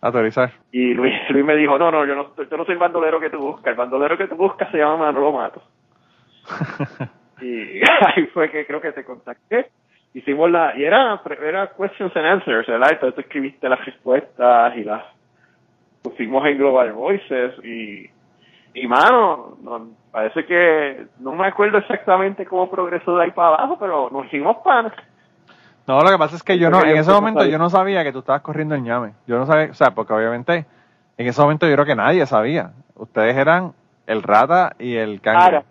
Autorizar. 0.00 0.52
Y 0.72 0.94
Luis, 0.94 1.14
Luis 1.30 1.44
me 1.44 1.56
dijo, 1.56 1.78
no, 1.78 1.90
no, 1.90 2.06
yo 2.06 2.14
no, 2.14 2.34
yo 2.36 2.56
no 2.56 2.64
soy 2.64 2.74
el 2.74 2.78
bandolero 2.78 3.20
que 3.20 3.30
tú 3.30 3.38
buscas. 3.38 3.66
El 3.66 3.76
bandolero 3.76 4.16
que 4.16 4.28
tú 4.28 4.36
buscas 4.36 4.70
se 4.70 4.78
llama 4.78 4.96
Manolo 4.98 5.32
Mato. 5.32 5.62
y 7.42 7.80
ahí 8.06 8.26
fue 8.32 8.50
que 8.50 8.66
creo 8.66 8.80
que 8.80 8.92
te 8.92 9.04
contacté 9.04 9.70
hicimos 10.16 10.50
la, 10.50 10.76
y 10.76 10.84
era, 10.84 11.20
era 11.46 11.70
questions 11.76 12.16
and 12.16 12.26
answers, 12.26 12.66
¿verdad? 12.66 12.92
Entonces 12.92 13.24
escribiste 13.24 13.68
las 13.68 13.84
respuestas 13.84 14.74
y 14.76 14.82
las 14.82 15.04
pusimos 16.02 16.46
en 16.46 16.56
Global 16.56 16.92
Voices 16.92 17.52
y, 17.62 18.08
y 18.72 18.86
mano, 18.86 19.58
parece 20.10 20.46
que 20.46 21.06
no 21.18 21.32
me 21.32 21.46
acuerdo 21.46 21.78
exactamente 21.78 22.46
cómo 22.46 22.70
progresó 22.70 23.16
de 23.16 23.24
ahí 23.24 23.30
para 23.32 23.48
abajo, 23.48 23.76
pero 23.78 24.08
nos 24.10 24.26
hicimos 24.26 24.56
pan. 24.64 24.90
No, 25.86 26.00
lo 26.00 26.10
que 26.10 26.18
pasa 26.18 26.36
es 26.36 26.42
que 26.42 26.58
yo 26.58 26.70
no, 26.70 26.82
en 26.82 26.96
ese 26.96 27.12
momento 27.12 27.44
yo 27.44 27.58
no 27.58 27.68
sabía 27.68 28.02
que 28.02 28.12
tú 28.12 28.20
estabas 28.20 28.40
corriendo 28.40 28.74
el 28.74 28.82
ñame. 28.82 29.12
Yo 29.26 29.38
no 29.38 29.44
sabía, 29.44 29.70
o 29.70 29.74
sea, 29.74 29.90
porque 29.90 30.14
obviamente 30.14 30.64
en 31.18 31.26
ese 31.26 31.42
momento 31.42 31.68
yo 31.68 31.74
creo 31.74 31.84
que 31.84 31.94
nadie 31.94 32.24
sabía. 32.24 32.70
Ustedes 32.94 33.36
eran 33.36 33.74
el 34.06 34.22
rata 34.22 34.74
y 34.78 34.96
el 34.96 35.20
cangre 35.20 35.62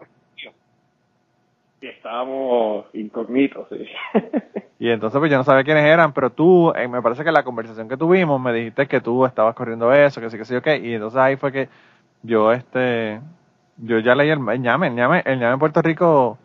estábamos 1.90 2.86
incógnitos, 2.94 3.68
y 4.80 4.90
entonces 4.90 5.20
pues 5.20 5.32
yo 5.32 5.38
no 5.38 5.44
sabía 5.44 5.64
quiénes 5.64 5.86
eran, 5.86 6.14
pero 6.14 6.30
tú, 6.32 6.72
eh, 6.76 6.88
me 6.88 7.02
parece 7.02 7.24
que 7.24 7.32
la 7.32 7.44
conversación 7.44 7.88
que 7.88 7.98
tuvimos 7.98 8.40
me 8.40 8.54
dijiste 8.54 8.88
que 8.88 9.02
tú 9.02 9.26
estabas 9.26 9.56
corriendo 9.56 9.92
eso, 9.94 10.22
que 10.22 10.30
sí, 10.30 10.38
que 10.38 10.46
sí, 10.46 10.56
ok, 10.56 10.68
y 10.82 10.94
entonces 10.94 11.20
ahí 11.20 11.36
fue 11.36 11.52
que 11.52 11.70
yo, 12.24 12.52
este, 12.52 13.22
yo 13.78 14.00
ya 14.00 14.16
leí 14.16 14.30
el, 14.30 14.40
ñame, 14.40 14.88
el 14.88 14.96
ñame, 14.96 15.24
el 15.26 15.40
ñame 15.40 15.54
en 15.54 15.60
Puerto 15.60 15.82
Rico 15.82 16.38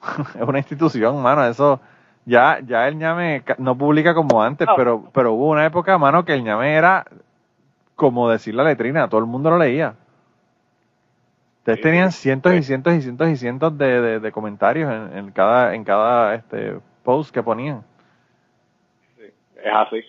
es 0.34 0.42
una 0.42 0.58
institución, 0.58 1.20
mano, 1.22 1.44
eso, 1.44 1.80
ya, 2.24 2.58
ya 2.64 2.88
el 2.88 2.96
ñame 2.96 3.42
no 3.58 3.76
publica 3.76 4.14
como 4.14 4.42
antes, 4.42 4.66
pero, 4.76 5.10
pero 5.12 5.32
hubo 5.32 5.50
una 5.50 5.66
época, 5.66 5.98
mano, 5.98 6.24
que 6.24 6.34
el 6.34 6.44
ñame 6.44 6.74
era 6.74 7.04
como 7.96 8.28
decir 8.28 8.54
la 8.54 8.64
letrina, 8.64 9.08
todo 9.08 9.20
el 9.20 9.26
mundo 9.26 9.50
lo 9.50 9.58
leía. 9.58 9.94
Ustedes 11.64 11.80
tenían 11.80 12.12
cientos 12.12 12.52
y 12.52 12.62
cientos 12.62 12.92
y 12.92 13.00
cientos 13.00 13.26
y 13.26 13.36
cientos 13.36 13.78
de, 13.78 14.20
de, 14.20 14.32
comentarios 14.32 14.92
en, 14.92 15.16
en, 15.16 15.30
cada 15.30 15.74
en 15.74 15.82
cada 15.82 16.34
este 16.34 16.74
post 17.02 17.32
que 17.32 17.42
ponían. 17.42 17.82
Sí, 19.16 19.22
es 19.56 19.72
así. 19.72 20.04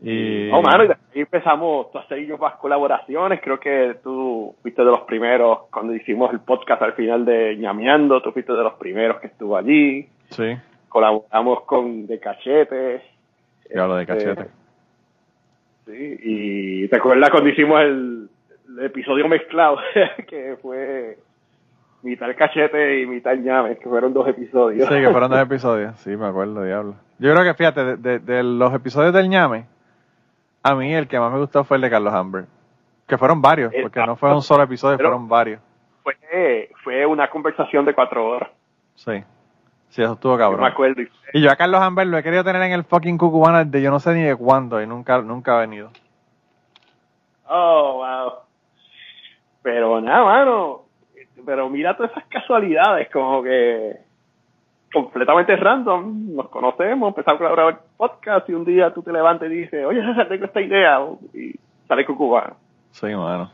Y... 0.00 0.48
No, 0.50 0.60
mano, 0.60 0.86
y 0.86 0.88
ahí 0.88 1.20
empezamos 1.20 1.94
a 1.94 2.00
hacer 2.00 2.26
yo 2.26 2.36
más 2.36 2.54
colaboraciones. 2.56 3.40
Creo 3.40 3.60
que 3.60 3.98
tú 4.02 4.56
fuiste 4.60 4.82
de 4.82 4.90
los 4.90 5.02
primeros 5.02 5.68
cuando 5.70 5.94
hicimos 5.94 6.32
el 6.32 6.40
podcast 6.40 6.82
al 6.82 6.94
final 6.94 7.24
de 7.24 7.56
ñameando. 7.56 8.20
Tú 8.20 8.32
fuiste 8.32 8.52
de 8.52 8.64
los 8.64 8.74
primeros 8.74 9.20
que 9.20 9.28
estuvo 9.28 9.56
allí. 9.56 10.08
Sí. 10.30 10.56
Colaboramos 10.88 11.60
con 11.62 12.08
De 12.08 12.18
Cachete. 12.18 13.02
Yo 13.72 13.84
hablo 13.84 13.94
de 13.94 14.02
este, 14.02 14.14
Cachete. 14.16 14.50
sí, 15.86 16.18
y 16.24 16.88
te 16.88 16.96
acuerdas 16.96 17.30
cuando 17.30 17.50
hicimos 17.50 17.80
el 17.82 18.29
episodio 18.80 19.28
mezclado, 19.28 19.78
que 20.28 20.56
fue 20.60 21.18
mitad 22.02 22.28
cachete 22.36 23.00
y 23.00 23.06
mitad 23.06 23.34
ñame, 23.34 23.76
que 23.76 23.88
fueron 23.88 24.12
dos 24.12 24.26
episodios. 24.28 24.88
Sí, 24.88 24.94
que 24.94 25.10
fueron 25.10 25.30
dos 25.30 25.40
episodios, 25.42 25.98
sí, 26.00 26.16
me 26.16 26.26
acuerdo, 26.26 26.64
diablo. 26.64 26.94
Yo 27.18 27.32
creo 27.32 27.44
que, 27.44 27.54
fíjate, 27.54 27.96
de, 27.96 28.42
los 28.42 28.72
episodios 28.72 29.12
del 29.12 29.28
ñame, 29.28 29.66
a 30.62 30.74
mí 30.74 30.94
el 30.94 31.08
que 31.08 31.18
más 31.18 31.32
me 31.32 31.38
gustó 31.38 31.64
fue 31.64 31.76
el 31.76 31.82
de 31.82 31.90
Carlos 31.90 32.14
Amber. 32.14 32.44
Que 33.06 33.18
fueron 33.18 33.42
varios, 33.42 33.72
porque 33.82 34.00
no 34.06 34.16
fue 34.16 34.32
un 34.32 34.42
solo 34.42 34.62
episodio, 34.62 34.96
fueron 34.96 35.28
varios. 35.28 35.60
Fue, 36.02 36.70
fue 36.84 37.04
una 37.04 37.28
conversación 37.28 37.84
de 37.84 37.92
cuatro 37.92 38.26
horas. 38.26 38.50
Sí. 38.94 39.22
Sí, 39.90 40.02
eso 40.02 40.12
estuvo 40.12 40.38
cabrón. 40.38 40.60
me 40.60 40.68
acuerdo. 40.68 41.02
Y 41.32 41.42
yo 41.42 41.50
a 41.50 41.56
Carlos 41.56 41.80
Amber 41.80 42.06
lo 42.06 42.16
he 42.16 42.22
querido 42.22 42.44
tener 42.44 42.62
en 42.62 42.72
el 42.72 42.84
fucking 42.84 43.18
Cucubana 43.18 43.64
de 43.64 43.82
yo 43.82 43.90
no 43.90 43.98
sé 43.98 44.14
ni 44.14 44.22
de 44.22 44.36
cuándo 44.36 44.80
y 44.80 44.86
nunca, 44.86 45.20
nunca 45.20 45.56
ha 45.56 45.60
venido. 45.60 45.90
Oh, 47.48 47.94
wow. 47.96 48.32
Pero 49.62 50.00
nada, 50.00 50.24
mano. 50.24 50.82
Pero 51.44 51.68
mira 51.68 51.96
todas 51.96 52.12
esas 52.12 52.24
casualidades, 52.26 53.08
como 53.10 53.42
que 53.42 53.96
completamente 54.92 55.56
random. 55.56 56.34
Nos 56.34 56.48
conocemos, 56.48 57.08
empezamos 57.08 57.40
a 57.40 57.52
grabar 57.52 57.80
podcast 57.96 58.48
y 58.48 58.54
un 58.54 58.64
día 58.64 58.92
tú 58.92 59.02
te 59.02 59.12
levantas 59.12 59.50
y 59.50 59.54
dices, 59.54 59.84
oye, 59.84 60.02
César, 60.02 60.28
tengo 60.28 60.44
esta 60.46 60.60
idea. 60.60 60.98
Y 61.34 61.54
sale 61.86 62.04
con 62.04 62.16
cubano. 62.16 62.56
Sí, 62.90 63.06
mano. 63.06 63.50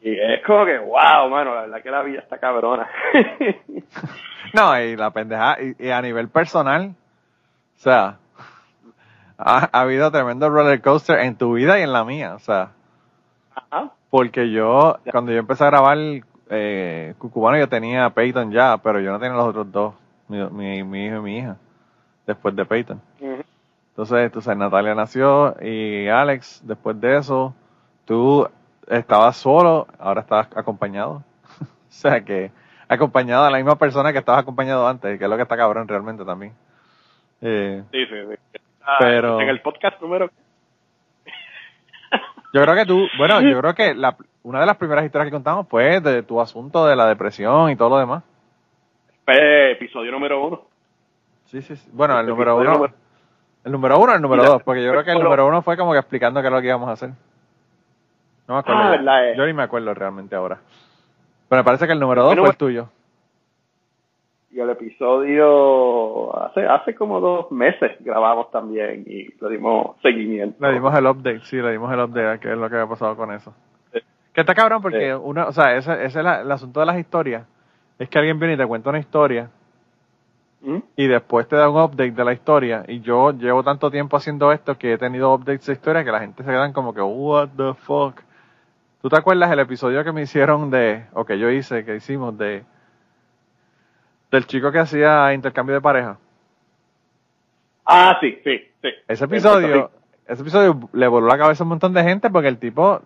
Y, 0.00 0.12
es 0.12 0.44
como 0.46 0.64
que, 0.64 0.78
wow, 0.78 1.28
mano, 1.28 1.54
la 1.54 1.62
verdad 1.62 1.82
que 1.82 1.90
la 1.90 2.02
vida 2.02 2.20
está 2.20 2.38
cabrona. 2.38 2.88
no, 4.54 4.80
y 4.80 4.96
la 4.96 5.10
pendeja, 5.10 5.56
y, 5.78 5.90
a 5.90 6.00
nivel 6.00 6.28
personal, 6.28 6.90
o 6.90 7.80
sea, 7.80 8.18
ha, 9.38 9.68
ha, 9.72 9.80
habido 9.80 10.10
tremendo 10.12 10.48
roller 10.48 10.80
coaster 10.80 11.18
en 11.20 11.36
tu 11.36 11.54
vida 11.54 11.78
y 11.78 11.82
en 11.82 11.92
la 11.92 12.04
mía, 12.04 12.34
o 12.34 12.38
sea. 12.38 12.70
Porque 14.10 14.50
yo, 14.50 14.98
cuando 15.10 15.32
yo 15.32 15.38
empecé 15.38 15.64
a 15.64 15.70
grabar 15.70 15.98
eh, 16.50 17.14
Cucubano, 17.18 17.58
yo 17.58 17.68
tenía 17.68 18.08
Peyton 18.10 18.50
ya, 18.50 18.78
pero 18.78 19.00
yo 19.00 19.12
no 19.12 19.18
tenía 19.18 19.36
los 19.36 19.48
otros 19.48 19.70
dos, 19.70 19.94
mi, 20.28 20.82
mi, 20.82 21.06
hijo 21.06 21.16
y 21.16 21.20
mi 21.20 21.38
hija, 21.38 21.56
después 22.26 22.56
de 22.56 22.64
Peyton. 22.64 23.00
Entonces, 23.90 24.18
entonces, 24.18 24.56
Natalia 24.56 24.94
nació 24.94 25.56
y 25.60 26.08
Alex, 26.08 26.62
después 26.64 26.98
de 27.00 27.18
eso, 27.18 27.54
tú 28.04 28.48
estabas 28.88 29.36
solo, 29.36 29.86
ahora 29.98 30.22
estás 30.22 30.48
acompañado. 30.56 31.22
o 31.60 31.90
sea 31.90 32.24
que, 32.24 32.50
acompañado 32.88 33.44
a 33.44 33.50
la 33.50 33.58
misma 33.58 33.76
persona 33.76 34.12
que 34.12 34.18
estabas 34.20 34.42
acompañado 34.42 34.88
antes, 34.88 35.18
que 35.18 35.24
es 35.24 35.30
lo 35.30 35.36
que 35.36 35.42
está 35.42 35.56
cabrón 35.56 35.86
realmente 35.86 36.24
también. 36.24 36.54
Eh, 37.42 37.82
sí, 37.90 38.06
sí, 38.06 38.14
sí. 38.30 38.60
pero... 38.98 39.40
En 39.40 39.48
el 39.48 39.60
podcast 39.60 40.00
número 40.00 40.30
yo 42.52 42.62
creo 42.62 42.74
que 42.74 42.86
tú, 42.86 43.06
bueno, 43.16 43.40
yo 43.40 43.58
creo 43.60 43.74
que 43.74 43.94
la, 43.94 44.16
una 44.42 44.60
de 44.60 44.66
las 44.66 44.76
primeras 44.76 45.04
historias 45.04 45.26
que 45.26 45.32
contamos 45.32 45.68
fue 45.68 46.00
de 46.00 46.22
tu 46.22 46.40
asunto 46.40 46.86
de 46.86 46.96
la 46.96 47.06
depresión 47.06 47.70
y 47.70 47.76
todo 47.76 47.90
lo 47.90 47.98
demás. 47.98 48.22
Fue 49.24 49.72
episodio 49.72 50.10
número 50.12 50.44
uno. 50.44 50.62
Sí, 51.46 51.62
sí, 51.62 51.76
sí. 51.76 51.90
Bueno, 51.92 52.18
el 52.18 52.26
número 52.26 52.56
uno. 52.56 52.86
El 53.64 53.72
número 53.72 53.98
uno 53.98 54.12
o 54.12 54.14
el 54.14 54.22
número 54.22 54.44
dos, 54.44 54.62
porque 54.62 54.82
yo 54.82 54.90
creo 54.92 55.04
que 55.04 55.12
el 55.12 55.22
número 55.22 55.46
uno 55.46 55.62
fue 55.62 55.76
como 55.76 55.92
que 55.92 55.98
explicando 55.98 56.40
qué 56.40 56.46
es 56.46 56.52
lo 56.52 56.60
que 56.60 56.68
íbamos 56.68 56.88
a 56.88 56.92
hacer. 56.92 57.10
No 58.46 58.54
me 58.54 58.60
acuerdo. 58.60 59.10
Ah, 59.10 59.34
yo 59.36 59.46
ni 59.46 59.52
me 59.52 59.64
acuerdo 59.64 59.92
realmente 59.92 60.34
ahora. 60.34 60.58
Pero 61.48 61.60
me 61.60 61.64
parece 61.64 61.86
que 61.86 61.92
el 61.92 62.00
número 62.00 62.22
dos 62.22 62.36
fue 62.36 62.48
el 62.48 62.56
tuyo 62.56 62.88
y 64.50 64.60
el 64.60 64.70
episodio 64.70 66.34
hace 66.36 66.66
hace 66.66 66.94
como 66.94 67.20
dos 67.20 67.50
meses 67.52 67.92
grabamos 68.00 68.50
también 68.50 69.04
y 69.06 69.28
le 69.40 69.50
dimos 69.50 69.96
seguimiento. 70.00 70.66
Le 70.66 70.74
dimos 70.74 70.96
el 70.96 71.06
update, 71.06 71.40
sí, 71.40 71.56
le 71.56 71.72
dimos 71.72 71.92
el 71.92 72.00
update 72.00 72.40
qué 72.40 72.52
es 72.52 72.58
lo 72.58 72.68
que 72.68 72.76
había 72.76 72.88
pasado 72.88 73.16
con 73.16 73.32
eso. 73.32 73.52
Que 73.92 74.42
está 74.42 74.54
cabrón 74.54 74.80
porque 74.80 75.14
uno, 75.14 75.48
o 75.48 75.52
sea, 75.52 75.76
ese, 75.76 75.92
ese 75.92 76.06
es 76.06 76.16
el 76.16 76.52
asunto 76.52 76.80
de 76.80 76.86
las 76.86 76.98
historias. 76.98 77.46
Es 77.98 78.08
que 78.08 78.18
alguien 78.18 78.38
viene 78.38 78.54
y 78.54 78.56
te 78.56 78.66
cuenta 78.66 78.90
una 78.90 79.00
historia 79.00 79.50
¿Mm? 80.60 80.78
y 80.96 81.06
después 81.06 81.46
te 81.48 81.56
da 81.56 81.68
un 81.68 81.80
update 81.80 82.12
de 82.12 82.24
la 82.24 82.32
historia. 82.32 82.84
Y 82.86 83.00
yo 83.00 83.32
llevo 83.32 83.62
tanto 83.62 83.90
tiempo 83.90 84.16
haciendo 84.16 84.52
esto 84.52 84.78
que 84.78 84.92
he 84.92 84.98
tenido 84.98 85.34
updates 85.34 85.66
de 85.66 85.72
historia 85.72 86.04
que 86.04 86.12
la 86.12 86.20
gente 86.20 86.42
se 86.42 86.48
quedan 86.48 86.72
como 86.72 86.94
que, 86.94 87.02
what 87.02 87.48
the 87.56 87.74
fuck. 87.74 88.20
¿Tú 89.02 89.08
te 89.08 89.16
acuerdas 89.16 89.50
el 89.50 89.58
episodio 89.58 90.02
que 90.04 90.12
me 90.12 90.22
hicieron 90.22 90.70
de, 90.70 91.04
o 91.12 91.24
que 91.24 91.38
yo 91.38 91.50
hice, 91.50 91.84
que 91.84 91.96
hicimos 91.96 92.36
de 92.38 92.64
del 94.30 94.46
chico 94.46 94.70
que 94.70 94.78
hacía 94.78 95.32
intercambio 95.32 95.74
de 95.74 95.80
pareja. 95.80 96.18
Ah, 97.84 98.18
sí, 98.20 98.38
sí, 98.44 98.58
sí. 98.82 98.88
Ese 99.08 99.24
episodio, 99.24 99.90
ese 100.26 100.42
episodio 100.42 100.88
le 100.92 101.08
voló 101.08 101.26
la 101.26 101.38
cabeza 101.38 101.62
a 101.62 101.64
un 101.64 101.70
montón 101.70 101.94
de 101.94 102.02
gente 102.02 102.28
porque 102.28 102.48
el 102.48 102.58
tipo, 102.58 103.00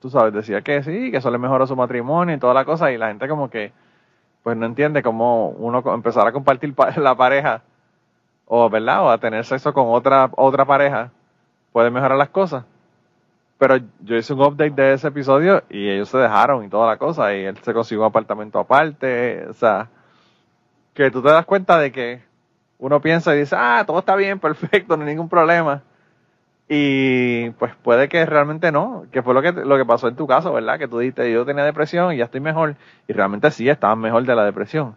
tú 0.00 0.10
sabes, 0.10 0.34
decía 0.34 0.60
que 0.62 0.82
sí, 0.82 1.12
que 1.12 1.18
eso 1.18 1.30
le 1.30 1.38
mejoró 1.38 1.66
su 1.68 1.76
matrimonio 1.76 2.34
y 2.34 2.38
toda 2.38 2.52
la 2.52 2.64
cosa, 2.64 2.90
y 2.90 2.98
la 2.98 3.08
gente 3.08 3.28
como 3.28 3.48
que, 3.48 3.72
pues 4.42 4.56
no 4.56 4.66
entiende 4.66 5.04
cómo 5.04 5.50
uno 5.50 5.84
empezar 5.94 6.26
a 6.26 6.32
compartir 6.32 6.74
la 6.96 7.14
pareja, 7.14 7.62
o 8.46 8.68
verdad, 8.68 9.04
o 9.04 9.10
a 9.10 9.18
tener 9.18 9.44
sexo 9.44 9.72
con 9.72 9.86
otra, 9.88 10.30
otra 10.36 10.64
pareja, 10.64 11.12
puede 11.72 11.90
mejorar 11.90 12.18
las 12.18 12.30
cosas. 12.30 12.64
Pero 13.58 13.76
yo 14.00 14.16
hice 14.16 14.34
un 14.34 14.40
update 14.40 14.72
de 14.72 14.94
ese 14.94 15.06
episodio 15.06 15.62
y 15.70 15.88
ellos 15.88 16.08
se 16.08 16.18
dejaron 16.18 16.64
y 16.64 16.68
toda 16.68 16.88
la 16.88 16.96
cosa, 16.96 17.32
y 17.36 17.44
él 17.44 17.56
se 17.58 17.72
consiguió 17.72 18.02
un 18.02 18.08
apartamento 18.08 18.58
aparte, 18.58 19.46
o 19.48 19.52
sea, 19.52 19.88
que 20.94 21.10
tú 21.10 21.22
te 21.22 21.30
das 21.30 21.46
cuenta 21.46 21.78
de 21.78 21.92
que 21.92 22.22
uno 22.78 23.00
piensa 23.00 23.34
y 23.34 23.40
dice, 23.40 23.56
ah, 23.58 23.84
todo 23.86 24.00
está 24.00 24.16
bien, 24.16 24.38
perfecto, 24.40 24.96
no 24.96 25.04
hay 25.04 25.10
ningún 25.10 25.28
problema. 25.28 25.82
Y 26.68 27.50
pues 27.50 27.74
puede 27.76 28.08
que 28.08 28.24
realmente 28.24 28.72
no, 28.72 29.04
que 29.12 29.22
fue 29.22 29.34
lo 29.34 29.42
que, 29.42 29.52
lo 29.52 29.76
que 29.76 29.84
pasó 29.84 30.08
en 30.08 30.16
tu 30.16 30.26
caso, 30.26 30.52
¿verdad? 30.52 30.78
Que 30.78 30.88
tú 30.88 30.98
dijiste, 30.98 31.30
yo 31.30 31.44
tenía 31.44 31.64
depresión 31.64 32.12
y 32.12 32.16
ya 32.16 32.24
estoy 32.24 32.40
mejor, 32.40 32.76
y 33.06 33.12
realmente 33.12 33.50
sí, 33.50 33.68
estabas 33.68 33.98
mejor 33.98 34.24
de 34.24 34.34
la 34.34 34.44
depresión. 34.44 34.96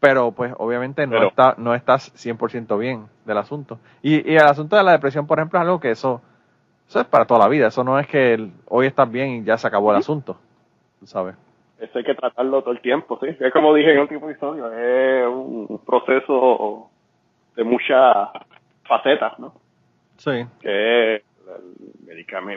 Pero 0.00 0.32
pues 0.32 0.52
obviamente 0.58 1.06
no, 1.06 1.22
está, 1.22 1.54
no 1.58 1.74
estás 1.74 2.12
100% 2.14 2.78
bien 2.78 3.06
del 3.24 3.38
asunto. 3.38 3.78
Y, 4.02 4.30
y 4.30 4.36
el 4.36 4.46
asunto 4.46 4.76
de 4.76 4.82
la 4.82 4.92
depresión, 4.92 5.26
por 5.26 5.38
ejemplo, 5.38 5.58
es 5.58 5.62
algo 5.62 5.80
que 5.80 5.90
eso, 5.90 6.20
eso 6.88 7.00
es 7.00 7.06
para 7.06 7.24
toda 7.24 7.40
la 7.40 7.48
vida, 7.48 7.68
eso 7.68 7.84
no 7.84 7.98
es 7.98 8.06
que 8.06 8.50
hoy 8.66 8.86
estás 8.86 9.10
bien 9.10 9.30
y 9.30 9.44
ya 9.44 9.56
se 9.56 9.66
acabó 9.66 9.92
el 9.92 9.98
asunto, 9.98 10.38
sabes. 11.04 11.36
Eso 11.84 11.98
hay 11.98 12.04
que 12.04 12.14
tratarlo 12.14 12.62
todo 12.62 12.72
el 12.72 12.80
tiempo, 12.80 13.18
sí. 13.20 13.28
Es 13.38 13.52
como 13.52 13.74
dije 13.74 13.90
en 13.90 13.96
el 13.96 14.02
último 14.02 14.28
episodio, 14.28 14.72
es 14.72 15.26
un 15.26 15.80
proceso 15.84 16.90
de 17.56 17.64
muchas 17.64 18.28
facetas, 18.84 19.38
¿no? 19.38 19.54
Sí. 20.16 20.44
Que 20.60 21.16
es 21.16 21.22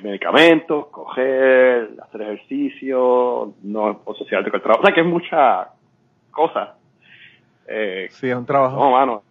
medicamentos, 0.02 0.88
coger, 0.88 1.90
hacer 2.02 2.22
ejercicio, 2.22 3.54
no 3.64 4.02
asociarte 4.08 4.50
con 4.50 4.60
el 4.60 4.64
trabajo. 4.64 4.82
O 4.82 4.86
sea, 4.86 4.96
que 4.96 5.02
es 5.02 5.08
mucha 5.08 5.70
cosa. 6.32 6.76
Eh, 7.68 8.08
sí, 8.12 8.30
es 8.30 8.36
un 8.36 8.46
trabajo. 8.46 8.78
No, 8.78 8.92
mano. 8.92 9.24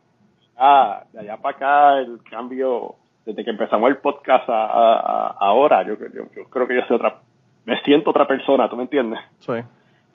Ah, 0.56 1.04
de 1.12 1.20
allá 1.20 1.36
para 1.36 1.56
acá 1.56 1.98
el 1.98 2.20
cambio, 2.28 2.96
desde 3.24 3.44
que 3.44 3.50
empezamos 3.50 3.90
el 3.90 3.98
podcast 3.98 4.48
a, 4.48 5.36
ahora, 5.38 5.82
yo, 5.82 5.94
yo, 6.14 6.44
creo 6.50 6.66
que 6.66 6.74
yo 6.74 6.82
soy 6.86 6.96
otra, 6.96 7.20
me 7.64 7.80
siento 7.82 8.10
otra 8.10 8.26
persona, 8.26 8.68
¿tú 8.68 8.76
me 8.76 8.82
entiendes? 8.82 9.20
Sí. 9.38 9.52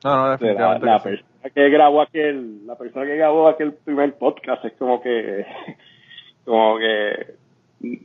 No, 0.04 0.16
no, 0.16 0.32
definitivamente. 0.32 0.86
La, 0.86 1.02
persona 1.02 1.49
que 1.54 1.70
grabó 1.70 2.02
aquel, 2.02 2.66
la 2.66 2.76
persona 2.76 3.06
que 3.06 3.16
grabó 3.16 3.47
aquel 3.47 3.74
primer 3.74 4.18
podcast 4.18 4.66
es 4.66 4.74
como 4.74 5.02
que, 5.02 5.45
como 6.45 6.78
que, 6.78 7.36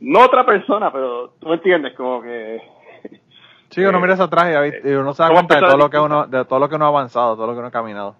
no 0.01 0.25
otra 0.25 0.45
persona, 0.45 0.91
pero 0.91 1.29
tú 1.39 1.47
me 1.47 1.55
entiendes, 1.55 1.93
como 1.95 2.21
que. 2.21 2.61
Sí, 3.69 3.83
uno 3.83 3.99
mira 3.99 4.13
atrás 4.13 4.73
y, 4.81 4.87
uno 4.91 5.13
se 5.13 5.23
da 5.23 5.29
cuenta 5.29 5.55
de 5.55 5.61
todo 5.61 5.77
lo 5.77 5.89
que 5.89 5.99
uno, 5.99 6.25
de 6.25 6.45
todo 6.45 6.57
lo 6.57 6.69
que 6.69 6.75
uno 6.75 6.85
ha 6.85 6.87
avanzado, 6.87 7.35
todo 7.35 7.47
lo 7.47 7.53
que 7.53 7.59
uno 7.59 7.67
ha 7.67 7.71
caminado. 7.71 8.15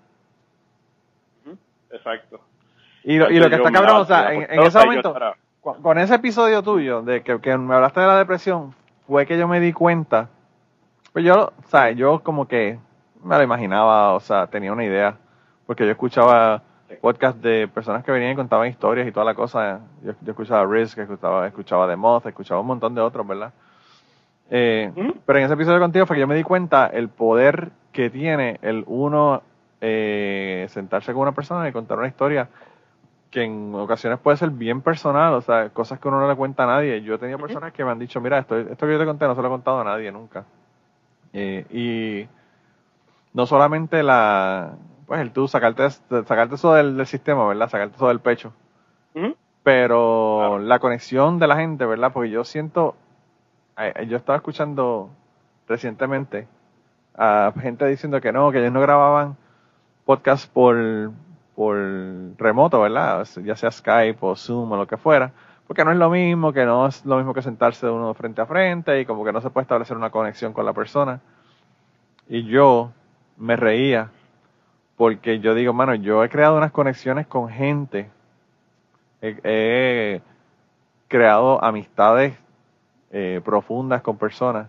Exacto. 1.89 2.41
Y 3.05 3.17
lo, 3.17 3.29
y 3.31 3.39
lo 3.39 3.49
que 3.49 3.55
está 3.55 3.71
cabrón, 3.71 4.01
o 4.01 4.05
sea, 4.05 4.33
en, 4.33 4.61
ese 4.61 4.77
momento, 4.77 5.15
con, 5.61 5.97
ese 5.99 6.15
episodio 6.15 6.61
tuyo, 6.61 7.01
de 7.01 7.23
que, 7.23 7.39
que 7.39 7.57
me 7.57 7.75
hablaste 7.75 8.01
de 8.01 8.07
la 8.07 8.17
depresión, 8.17 8.75
fue 9.07 9.25
que 9.25 9.37
yo 9.37 9.47
me 9.47 9.61
di 9.61 9.71
cuenta, 9.71 10.29
pues 11.13 11.23
yo, 11.23 11.53
o 11.57 11.67
sea, 11.69 11.91
yo 11.91 12.19
como 12.19 12.49
que 12.49 12.77
me 13.23 13.37
lo 13.37 13.43
imaginaba, 13.43 14.13
o 14.13 14.19
sea, 14.19 14.47
tenía 14.47 14.71
una 14.71 14.85
idea, 14.85 15.17
porque 15.65 15.85
yo 15.85 15.91
escuchaba 15.91 16.61
podcast 17.01 17.37
de 17.39 17.67
personas 17.67 18.03
que 18.03 18.11
venían 18.11 18.31
y 18.31 18.35
contaban 18.35 18.67
historias 18.67 19.07
y 19.07 19.11
toda 19.11 19.25
la 19.25 19.35
cosa. 19.35 19.81
Yo, 20.03 20.13
escuchaba 20.25 20.65
Risk, 20.65 20.97
escuchaba, 20.99 21.47
escuchaba 21.47 21.87
The 21.87 21.95
Moth, 21.95 22.25
escuchaba 22.27 22.61
un 22.61 22.67
montón 22.67 22.95
de 22.95 23.01
otros, 23.01 23.27
¿verdad? 23.27 23.53
Eh, 24.49 24.91
pero 25.25 25.39
en 25.39 25.45
ese 25.45 25.53
episodio 25.55 25.79
contigo 25.79 26.05
fue 26.05 26.15
que 26.15 26.21
yo 26.21 26.27
me 26.27 26.35
di 26.35 26.43
cuenta 26.43 26.87
el 26.87 27.09
poder 27.09 27.71
que 27.91 28.09
tiene 28.09 28.59
el 28.61 28.83
uno 28.87 29.41
eh, 29.81 30.67
sentarse 30.69 31.11
con 31.11 31.23
una 31.23 31.33
persona 31.33 31.67
y 31.67 31.73
contar 31.73 31.97
una 31.97 32.07
historia 32.07 32.47
que 33.29 33.43
en 33.43 33.75
ocasiones 33.75 34.19
puede 34.19 34.37
ser 34.37 34.51
bien 34.51 34.81
personal, 34.81 35.33
o 35.33 35.41
sea, 35.41 35.69
cosas 35.69 35.99
que 35.99 36.07
uno 36.07 36.21
no 36.21 36.29
le 36.29 36.35
cuenta 36.35 36.63
a 36.63 36.67
nadie. 36.67 37.01
Yo 37.01 37.15
he 37.15 37.17
tenido 37.17 37.37
personas 37.37 37.73
que 37.73 37.83
me 37.83 37.91
han 37.91 37.99
dicho, 37.99 38.21
mira, 38.21 38.39
esto, 38.39 38.57
esto 38.57 38.85
que 38.85 38.93
yo 38.93 38.99
te 38.99 39.05
conté 39.05 39.25
no 39.25 39.35
se 39.35 39.41
lo 39.41 39.47
he 39.47 39.51
contado 39.51 39.81
a 39.81 39.83
nadie 39.83 40.11
nunca. 40.11 40.45
Eh, 41.33 41.65
y 41.69 42.36
no 43.37 43.45
solamente 43.45 44.01
la, 44.01 44.77
pues 45.05 45.21
el 45.21 45.29
tú 45.29 45.47
sacarte, 45.47 45.87
sacarte 45.91 46.55
eso 46.55 46.73
del, 46.73 47.05
sistema, 47.05 47.45
¿verdad? 47.45 47.69
Sacarte 47.69 47.95
eso 47.95 48.07
del 48.07 48.19
pecho. 48.19 48.51
Pero 49.61 50.57
la 50.57 50.79
conexión 50.79 51.37
de 51.37 51.45
la 51.45 51.55
gente, 51.55 51.85
¿verdad? 51.85 52.11
Porque 52.11 52.31
yo 52.31 52.43
siento, 52.43 52.95
yo 54.07 54.17
estaba 54.17 54.37
escuchando 54.37 55.11
recientemente 55.67 56.47
a 57.15 57.53
gente 57.61 57.85
diciendo 57.85 58.21
que 58.21 58.31
no, 58.31 58.51
que 58.51 58.57
ellos 58.57 58.71
no 58.71 58.81
grababan 58.81 59.37
podcast 60.03 60.51
por, 60.51 61.11
por 61.53 61.77
remoto, 62.39 62.81
¿verdad? 62.81 63.27
Ya 63.43 63.55
sea 63.55 63.69
Skype 63.69 64.17
o 64.21 64.35
Zoom 64.35 64.71
o 64.71 64.77
lo 64.77 64.87
que 64.87 64.97
fuera, 64.97 65.31
porque 65.67 65.85
no 65.85 65.91
es 65.91 65.97
lo 65.99 66.09
mismo, 66.09 66.53
que 66.53 66.65
no 66.65 66.87
es 66.87 67.05
lo 67.05 67.17
mismo 67.17 67.35
que 67.35 67.43
sentarse 67.43 67.87
uno 67.87 68.15
frente 68.15 68.41
a 68.41 68.47
frente 68.47 68.99
y 68.99 69.05
como 69.05 69.23
que 69.23 69.31
no 69.31 69.41
se 69.41 69.51
puede 69.51 69.65
establecer 69.65 69.95
una 69.95 70.09
conexión 70.09 70.53
con 70.53 70.65
la 70.65 70.73
persona. 70.73 71.19
Y 72.29 72.43
yo 72.43 72.93
me 73.37 73.55
reía 73.55 74.09
porque 74.95 75.39
yo 75.39 75.53
digo, 75.53 75.73
mano, 75.73 75.93
yo 75.95 76.23
he 76.23 76.29
creado 76.29 76.57
unas 76.57 76.71
conexiones 76.71 77.27
con 77.27 77.49
gente, 77.49 78.09
he, 79.21 80.21
creado 81.07 81.63
amistades 81.63 82.33
eh, 83.11 83.39
profundas 83.45 84.01
con 84.01 84.17
personas 84.17 84.67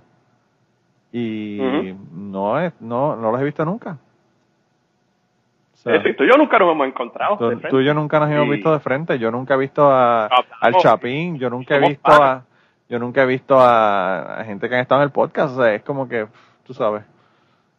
y 1.11 1.59
no, 2.13 2.61
es, 2.61 2.73
no, 2.81 3.17
no 3.17 3.33
los 3.33 3.41
he 3.41 3.45
visto 3.45 3.65
nunca. 3.65 3.99
O 5.85 6.25
yo 6.25 6.37
nunca 6.37 6.59
nos 6.59 6.73
hemos 6.73 6.89
encontrado. 6.89 7.39
Tú, 7.71 7.81
y 7.81 7.85
yo 7.85 7.95
nunca 7.95 8.19
nos 8.19 8.31
hemos 8.31 8.49
visto 8.51 8.73
de 8.73 8.81
frente. 8.81 9.19
Yo 9.19 9.31
nunca 9.31 9.55
he 9.55 9.57
visto 9.57 9.89
a, 9.89 10.27
al 10.61 10.75
Chapín, 10.77 11.39
yo 11.39 11.49
nunca 11.49 11.77
he 11.77 11.81
visto 11.81 12.11
a, 12.11 12.43
yo 12.89 12.99
nunca 12.99 13.23
he 13.23 13.27
visto 13.27 13.57
a, 13.59 14.43
gente 14.45 14.69
que 14.69 14.75
ha 14.75 14.81
estado 14.81 15.01
en 15.03 15.07
el 15.07 15.13
podcast. 15.13 15.57
O 15.57 15.63
sea, 15.63 15.75
es 15.75 15.83
como 15.83 16.09
que, 16.09 16.27
tú 16.67 16.75
sabes. 16.75 17.05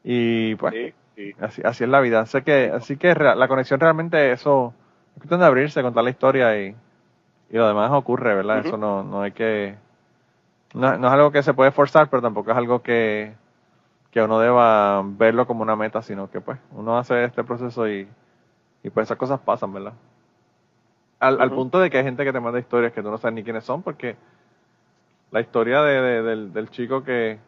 Y 0.03 0.55
pues, 0.55 0.93
Así, 1.41 1.61
así 1.65 1.83
es 1.83 1.89
la 1.89 1.99
vida. 1.99 2.21
Así 2.21 2.41
que, 2.41 2.71
así 2.73 2.95
que 2.97 3.13
la 3.13 3.47
conexión 3.47 3.79
realmente 3.79 4.31
eso 4.31 4.73
es 5.15 5.17
cuestión 5.19 5.41
de 5.41 5.45
abrirse, 5.45 5.81
contar 5.81 6.03
la 6.03 6.11
historia 6.11 6.57
y, 6.57 6.75
y 7.49 7.57
lo 7.57 7.67
demás 7.67 7.91
ocurre, 7.91 8.35
¿verdad? 8.35 8.65
Eso 8.65 8.77
no, 8.77 9.03
no 9.03 9.21
hay 9.21 9.33
que, 9.33 9.75
no, 10.73 10.93
es 10.93 11.03
algo 11.03 11.31
que 11.31 11.43
se 11.43 11.53
puede 11.53 11.71
forzar, 11.71 12.09
pero 12.09 12.21
tampoco 12.21 12.51
es 12.51 12.57
algo 12.57 12.81
que, 12.81 13.33
que 14.11 14.21
uno 14.21 14.39
deba 14.39 15.01
verlo 15.03 15.45
como 15.45 15.61
una 15.61 15.75
meta, 15.75 16.01
sino 16.01 16.29
que 16.29 16.39
pues 16.39 16.57
uno 16.71 16.97
hace 16.97 17.25
este 17.25 17.43
proceso 17.43 17.87
y, 17.89 18.07
y 18.83 18.89
pues 18.89 19.07
esas 19.07 19.17
cosas 19.17 19.39
pasan, 19.41 19.73
¿verdad? 19.73 19.93
Al, 21.19 21.41
al 21.41 21.51
punto 21.51 21.79
de 21.79 21.89
que 21.89 21.97
hay 21.97 22.05
gente 22.05 22.23
que 22.23 22.31
te 22.31 22.39
manda 22.39 22.59
historias 22.59 22.93
que 22.93 23.01
tú 23.01 23.11
no 23.11 23.17
sabes 23.17 23.35
ni 23.35 23.43
quiénes 23.43 23.65
son, 23.65 23.83
porque 23.83 24.15
la 25.31 25.41
historia 25.41 25.81
de, 25.81 26.21
del, 26.23 26.53
del 26.53 26.69
chico 26.69 27.03
que 27.03 27.39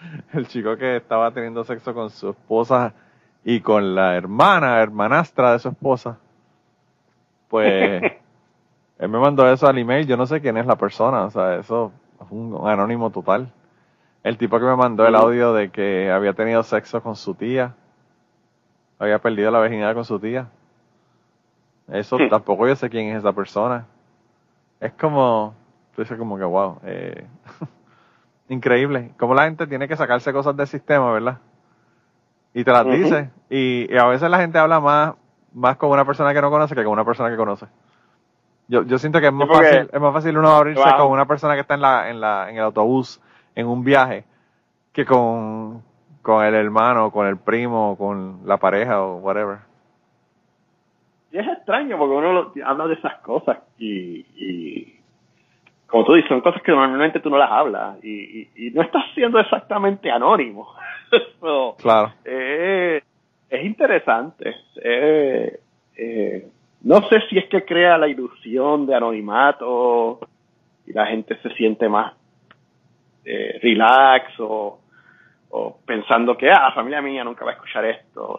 el 0.32 0.46
chico 0.48 0.76
que 0.76 0.96
estaba 0.96 1.30
teniendo 1.30 1.64
sexo 1.64 1.94
con 1.94 2.10
su 2.10 2.30
esposa 2.30 2.92
y 3.44 3.60
con 3.60 3.94
la 3.94 4.16
hermana, 4.16 4.80
hermanastra 4.80 5.52
de 5.52 5.58
su 5.58 5.68
esposa, 5.68 6.18
pues 7.48 8.02
él 8.98 9.08
me 9.08 9.18
mandó 9.18 9.50
eso 9.50 9.66
al 9.66 9.78
email, 9.78 10.06
yo 10.06 10.16
no 10.16 10.26
sé 10.26 10.40
quién 10.40 10.56
es 10.56 10.66
la 10.66 10.76
persona, 10.76 11.24
o 11.24 11.30
sea, 11.30 11.56
eso 11.56 11.92
es 12.20 12.26
un 12.30 12.68
anónimo 12.68 13.10
total. 13.10 13.50
El 14.22 14.36
tipo 14.36 14.58
que 14.58 14.66
me 14.66 14.76
mandó 14.76 15.06
el 15.06 15.14
audio 15.14 15.54
de 15.54 15.70
que 15.70 16.10
había 16.10 16.34
tenido 16.34 16.62
sexo 16.62 17.02
con 17.02 17.16
su 17.16 17.34
tía, 17.34 17.74
había 18.98 19.18
perdido 19.18 19.50
la 19.50 19.60
virginidad 19.60 19.94
con 19.94 20.04
su 20.04 20.20
tía. 20.20 20.48
Eso 21.90 22.18
tampoco 22.28 22.68
yo 22.68 22.76
sé 22.76 22.90
quién 22.90 23.08
es 23.08 23.18
esa 23.18 23.32
persona. 23.32 23.86
Es 24.78 24.92
como, 24.92 25.54
tú 25.94 26.02
dices 26.02 26.18
como 26.18 26.36
que 26.36 26.44
wow, 26.44 26.78
eh, 26.84 27.26
Increíble. 28.50 29.12
Como 29.16 29.32
la 29.32 29.44
gente 29.44 29.68
tiene 29.68 29.86
que 29.86 29.94
sacarse 29.94 30.32
cosas 30.32 30.56
del 30.56 30.66
sistema, 30.66 31.12
¿verdad? 31.12 31.38
Y 32.52 32.64
te 32.64 32.72
las 32.72 32.84
dice. 32.84 33.30
Y, 33.48 33.96
a 33.96 34.06
veces 34.06 34.28
la 34.28 34.40
gente 34.40 34.58
habla 34.58 34.80
más, 34.80 35.14
más 35.54 35.76
con 35.76 35.88
una 35.90 36.04
persona 36.04 36.34
que 36.34 36.42
no 36.42 36.50
conoce 36.50 36.74
que 36.74 36.82
con 36.82 36.92
una 36.92 37.04
persona 37.04 37.30
que 37.30 37.36
conoce. 37.36 37.66
Yo, 38.66 38.82
yo 38.82 38.98
siento 38.98 39.20
que 39.20 39.28
es 39.28 39.32
más 39.32 39.48
fácil, 39.48 39.88
es 39.92 40.00
más 40.00 40.12
fácil 40.12 40.36
uno 40.36 40.48
abrirse 40.50 40.82
con 40.96 41.12
una 41.12 41.26
persona 41.26 41.54
que 41.54 41.60
está 41.60 41.74
en 41.74 41.80
la, 41.80 42.10
en 42.10 42.20
la, 42.20 42.50
en 42.50 42.56
el 42.56 42.62
autobús, 42.64 43.22
en 43.54 43.68
un 43.68 43.84
viaje, 43.84 44.24
que 44.92 45.04
con, 45.06 45.84
con 46.20 46.44
el 46.44 46.54
hermano, 46.54 47.12
con 47.12 47.28
el 47.28 47.36
primo, 47.36 47.96
con 47.96 48.40
la 48.46 48.56
pareja 48.56 49.00
o 49.00 49.18
whatever. 49.18 49.58
Y 51.30 51.38
es 51.38 51.46
extraño 51.46 51.96
porque 51.98 52.14
uno 52.16 52.52
habla 52.64 52.86
de 52.88 52.94
esas 52.94 53.14
cosas 53.20 53.58
y 53.78 54.99
como 55.90 56.04
tú 56.04 56.14
dices, 56.14 56.28
son 56.28 56.40
cosas 56.40 56.62
que 56.62 56.70
normalmente 56.70 57.18
tú 57.18 57.30
no 57.30 57.36
las 57.36 57.50
hablas 57.50 58.02
y, 58.04 58.48
y, 58.54 58.70
no 58.70 58.82
estás 58.82 59.02
siendo 59.12 59.40
exactamente 59.40 60.08
anónimo. 60.10 60.68
claro. 61.78 62.12
Eh, 62.24 63.02
es 63.48 63.64
interesante. 63.64 64.54
Eh, 64.82 65.58
eh, 65.96 66.46
no 66.82 67.02
sé 67.08 67.20
si 67.28 67.38
es 67.38 67.48
que 67.48 67.64
crea 67.64 67.98
la 67.98 68.06
ilusión 68.06 68.86
de 68.86 68.94
anonimato 68.94 70.20
y 70.86 70.92
la 70.92 71.06
gente 71.06 71.36
se 71.42 71.50
siente 71.54 71.88
más 71.88 72.14
relax 73.24 74.32
o, 74.38 74.78
pensando 75.84 76.36
que 76.36 76.50
ah, 76.50 76.68
la 76.68 76.72
familia 76.72 77.02
mía 77.02 77.24
nunca 77.24 77.44
va 77.44 77.50
a 77.50 77.54
escuchar 77.54 77.84
esto. 77.84 78.38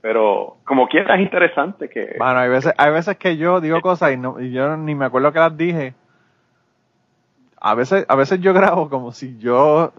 Pero 0.00 0.56
como 0.64 0.88
quieras, 0.88 1.18
es 1.18 1.26
interesante 1.26 1.90
que... 1.90 2.16
Bueno, 2.18 2.40
hay 2.40 2.48
veces, 2.48 2.72
hay 2.78 2.90
veces 2.90 3.18
que 3.18 3.36
yo 3.36 3.60
digo 3.60 3.82
cosas 3.82 4.12
y, 4.12 4.16
no, 4.16 4.40
y 4.40 4.50
yo 4.50 4.78
ni 4.78 4.94
me 4.94 5.04
acuerdo 5.04 5.30
que 5.30 5.38
las 5.38 5.56
dije. 5.56 5.94
A 7.66 7.74
veces, 7.74 8.04
a 8.08 8.14
veces 8.14 8.40
yo 8.40 8.52
grabo 8.52 8.90
como 8.90 9.10
si 9.10 9.38
yo 9.38 9.90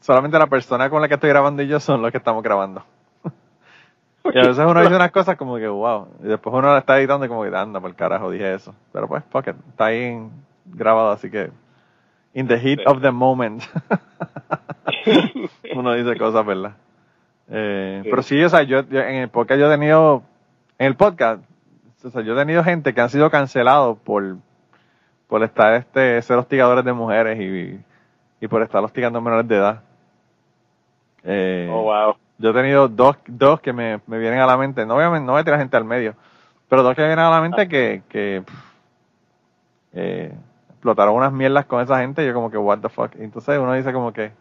solamente 0.00 0.38
la 0.38 0.46
persona 0.46 0.90
con 0.90 1.00
la 1.00 1.08
que 1.08 1.14
estoy 1.14 1.30
grabando 1.30 1.62
y 1.62 1.68
yo 1.68 1.80
son 1.80 2.02
los 2.02 2.10
que 2.10 2.18
estamos 2.18 2.42
grabando. 2.42 2.84
y 4.24 4.38
a 4.38 4.42
veces 4.42 4.66
uno 4.68 4.82
dice 4.82 4.94
unas 4.94 5.10
cosas 5.10 5.38
como 5.38 5.56
que 5.56 5.66
wow. 5.66 6.08
Y 6.22 6.26
después 6.26 6.54
uno 6.54 6.70
la 6.70 6.80
está 6.80 6.98
editando 6.98 7.24
y 7.24 7.28
como 7.28 7.44
que 7.44 7.56
anda 7.56 7.80
por 7.80 7.88
el 7.88 7.96
carajo, 7.96 8.30
dije 8.30 8.52
eso. 8.52 8.74
Pero 8.92 9.08
pues, 9.08 9.22
porque 9.32 9.54
está 9.70 9.86
ahí 9.86 10.20
grabado, 10.66 11.12
así 11.12 11.30
que 11.30 11.50
in 12.34 12.46
the 12.46 12.58
heat 12.58 12.80
of 12.84 13.00
the 13.00 13.10
moment. 13.10 13.62
uno 15.74 15.94
dice 15.94 16.14
cosas, 16.18 16.44
¿verdad? 16.44 16.72
Eh, 17.48 18.02
Pero 18.04 18.22
sí, 18.22 18.44
o 18.44 18.50
sea, 18.50 18.64
yo, 18.64 18.80
en 18.80 19.16
el 19.16 19.30
podcast 19.30 19.60
yo 19.60 19.66
he 19.66 19.78
tenido, 19.78 20.24
en 20.76 20.88
el 20.88 20.94
podcast, 20.94 21.42
o 22.04 22.10
sea, 22.10 22.20
yo 22.20 22.34
he 22.34 22.36
tenido 22.36 22.62
gente 22.62 22.92
que 22.92 23.00
han 23.00 23.08
sido 23.08 23.30
cancelados 23.30 23.96
por, 24.00 24.36
por 25.30 25.44
estar 25.44 25.74
este, 25.74 26.20
ser 26.22 26.38
hostigadores 26.38 26.84
de 26.84 26.92
mujeres 26.92 27.40
y, 27.40 27.80
y 28.44 28.48
por 28.48 28.62
estar 28.62 28.82
hostigando 28.82 29.20
menores 29.20 29.46
de 29.46 29.56
edad. 29.56 29.80
Eh, 31.22 31.70
oh, 31.72 31.84
wow. 31.84 32.16
Yo 32.36 32.50
he 32.50 32.52
tenido 32.52 32.88
dos, 32.88 33.16
dos 33.28 33.60
que 33.60 33.72
me, 33.72 34.00
me 34.08 34.18
vienen 34.18 34.40
a 34.40 34.46
la 34.46 34.56
mente, 34.56 34.84
no 34.84 34.94
voy, 34.94 35.04
a, 35.04 35.20
no 35.20 35.32
voy 35.32 35.40
a 35.40 35.44
tirar 35.44 35.60
gente 35.60 35.76
al 35.76 35.84
medio, 35.84 36.16
pero 36.68 36.82
dos 36.82 36.96
que 36.96 37.02
me 37.02 37.08
vienen 37.08 37.24
a 37.24 37.30
la 37.30 37.40
mente 37.40 37.68
que, 37.68 38.02
que 38.08 38.42
eh, 39.92 40.34
explotaron 40.70 41.14
unas 41.14 41.32
mierdas 41.32 41.64
con 41.66 41.80
esa 41.80 42.00
gente 42.00 42.24
y 42.24 42.26
yo 42.26 42.34
como 42.34 42.50
que, 42.50 42.58
what 42.58 42.80
the 42.80 42.88
fuck. 42.88 43.14
entonces 43.16 43.56
uno 43.56 43.72
dice 43.74 43.92
como 43.92 44.12
que, 44.12 44.32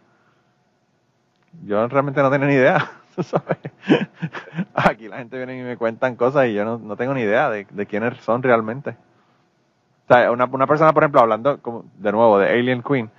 yo 1.65 1.87
realmente 1.87 2.21
no 2.23 2.31
tengo 2.31 2.45
ni 2.45 2.53
idea. 2.53 2.89
¿sabes? 3.23 3.57
Aquí 4.73 5.07
la 5.07 5.17
gente 5.17 5.37
viene 5.37 5.59
y 5.59 5.61
me 5.61 5.77
cuentan 5.77 6.15
cosas 6.15 6.47
y 6.47 6.53
yo 6.53 6.65
no, 6.65 6.79
no 6.79 6.95
tengo 6.95 7.13
ni 7.13 7.21
idea 7.21 7.49
de, 7.49 7.67
de, 7.69 7.85
quiénes 7.85 8.17
son 8.21 8.41
realmente. 8.41 8.95
Una, 10.09 10.45
una 10.45 10.65
persona, 10.65 10.91
por 10.91 11.03
ejemplo, 11.03 11.21
hablando 11.21 11.61
como, 11.61 11.85
de 11.97 12.11
nuevo 12.11 12.39
de 12.39 12.49
Alien 12.49 12.81
Queen. 12.81 13.11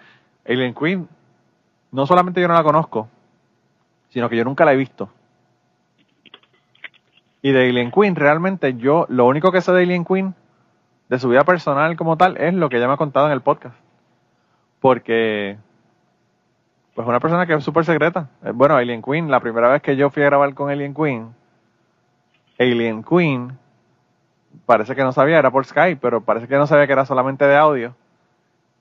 Alien 0.44 0.74
Queen, 0.74 1.08
no 1.92 2.06
solamente 2.06 2.40
yo 2.40 2.48
no 2.48 2.54
la 2.54 2.64
conozco, 2.64 3.08
sino 4.08 4.28
que 4.28 4.36
yo 4.36 4.44
nunca 4.44 4.64
la 4.64 4.72
he 4.72 4.76
visto. 4.76 5.08
Y 7.42 7.52
de 7.52 7.68
Alien 7.68 7.90
Queen, 7.90 8.16
realmente 8.16 8.74
yo, 8.74 9.06
lo 9.08 9.26
único 9.26 9.52
que 9.52 9.60
sé 9.60 9.72
de 9.72 9.82
Alien 9.82 10.04
Queen, 10.04 10.34
de 11.08 11.18
su 11.18 11.28
vida 11.28 11.44
personal 11.44 11.96
como 11.96 12.16
tal, 12.16 12.36
es 12.36 12.54
lo 12.54 12.68
que 12.68 12.76
ella 12.76 12.88
me 12.88 12.94
ha 12.94 12.98
contado 12.98 13.26
en 13.26 13.32
el 13.32 13.40
podcast. 13.40 13.76
Porque, 14.80 15.58
pues 16.94 17.06
una 17.06 17.20
persona 17.20 17.46
que 17.46 17.54
es 17.54 17.64
súper 17.64 17.84
secreta. 17.84 18.28
Eh, 18.44 18.50
bueno, 18.52 18.76
Alien 18.76 19.02
Queen, 19.02 19.30
la 19.30 19.40
primera 19.40 19.68
vez 19.68 19.80
que 19.80 19.96
yo 19.96 20.10
fui 20.10 20.22
a 20.22 20.26
grabar 20.26 20.54
con 20.54 20.70
Alien 20.70 20.94
Queen, 20.94 21.34
Alien 22.58 23.02
Queen, 23.02 23.58
parece 24.66 24.94
que 24.94 25.02
no 25.02 25.12
sabía, 25.12 25.38
era 25.38 25.50
por 25.50 25.64
Skype, 25.64 26.00
pero 26.00 26.20
parece 26.20 26.48
que 26.48 26.56
no 26.56 26.66
sabía 26.66 26.86
que 26.86 26.92
era 26.92 27.04
solamente 27.04 27.44
de 27.44 27.56
audio. 27.56 27.94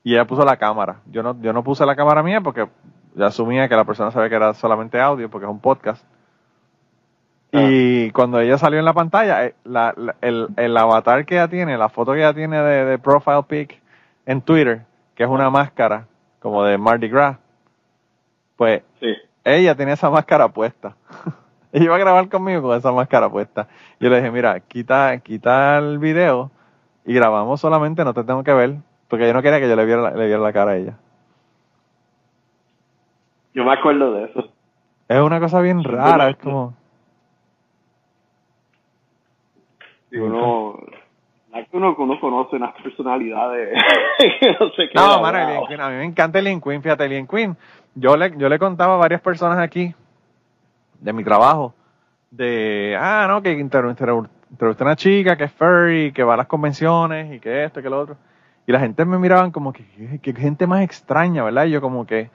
Y 0.02 0.14
ella 0.14 0.24
puso 0.24 0.44
la 0.44 0.56
cámara. 0.56 1.00
Yo 1.06 1.22
no, 1.22 1.36
yo 1.40 1.52
no 1.52 1.62
puse 1.62 1.84
la 1.84 1.96
cámara 1.96 2.22
mía 2.22 2.40
porque 2.40 2.68
ya 3.14 3.26
asumía 3.26 3.68
que 3.68 3.76
la 3.76 3.84
persona 3.84 4.10
sabía 4.10 4.28
que 4.28 4.36
era 4.36 4.54
solamente 4.54 5.00
audio 5.00 5.28
porque 5.28 5.46
es 5.46 5.50
un 5.50 5.60
podcast. 5.60 6.04
Ah. 7.52 7.62
Y 7.62 8.10
cuando 8.12 8.40
ella 8.40 8.56
salió 8.56 8.78
en 8.78 8.84
la 8.84 8.92
pantalla, 8.92 9.44
eh, 9.46 9.54
el, 10.20 10.76
avatar 10.76 11.26
que 11.26 11.34
ella 11.34 11.48
tiene, 11.48 11.76
la 11.76 11.88
foto 11.88 12.12
que 12.12 12.18
ella 12.18 12.32
tiene 12.32 12.62
de, 12.62 12.98
profile 12.98 13.42
pic 13.46 13.80
en 14.26 14.40
Twitter, 14.40 14.82
que 15.14 15.24
es 15.24 15.28
una 15.28 15.50
máscara 15.50 16.06
como 16.38 16.62
de 16.64 16.78
Mardi 16.78 17.08
Gras, 17.08 17.36
pues 18.56 18.82
ella 19.44 19.74
tenía 19.74 19.94
esa 19.94 20.10
máscara 20.10 20.48
puesta. 20.48 20.94
ella 21.72 21.84
iba 21.84 21.94
a 21.94 21.98
grabar 21.98 22.28
conmigo 22.28 22.62
con 22.62 22.76
esa 22.76 22.92
máscara 22.92 23.30
puesta. 23.30 23.68
Yo 23.98 24.10
le 24.10 24.16
dije, 24.16 24.30
mira, 24.30 24.60
quita, 24.60 25.18
quita 25.18 25.78
el 25.78 25.98
video 25.98 26.50
y 27.04 27.14
grabamos 27.14 27.60
solamente, 27.60 28.04
no 28.04 28.14
te 28.14 28.24
tengo 28.24 28.44
que 28.44 28.52
ver, 28.52 28.76
porque 29.08 29.26
yo 29.26 29.32
no 29.32 29.42
quería 29.42 29.60
que 29.60 29.68
yo 29.68 29.76
le 29.76 29.84
viera, 29.84 30.10
le 30.10 30.26
viera 30.26 30.40
la 30.40 30.52
cara 30.52 30.72
a 30.72 30.76
ella. 30.76 30.98
Yo 33.54 33.64
me 33.64 33.72
acuerdo 33.72 34.12
de 34.12 34.24
eso. 34.24 34.48
Es 35.08 35.20
una 35.20 35.40
cosa 35.40 35.60
bien 35.60 35.82
rara, 35.82 36.30
es 36.30 36.36
como... 36.36 36.74
uno, 40.12 40.78
uno, 41.72 41.96
uno 41.98 42.20
conoce 42.20 42.56
unas 42.56 42.74
personalidades 42.80 43.74
no 44.60 44.70
sé 44.70 44.88
qué. 44.88 44.94
No, 44.94 45.20
mano, 45.20 45.38
a 45.38 45.88
mí 45.90 45.96
me 45.96 46.04
encanta 46.04 46.38
el 46.38 46.60
Queen, 46.60 46.82
fíjate, 46.82 47.04
el 47.06 47.26
Queen. 47.26 47.56
Yo 47.96 48.16
le, 48.16 48.36
yo 48.36 48.48
le 48.48 48.58
contaba 48.58 48.94
a 48.94 48.98
varias 48.98 49.20
personas 49.20 49.58
aquí 49.58 49.92
de 51.00 51.12
mi 51.12 51.24
trabajo 51.24 51.74
de, 52.30 52.96
ah, 52.98 53.26
no, 53.28 53.42
que 53.42 53.52
entrevisté 53.52 54.04
a 54.04 54.84
una 54.86 54.96
chica 54.96 55.36
que 55.36 55.44
es 55.44 55.52
furry, 55.52 56.12
que 56.12 56.22
va 56.22 56.34
a 56.34 56.36
las 56.36 56.46
convenciones 56.46 57.34
y 57.34 57.40
que 57.40 57.64
esto, 57.64 57.82
que 57.82 57.90
lo 57.90 58.00
otro. 58.00 58.16
Y 58.66 58.72
la 58.72 58.80
gente 58.80 59.04
me 59.04 59.18
miraban 59.18 59.50
como 59.50 59.72
que, 59.72 60.20
que 60.22 60.32
gente 60.32 60.66
más 60.66 60.82
extraña, 60.82 61.42
¿verdad? 61.42 61.64
Y 61.64 61.70
yo 61.70 61.80
como 61.80 62.06
que, 62.06 62.30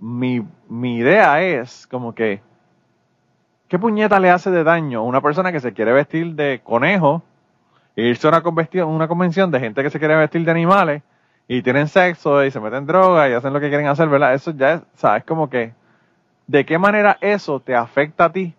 mi, 0.00 0.46
mi 0.68 0.96
idea 0.96 1.42
es 1.42 1.86
como 1.86 2.14
que, 2.14 2.42
¿qué 3.68 3.78
puñeta 3.78 4.20
le 4.20 4.30
hace 4.30 4.50
de 4.50 4.64
daño 4.64 5.00
a 5.00 5.02
una 5.02 5.20
persona 5.20 5.52
que 5.52 5.60
se 5.60 5.72
quiere 5.72 5.92
vestir 5.92 6.34
de 6.34 6.60
conejo 6.62 7.22
irse 7.96 8.26
a 8.26 8.30
una 8.30 8.42
convención, 8.42 8.88
una 8.88 9.08
convención 9.08 9.50
de 9.50 9.60
gente 9.60 9.82
que 9.82 9.90
se 9.90 9.98
quiere 9.98 10.16
vestir 10.16 10.44
de 10.44 10.50
animales 10.50 11.02
y 11.46 11.62
tienen 11.62 11.88
sexo 11.88 12.44
y 12.44 12.50
se 12.50 12.60
meten 12.60 12.86
droga 12.86 13.28
y 13.28 13.32
hacen 13.32 13.52
lo 13.52 13.60
que 13.60 13.68
quieren 13.68 13.86
hacer, 13.86 14.08
¿verdad? 14.08 14.34
Eso 14.34 14.50
ya 14.52 14.74
es, 14.74 14.82
¿sabes? 14.94 15.24
Como 15.24 15.48
que, 15.48 15.72
¿de 16.46 16.64
qué 16.64 16.78
manera 16.78 17.18
eso 17.20 17.60
te 17.60 17.74
afecta 17.74 18.26
a 18.26 18.32
ti 18.32 18.54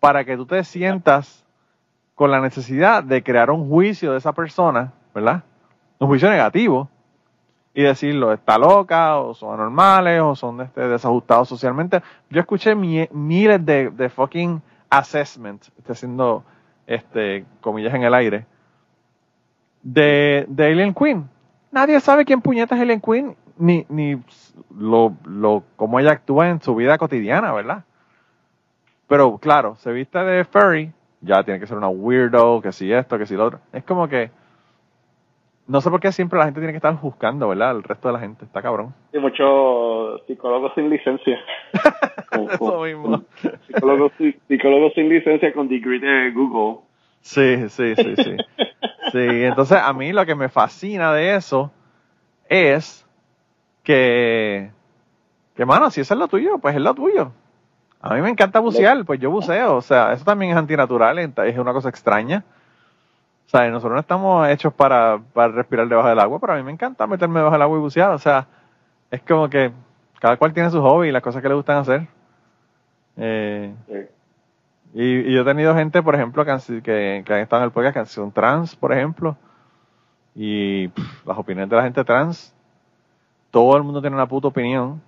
para 0.00 0.24
que 0.24 0.36
tú 0.36 0.46
te 0.46 0.62
sientas 0.64 1.44
con 2.14 2.30
la 2.30 2.40
necesidad 2.40 3.02
de 3.02 3.22
crear 3.22 3.50
un 3.50 3.68
juicio 3.68 4.12
de 4.12 4.18
esa 4.18 4.32
persona, 4.32 4.92
¿verdad? 5.14 5.42
Un 5.98 6.08
juicio 6.08 6.30
negativo 6.30 6.88
y 7.74 7.82
decirlo, 7.82 8.32
está 8.32 8.56
loca, 8.56 9.18
o 9.18 9.34
son 9.34 9.54
anormales, 9.54 10.20
o 10.20 10.36
son 10.36 10.60
este, 10.60 10.80
desajustados 10.86 11.48
socialmente. 11.48 12.02
Yo 12.30 12.40
escuché 12.40 12.74
miles 12.76 13.66
de, 13.66 13.90
de 13.90 14.08
fucking 14.08 14.62
assessments, 14.88 15.72
estoy 15.76 15.92
haciendo 15.92 16.44
este, 16.86 17.44
comillas 17.60 17.92
en 17.94 18.04
el 18.04 18.14
aire, 18.14 18.46
de, 19.82 20.46
de 20.48 20.66
Alien 20.66 20.94
Queen. 20.94 21.28
Nadie 21.74 21.98
sabe 21.98 22.24
quién 22.24 22.40
puñeta 22.40 22.76
es 22.76 22.82
Alien 22.82 23.00
Queen, 23.00 23.34
ni, 23.58 23.84
ni 23.88 24.16
lo, 24.78 25.16
lo, 25.24 25.64
cómo 25.74 25.98
ella 25.98 26.12
actúa 26.12 26.48
en 26.48 26.60
su 26.60 26.76
vida 26.76 26.96
cotidiana, 26.98 27.52
¿verdad? 27.52 27.82
Pero 29.08 29.38
claro, 29.38 29.74
se 29.74 29.90
viste 29.90 30.20
de 30.20 30.44
furry, 30.44 30.92
ya 31.20 31.42
tiene 31.42 31.58
que 31.58 31.66
ser 31.66 31.76
una 31.76 31.88
weirdo, 31.88 32.62
que 32.62 32.70
si 32.70 32.92
esto, 32.92 33.18
que 33.18 33.26
si 33.26 33.34
lo 33.34 33.46
otro. 33.46 33.58
Es 33.72 33.82
como 33.82 34.06
que 34.06 34.30
no 35.66 35.80
sé 35.80 35.90
por 35.90 35.98
qué 35.98 36.12
siempre 36.12 36.38
la 36.38 36.44
gente 36.44 36.60
tiene 36.60 36.72
que 36.72 36.76
estar 36.76 36.94
juzgando, 36.94 37.48
¿verdad? 37.48 37.72
El 37.76 37.82
resto 37.82 38.06
de 38.06 38.14
la 38.14 38.20
gente. 38.20 38.44
Está 38.44 38.62
cabrón. 38.62 38.94
Y 39.12 39.18
muchos 39.18 40.22
psicólogos 40.28 40.72
sin 40.76 40.90
licencia. 40.90 41.40
Eso 42.52 42.82
mismo. 42.82 43.24
Psicólogos, 43.66 44.12
sin 44.94 45.08
licencia 45.08 45.52
con 45.52 45.66
degree 45.66 45.98
de 45.98 46.30
Google. 46.30 46.82
Sí, 47.20 47.68
sí, 47.68 47.96
sí, 47.96 48.14
sí. 48.16 48.36
sí, 49.12 49.44
entonces 49.44 49.78
a 49.80 49.92
mí 49.92 50.12
lo 50.12 50.26
que 50.26 50.34
me 50.34 50.48
fascina 50.48 51.12
de 51.12 51.36
eso 51.36 51.70
es 52.48 53.06
que, 53.82 54.70
que 55.54 55.66
mano, 55.66 55.90
si 55.90 56.00
eso 56.00 56.14
es 56.14 56.20
lo 56.20 56.28
tuyo, 56.28 56.58
pues 56.58 56.74
es 56.74 56.80
lo 56.80 56.94
tuyo. 56.94 57.32
A 58.00 58.14
mí 58.14 58.20
me 58.20 58.28
encanta 58.28 58.60
bucear, 58.60 59.02
pues 59.04 59.18
yo 59.18 59.30
buceo. 59.30 59.76
O 59.76 59.80
sea, 59.80 60.12
eso 60.12 60.24
también 60.24 60.52
es 60.52 60.58
antinatural, 60.58 61.18
es 61.18 61.58
una 61.58 61.72
cosa 61.72 61.88
extraña. 61.88 62.44
O 63.46 63.48
sea, 63.48 63.68
nosotros 63.70 63.94
no 63.94 64.00
estamos 64.00 64.48
hechos 64.48 64.74
para, 64.74 65.20
para 65.32 65.52
respirar 65.52 65.88
debajo 65.88 66.08
del 66.08 66.18
agua, 66.18 66.38
pero 66.38 66.52
a 66.52 66.56
mí 66.56 66.62
me 66.62 66.72
encanta 66.72 67.06
meterme 67.06 67.38
debajo 67.38 67.54
del 67.54 67.62
agua 67.62 67.78
y 67.78 67.80
bucear. 67.80 68.10
O 68.10 68.18
sea, 68.18 68.46
es 69.10 69.22
como 69.22 69.48
que 69.48 69.72
cada 70.20 70.36
cual 70.36 70.52
tiene 70.52 70.70
su 70.70 70.82
hobby 70.82 71.08
y 71.08 71.12
las 71.12 71.22
cosas 71.22 71.40
que 71.40 71.48
le 71.48 71.54
gustan 71.54 71.78
hacer. 71.78 72.06
Eh, 73.16 73.74
y, 74.94 75.34
yo 75.34 75.42
he 75.42 75.44
tenido 75.44 75.74
gente, 75.74 76.02
por 76.02 76.14
ejemplo, 76.14 76.44
que 76.44 76.50
han, 76.50 76.60
que, 76.82 77.24
han 77.28 77.40
estado 77.40 77.62
en 77.62 77.66
el 77.66 77.72
podcast 77.72 77.96
que 77.96 78.06
son 78.06 78.32
trans, 78.32 78.74
por 78.76 78.92
ejemplo. 78.92 79.36
Y 80.34 80.90
las 81.26 81.36
opiniones 81.36 81.68
de 81.68 81.76
la 81.76 81.82
gente 81.82 82.04
trans, 82.04 82.54
todo 83.50 83.76
el 83.76 83.82
mundo 83.82 84.00
tiene 84.00 84.16
una 84.16 84.26
puta 84.26 84.48
opinión. 84.48 85.02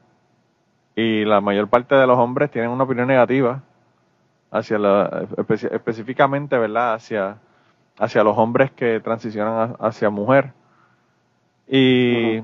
Y 0.94 1.24
la 1.24 1.40
mayor 1.40 1.68
parte 1.68 1.94
de 1.94 2.06
los 2.06 2.18
hombres 2.18 2.50
tienen 2.50 2.70
una 2.70 2.84
opinión 2.84 3.08
negativa 3.08 3.62
hacia 4.50 4.78
la, 4.78 5.26
específicamente, 5.70 6.58
¿verdad? 6.58 6.94
Hacia 6.94 7.38
hacia 7.98 8.22
los 8.22 8.36
hombres 8.36 8.70
que 8.72 9.00
transicionan 9.00 9.76
hacia 9.80 10.10
mujer. 10.10 10.52
Y 11.68 12.36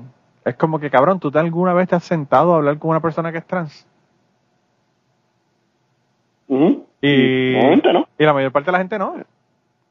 es 0.43 0.55
como 0.57 0.79
que, 0.79 0.89
cabrón, 0.89 1.19
¿tú 1.19 1.31
te 1.31 1.39
alguna 1.39 1.73
vez 1.73 1.89
te 1.89 1.95
has 1.95 2.03
sentado 2.03 2.53
a 2.53 2.57
hablar 2.57 2.77
con 2.79 2.91
una 2.91 2.99
persona 2.99 3.31
que 3.31 3.37
es 3.37 3.45
trans? 3.45 3.87
Y, 7.07 7.57
y 8.17 8.25
la 8.25 8.33
mayor 8.33 8.51
parte 8.51 8.67
de 8.67 8.71
la 8.71 8.77
gente 8.77 8.97
no. 8.97 9.15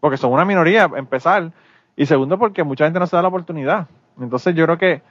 Porque 0.00 0.16
son 0.16 0.32
una 0.32 0.44
minoría, 0.44 0.90
empezar. 0.96 1.52
Y 1.94 2.06
segundo, 2.06 2.38
porque 2.38 2.64
mucha 2.64 2.84
gente 2.84 2.98
no 2.98 3.06
se 3.06 3.16
da 3.16 3.22
la 3.22 3.28
oportunidad. 3.28 3.86
Entonces 4.18 4.54
yo 4.54 4.64
creo 4.64 4.78
que 4.78 5.02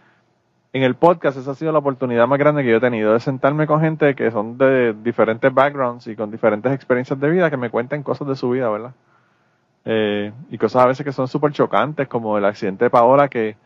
en 0.74 0.84
el 0.84 0.95
podcast 0.95 1.38
esa 1.38 1.52
ha 1.52 1.56
sido 1.56 1.72
la 1.72 1.80
oportunidad 1.80 2.28
más 2.28 2.39
grande 2.39 2.64
que 2.64 2.70
yo 2.70 2.78
he 2.78 2.82
tenido 2.82 3.14
de 3.14 3.20
sentarme 3.20 3.68
con 3.68 3.82
gente 3.82 4.16
que 4.16 4.32
son 4.32 4.58
de 4.58 4.93
diferentes 4.93 5.54
backgrounds 5.54 6.08
y 6.08 6.16
con 6.16 6.32
diferentes 6.32 6.72
experiencias 6.72 7.20
de 7.20 7.30
vida 7.30 7.49
que 7.49 7.58
me 7.58 7.70
cuenten 7.70 8.04
cosas 8.04 8.28
de 8.28 8.36
su 8.36 8.49
vida, 8.49 8.70
¿verdad? 8.70 8.93
Eh, 9.86 10.32
y 10.49 10.58
cosas 10.58 10.84
a 10.84 10.88
veces 10.88 11.06
que 11.06 11.12
son 11.12 11.28
súper 11.28 11.52
chocantes, 11.52 12.08
como 12.08 12.38
el 12.38 12.45
accidente 12.45 12.86
de 12.86 12.89
Paola, 12.89 13.28
que, 13.28 13.58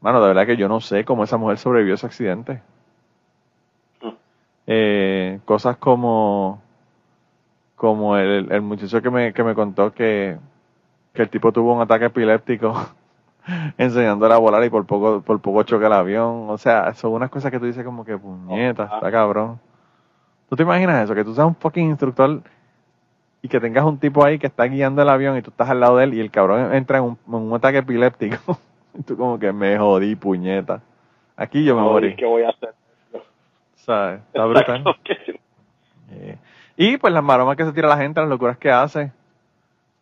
bueno, 0.00 0.20
de 0.20 0.28
verdad 0.28 0.46
que 0.46 0.56
yo 0.56 0.68
no 0.68 0.80
sé 0.80 1.04
cómo 1.04 1.24
esa 1.24 1.36
mujer 1.36 1.58
sobrevivió 1.58 1.94
a 1.94 1.96
ese 1.96 2.06
accidente. 2.06 2.60
Mm. 4.02 4.08
Eh, 4.66 5.40
cosas 5.44 5.76
como 5.76 6.60
como 7.82 8.16
el, 8.16 8.46
el 8.52 8.62
muchacho 8.62 9.02
que 9.02 9.10
me, 9.10 9.32
que 9.32 9.42
me 9.42 9.56
contó 9.56 9.92
que, 9.92 10.38
que 11.12 11.22
el 11.22 11.28
tipo 11.28 11.50
tuvo 11.50 11.74
un 11.74 11.82
ataque 11.82 12.04
epiléptico 12.04 12.72
enseñándole 13.76 14.32
a 14.32 14.36
volar 14.36 14.62
y 14.62 14.70
por 14.70 14.86
poco, 14.86 15.20
por 15.20 15.40
poco 15.40 15.64
choca 15.64 15.88
el 15.88 15.92
avión. 15.92 16.46
O 16.48 16.56
sea, 16.58 16.94
son 16.94 17.12
unas 17.12 17.28
cosas 17.28 17.50
que 17.50 17.58
tú 17.58 17.66
dices 17.66 17.84
como 17.84 18.04
que 18.04 18.16
puñeta, 18.16 18.84
está 18.84 19.10
cabrón. 19.10 19.58
¿Tú 20.48 20.54
te 20.54 20.62
imaginas 20.62 21.02
eso? 21.02 21.12
Que 21.12 21.24
tú 21.24 21.34
seas 21.34 21.48
un 21.48 21.56
fucking 21.56 21.90
instructor 21.90 22.42
y 23.42 23.48
que 23.48 23.58
tengas 23.58 23.84
un 23.84 23.98
tipo 23.98 24.24
ahí 24.24 24.38
que 24.38 24.46
está 24.46 24.62
guiando 24.66 25.02
el 25.02 25.08
avión 25.08 25.36
y 25.36 25.42
tú 25.42 25.50
estás 25.50 25.68
al 25.68 25.80
lado 25.80 25.96
de 25.96 26.04
él 26.04 26.14
y 26.14 26.20
el 26.20 26.30
cabrón 26.30 26.72
entra 26.72 26.98
en 26.98 27.16
un, 27.26 27.52
ataque 27.52 27.78
epiléptico. 27.78 28.60
y 28.96 29.02
tú 29.02 29.16
como 29.16 29.40
que 29.40 29.52
me 29.52 29.76
jodí, 29.76 30.14
puñeta. 30.14 30.80
Aquí 31.36 31.64
yo 31.64 31.74
me 31.74 31.82
morí. 31.82 32.14
¿Qué 32.14 32.26
voy 32.26 32.44
a 32.44 32.50
hacer? 32.50 32.74
¿Sabes? 33.74 34.20
Está 34.28 34.44
brutal. 34.44 34.84
Eh, 36.12 36.38
y 36.76 36.96
pues 36.96 37.12
las 37.12 37.22
maromas 37.22 37.56
que 37.56 37.64
se 37.64 37.72
tira 37.72 37.88
la 37.88 37.96
gente, 37.96 38.20
las 38.20 38.28
locuras 38.28 38.58
que 38.58 38.70
hace. 38.70 39.12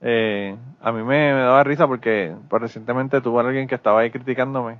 Eh, 0.00 0.56
a 0.80 0.92
mí 0.92 1.02
me, 1.02 1.32
daba 1.32 1.62
risa 1.62 1.86
porque 1.86 2.34
pues, 2.48 2.62
recientemente 2.62 3.20
tuvo 3.20 3.40
alguien 3.40 3.68
que 3.68 3.74
estaba 3.74 4.00
ahí 4.00 4.10
criticándome 4.10 4.78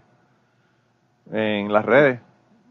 en 1.32 1.72
las 1.72 1.84
redes, 1.84 2.20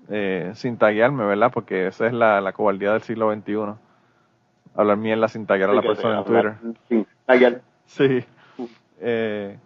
eh, 0.09 0.51
sin 0.55 0.77
taguearme, 0.77 1.25
¿verdad? 1.25 1.51
Porque 1.53 1.87
esa 1.87 2.07
es 2.07 2.13
la, 2.13 2.41
la 2.41 2.53
cobardía 2.53 2.93
del 2.93 3.03
siglo 3.03 3.33
XXI. 3.33 3.75
Hablar 4.75 4.97
mierda 4.97 5.27
sin 5.27 5.45
taguear 5.45 5.69
a 5.69 5.73
la 5.73 5.81
persona 5.81 6.19
en 6.19 6.25
Twitter. 6.25 6.53
Sin 6.87 7.07
Sí. 7.85 8.25
Eh, 9.01 9.57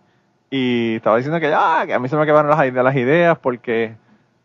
y 0.49 0.95
estaba 0.95 1.18
diciendo 1.18 1.39
que, 1.39 1.49
ya, 1.49 1.84
que 1.86 1.93
a 1.93 1.99
mí 1.99 2.08
se 2.08 2.16
me 2.16 2.24
acabaron 2.24 2.51
las, 2.51 2.74
las 2.74 2.95
ideas 2.95 3.38
porque 3.39 3.95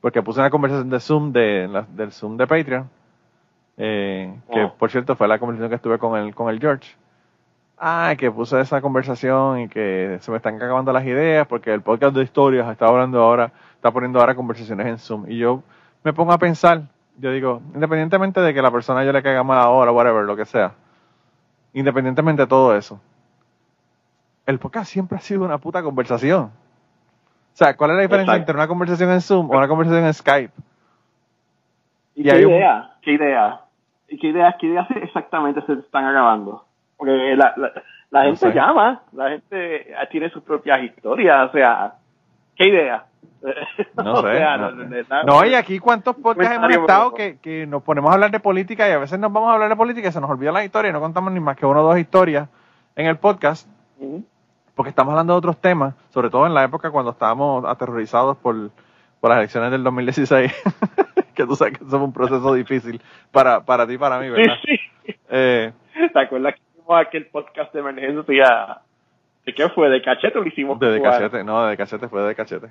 porque 0.01 0.23
puse 0.23 0.41
una 0.41 0.51
conversación 0.51 0.91
de 0.91 1.01
Zoom 1.01 1.33
de, 1.33 1.85
del 1.95 2.13
Zoom 2.13 2.37
de 2.37 2.47
Patreon 2.47 2.89
eh, 3.79 4.35
que 4.53 4.65
oh. 4.65 4.75
por 4.75 4.91
cierto 4.91 5.15
fue 5.15 5.29
la 5.29 5.39
conversación 5.39 5.71
que 5.71 5.77
estuve 5.77 5.99
con 5.99 6.19
el, 6.19 6.35
con 6.35 6.51
el 6.51 6.61
George. 6.61 6.97
Ah, 7.81 8.15
que 8.19 8.29
puse 8.31 8.61
esa 8.61 8.81
conversación 8.81 9.61
y 9.61 9.69
que 9.69 10.19
se 10.21 10.33
me 10.33 10.39
están 10.39 10.57
acabando 10.57 10.93
las 10.93 11.05
ideas 11.07 11.47
porque 11.47 11.73
el 11.73 11.81
podcast 11.81 12.15
de 12.17 12.25
historias 12.25 12.69
está 12.69 12.87
hablando 12.87 13.23
ahora, 13.23 13.53
está 13.77 13.93
poniendo 13.93 14.19
ahora 14.19 14.35
conversaciones 14.35 14.87
en 14.89 14.99
Zoom. 14.99 15.31
Y 15.31 15.39
yo 15.39 15.63
me 16.03 16.13
pongo 16.13 16.33
a 16.33 16.39
pensar, 16.39 16.83
yo 17.19 17.31
digo, 17.31 17.63
independientemente 17.73 18.41
de 18.41 18.53
que 18.53 18.61
la 18.61 18.73
persona 18.73 19.05
yo 19.05 19.13
le 19.13 19.23
caiga 19.23 19.45
mal 19.45 19.61
ahora, 19.61 19.93
whatever, 19.93 20.25
lo 20.25 20.35
que 20.35 20.45
sea, 20.45 20.73
independientemente 21.73 22.43
de 22.43 22.49
todo 22.49 22.75
eso, 22.75 23.01
el 24.45 24.59
podcast 24.59 24.91
siempre 24.91 25.19
ha 25.19 25.21
sido 25.21 25.45
una 25.45 25.59
puta 25.59 25.81
conversación. 25.81 26.47
O 26.47 27.57
sea, 27.59 27.77
¿cuál 27.77 27.93
es 27.93 27.97
la 27.97 28.03
diferencia 28.03 28.35
entre 28.35 28.55
una 28.57 28.67
conversación 28.67 29.11
en 29.13 29.21
Zoom 29.21 29.51
o 29.51 29.57
una 29.57 29.69
conversación 29.69 30.05
en 30.05 30.15
Skype? 30.15 30.53
¿Y, 32.17 32.25
qué 32.25 32.41
idea? 32.41 32.97
¿Qué 33.03 33.13
idea? 33.13 33.68
¿Y 34.09 34.19
qué 34.19 34.29
ideas, 34.29 34.55
qué 34.61 34.67
ideas 34.69 34.91
exactamente 35.03 35.63
se 35.67 35.75
están 35.75 36.07
acabando? 36.07 36.65
Porque 36.97 37.37
la, 37.37 37.55
la, 38.11 38.25
gente 38.25 38.53
llama, 38.53 39.03
la 39.13 39.31
gente 39.31 39.95
tiene 40.11 40.31
sus 40.31 40.43
propias 40.43 40.83
historias, 40.83 41.49
o 41.49 41.53
sea, 41.53 41.95
¿qué 42.57 42.69
idea? 42.69 43.05
No 43.95 44.21
sé. 44.23 44.45
no, 45.25 45.45
y 45.45 45.55
aquí 45.55 45.79
cuántos 45.79 46.17
podcasts 46.17 46.57
hemos 46.57 46.71
estado 46.71 47.15
que, 47.15 47.39
que 47.39 47.67
nos 47.67 47.85
ponemos 47.85 48.11
a 48.11 48.15
hablar 48.15 48.33
de 48.33 48.41
política 48.41 48.89
y 48.89 48.93
a 48.93 48.99
veces 48.99 49.19
nos 49.19 49.33
vamos 49.33 49.51
a 49.51 49.55
hablar 49.55 49.69
de 49.69 49.77
política 49.77 50.09
y 50.09 50.13
se 50.13 50.21
nos 50.21 50.29
olvida 50.29 50.51
la 50.51 50.65
historia 50.65 50.91
y 50.91 50.93
no 50.93 51.01
contamos 51.01 51.33
ni 51.33 51.39
más 51.39 51.57
que 51.57 51.65
una 51.65 51.81
o 51.81 51.85
dos 51.85 51.99
historias 51.99 52.49
en 52.97 53.07
el 53.07 53.17
podcast. 53.17 53.69
Porque 54.75 54.91
estamos 54.91 55.13
hablando 55.13 55.35
de 55.35 55.39
otros 55.39 55.61
temas, 55.61 55.95
sobre 56.11 56.31
todo 56.31 56.47
en 56.47 56.55
la 56.55 56.65
época 56.65 56.91
cuando 56.91 57.13
estábamos 57.13 57.65
aterrorizados 57.65 58.37
por, 58.39 58.71
por 59.21 59.31
las 59.31 59.39
elecciones 59.39 59.71
del 59.71 59.85
2016. 59.85 60.53
que 61.39 61.47
tú 61.47 61.55
sabes 61.55 61.79
que 61.79 61.85
eso 61.85 61.97
fue 61.97 62.05
un 62.05 62.13
proceso 62.13 62.53
difícil 62.53 63.01
para, 63.31 63.65
para 63.65 63.87
ti 63.87 63.95
y 63.95 63.99
para 63.99 64.19
mí, 64.19 64.29
¿verdad? 64.29 64.57
Sí, 64.67 64.77
sí. 65.07 65.15
Eh, 65.31 65.73
¿Te 66.13 66.21
acuerdas 66.21 66.55
que 66.55 66.61
hicimos 66.61 67.01
aquel 67.01 67.27
podcast 67.27 67.73
de 67.73 67.81
emergencia? 67.81 68.81
¿De 69.47 69.55
qué 69.55 69.69
fue? 69.69 69.89
¿De 69.89 70.03
cachete 70.03 70.37
o 70.37 70.43
lo 70.43 70.49
hicimos? 70.49 70.79
De, 70.81 70.91
de 70.91 71.01
cachete, 71.01 71.45
no, 71.45 71.65
de 71.65 71.77
cachete, 71.77 72.09
fue 72.09 72.23
de 72.23 72.35
cachete. 72.35 72.69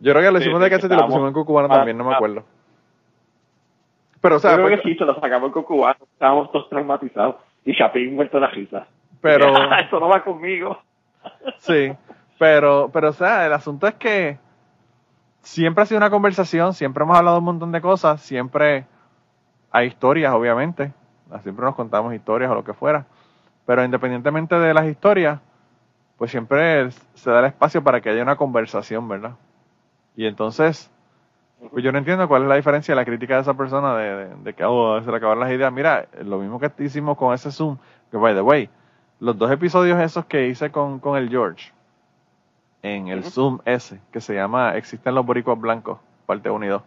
Yo 0.00 0.12
creo 0.12 0.24
que 0.24 0.30
lo 0.30 0.38
hicimos 0.38 0.60
de 0.60 0.70
cachete 0.70 0.94
y 0.94 0.96
lo 0.96 1.06
pusimos 1.06 1.28
en 1.28 1.34
Cucubano 1.34 1.68
también, 1.68 1.98
no 1.98 2.04
me 2.04 2.14
acuerdo. 2.14 2.44
Pero, 4.20 4.36
o 4.36 4.38
sea, 4.38 4.56
Yo 4.56 4.64
creo 4.64 4.80
que 4.80 4.88
sí, 4.88 4.96
se 4.96 5.04
lo 5.04 5.14
sacamos 5.20 5.48
en 5.48 5.52
Cucubano, 5.52 5.98
estábamos 6.12 6.50
todos 6.50 6.68
traumatizados 6.70 7.36
y 7.64 7.76
Chapín 7.76 8.16
muerto 8.16 8.40
la 8.40 8.48
risa. 8.48 8.86
Pero... 9.20 9.48
Eso 9.78 10.00
no 10.00 10.08
va 10.08 10.24
conmigo. 10.24 10.80
sí, 11.58 11.92
pero, 12.38 12.90
pero, 12.92 13.10
o 13.10 13.12
sea, 13.12 13.46
el 13.46 13.52
asunto 13.52 13.86
es 13.86 13.94
que 13.94 14.38
siempre 15.46 15.82
ha 15.82 15.86
sido 15.86 15.98
una 15.98 16.10
conversación, 16.10 16.74
siempre 16.74 17.04
hemos 17.04 17.16
hablado 17.16 17.38
un 17.38 17.44
montón 17.44 17.70
de 17.70 17.80
cosas, 17.80 18.20
siempre 18.20 18.84
hay 19.70 19.86
historias, 19.86 20.34
obviamente, 20.34 20.92
siempre 21.42 21.64
nos 21.64 21.76
contamos 21.76 22.12
historias 22.14 22.50
o 22.50 22.54
lo 22.54 22.64
que 22.64 22.74
fuera, 22.74 23.06
pero 23.64 23.84
independientemente 23.84 24.56
de 24.56 24.74
las 24.74 24.86
historias, 24.86 25.38
pues 26.18 26.32
siempre 26.32 26.90
se 26.90 27.30
da 27.30 27.38
el 27.38 27.46
espacio 27.46 27.82
para 27.84 28.00
que 28.00 28.10
haya 28.10 28.22
una 28.22 28.36
conversación, 28.36 29.08
¿verdad? 29.08 29.36
Y 30.16 30.26
entonces, 30.26 30.90
pues 31.70 31.84
yo 31.84 31.92
no 31.92 31.98
entiendo 31.98 32.26
cuál 32.26 32.42
es 32.42 32.48
la 32.48 32.56
diferencia 32.56 32.92
de 32.92 32.96
la 32.96 33.04
crítica 33.04 33.36
de 33.36 33.42
esa 33.42 33.54
persona 33.54 33.96
de, 33.96 34.52
que 34.52 34.64
oh, 34.64 35.00
se 35.00 35.10
le 35.10 35.16
acabaron 35.16 35.40
las 35.40 35.52
ideas. 35.52 35.72
Mira, 35.72 36.08
lo 36.24 36.38
mismo 36.38 36.58
que 36.58 36.72
hicimos 36.80 37.16
con 37.16 37.32
ese 37.32 37.52
Zoom, 37.52 37.78
que 38.10 38.16
by 38.16 38.34
the 38.34 38.40
way, 38.40 38.68
los 39.20 39.38
dos 39.38 39.50
episodios 39.52 40.00
esos 40.00 40.24
que 40.24 40.48
hice 40.48 40.72
con, 40.72 40.98
con 40.98 41.16
el 41.16 41.28
George, 41.28 41.72
en 42.94 43.08
el 43.08 43.24
Zoom 43.24 43.58
S, 43.64 44.00
que 44.12 44.20
se 44.20 44.34
llama 44.34 44.76
Existen 44.76 45.14
los 45.14 45.26
boricuas 45.26 45.58
blancos, 45.58 45.98
parte 46.24 46.48
1 46.50 46.64
y 46.64 46.68
2. 46.68 46.82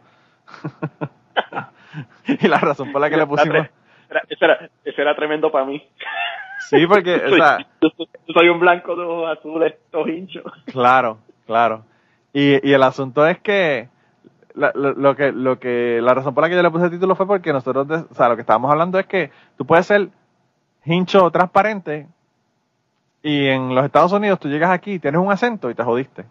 y 2.41 2.47
la 2.47 2.57
razón 2.59 2.91
por 2.91 3.01
la 3.01 3.09
que 3.09 3.17
le 3.17 3.27
pusimos... 3.27 3.67
Eso 4.27 4.45
era, 4.45 4.69
era, 4.83 5.15
tremendo 5.15 5.51
para 5.51 5.65
mí. 5.65 5.83
Sí, 6.69 6.87
porque, 6.87 7.15
o 7.15 7.29
sea... 7.35 7.57
Yo, 7.81 7.89
soy 8.33 8.49
un 8.49 8.59
blanco 8.59 8.95
de 8.95 9.03
ojos 9.03 9.37
azules, 9.37 9.75
todos 9.91 10.07
hinchos. 10.07 10.43
Claro, 10.65 11.19
claro. 11.45 11.83
Y, 12.33 12.67
y 12.67 12.73
el 12.73 12.83
asunto 12.83 13.27
es 13.27 13.39
que... 13.39 13.89
lo, 14.55 15.15
que 15.15 15.31
lo 15.31 15.59
que 15.59 15.99
la 16.01 16.13
razón 16.13 16.33
por 16.33 16.43
la 16.43 16.49
que 16.49 16.55
yo 16.55 16.63
le 16.63 16.71
puse 16.71 16.85
el 16.85 16.91
título 16.91 17.15
fue 17.15 17.27
porque 17.27 17.53
nosotros 17.53 17.87
o 18.09 18.13
sea 18.13 18.29
lo 18.29 18.35
que 18.35 18.41
estábamos 18.41 18.71
hablando 18.71 18.99
es 18.99 19.05
que 19.05 19.31
tú 19.57 19.65
puedes 19.65 19.85
ser 19.85 20.09
hincho 20.85 21.29
transparente 21.31 22.07
y 23.21 23.47
en 23.47 23.75
los 23.75 23.85
Estados 23.85 24.11
Unidos 24.13 24.39
tú 24.39 24.47
llegas 24.47 24.71
aquí, 24.71 24.99
tienes 24.99 25.19
un 25.19 25.31
acento 25.31 25.69
y 25.69 25.75
te 25.75 25.83
jodiste. 25.83 26.25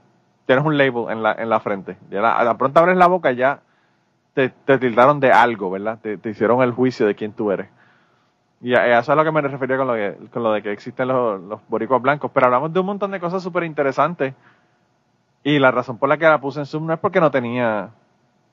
Tienes 0.47 0.64
un 0.64 0.78
label 0.78 1.11
en 1.11 1.22
la, 1.22 1.32
en 1.32 1.51
la 1.51 1.61
frente. 1.61 1.99
Ya 2.11 2.20
a 2.32 2.43
la 2.43 2.57
pronto 2.57 2.80
abres 2.80 2.97
la 2.97 3.07
boca 3.07 3.32
ya 3.32 3.61
te, 4.32 4.49
te 4.49 4.78
tildaron 4.78 5.20
de 5.20 5.30
algo, 5.30 5.70
¿verdad? 5.70 5.99
Te, 6.01 6.18
hicieron 6.30 6.62
el 6.62 6.72
juicio 6.72 7.07
de 7.07 7.14
quién 7.14 7.32
tú 7.32 7.51
eres. 7.51 7.68
Y 8.62 8.74
a, 8.74 8.86
eso 8.86 9.01
es 9.01 9.09
a 9.11 9.14
lo 9.14 9.24
que 9.24 9.32
me 9.32 9.43
refería 9.43 9.76
con 9.76 9.86
lo, 9.86 9.95
con 10.30 10.43
lo 10.43 10.53
de 10.53 10.62
que 10.62 10.72
existen 10.72 11.09
los, 11.09 11.41
los 11.43 11.61
boricuas 11.68 12.01
blancos. 12.01 12.30
Pero 12.32 12.47
hablamos 12.47 12.72
de 12.72 12.80
un 12.80 12.86
montón 12.86 13.11
de 13.11 13.20
cosas 13.20 13.43
súper 13.43 13.64
interesantes. 13.64 14.34
Y 15.45 15.59
la 15.59 15.70
razón 15.70 15.99
por 15.99 16.09
la 16.09 16.16
que 16.16 16.24
la 16.24 16.41
puse 16.41 16.61
en 16.61 16.66
Zoom 16.66 16.86
no 16.86 16.95
es 16.95 16.99
porque 16.99 17.20
no 17.20 17.30
tenía 17.30 17.91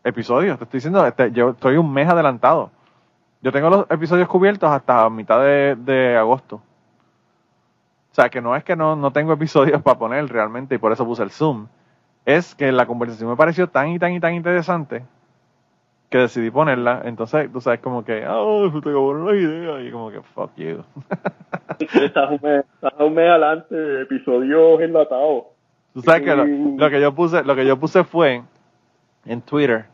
episodios. 0.03 0.57
Te 0.57 0.65
estoy 0.65 0.79
diciendo, 0.79 1.05
este, 1.05 1.31
yo 1.31 1.51
estoy 1.51 1.77
un 1.77 1.93
mes 1.93 2.09
adelantado. 2.09 2.71
Yo 3.41 3.51
tengo 3.51 3.69
los 3.69 3.85
episodios 3.89 4.27
cubiertos 4.27 4.69
hasta 4.69 5.09
mitad 5.09 5.39
de, 5.39 5.75
de 5.77 6.17
agosto. 6.17 6.61
O 8.15 8.21
sea, 8.21 8.29
que 8.29 8.39
no 8.39 8.55
es 8.55 8.63
que 8.63 8.77
no, 8.77 8.95
no 8.95 9.11
tengo 9.11 9.33
episodios 9.33 9.81
para 9.83 9.99
poner 9.99 10.25
realmente 10.29 10.75
y 10.75 10.77
por 10.77 10.93
eso 10.93 11.03
puse 11.05 11.21
el 11.21 11.31
Zoom. 11.31 11.67
Es 12.23 12.55
que 12.55 12.71
la 12.71 12.85
conversación 12.85 13.29
me 13.29 13.35
pareció 13.35 13.67
tan 13.67 13.89
y 13.89 13.99
tan 13.99 14.13
y 14.13 14.21
tan 14.21 14.33
interesante 14.33 15.03
que 16.09 16.19
decidí 16.19 16.49
ponerla. 16.49 17.01
Entonces, 17.03 17.51
tú 17.51 17.59
sabes, 17.59 17.81
como 17.81 18.05
que, 18.05 18.25
oh, 18.25 18.71
te 18.71 18.89
acabó 18.89 19.13
la 19.15 19.35
idea. 19.35 19.81
Y 19.81 19.91
como 19.91 20.11
que, 20.11 20.21
fuck 20.21 20.49
you. 20.55 20.81
estás, 21.77 22.31
un 22.31 22.39
mes, 22.41 22.63
estás 22.75 22.93
un 22.99 23.13
mes 23.15 23.29
adelante, 23.29 24.01
episodios 24.03 24.79
enlatados. 24.79 25.43
Tú 25.93 26.01
sabes 26.01 26.21
que 26.21 26.35
lo, 26.37 26.89
que 26.89 27.01
yo 27.01 27.13
puse, 27.13 27.43
lo 27.43 27.53
que 27.53 27.65
yo 27.65 27.77
puse 27.77 28.05
fue 28.05 28.43
en 29.25 29.41
Twitter 29.41 29.87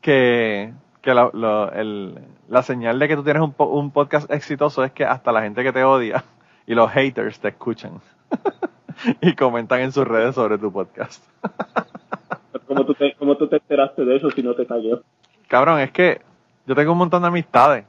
que, 0.00 0.72
que 1.02 1.12
la, 1.12 1.70
el, 1.74 2.18
la 2.48 2.62
señal 2.62 2.98
de 2.98 3.08
que 3.08 3.16
tú 3.16 3.22
tienes 3.22 3.42
un, 3.42 3.54
un 3.58 3.90
podcast 3.90 4.30
exitoso 4.32 4.82
es 4.84 4.92
que 4.92 5.04
hasta 5.04 5.32
la 5.32 5.42
gente 5.42 5.62
que 5.62 5.72
te 5.72 5.84
odia 5.84 6.24
y 6.66 6.74
los 6.74 6.90
haters 6.90 7.40
te 7.40 7.48
escuchan 7.48 8.00
y 9.20 9.34
comentan 9.34 9.80
en 9.80 9.92
sus 9.92 10.06
redes 10.06 10.34
sobre 10.34 10.58
tu 10.58 10.72
podcast. 10.72 11.24
¿Cómo 12.66 12.86
tú, 12.86 12.94
te, 12.94 13.14
¿Cómo 13.18 13.36
tú 13.36 13.48
te 13.48 13.56
enteraste 13.56 14.04
de 14.04 14.16
eso 14.16 14.30
si 14.30 14.42
no 14.42 14.54
te 14.54 14.66
cayó? 14.66 15.02
Cabrón, 15.48 15.80
es 15.80 15.90
que 15.90 16.22
yo 16.66 16.74
tengo 16.74 16.92
un 16.92 16.98
montón 16.98 17.22
de 17.22 17.28
amistades. 17.28 17.84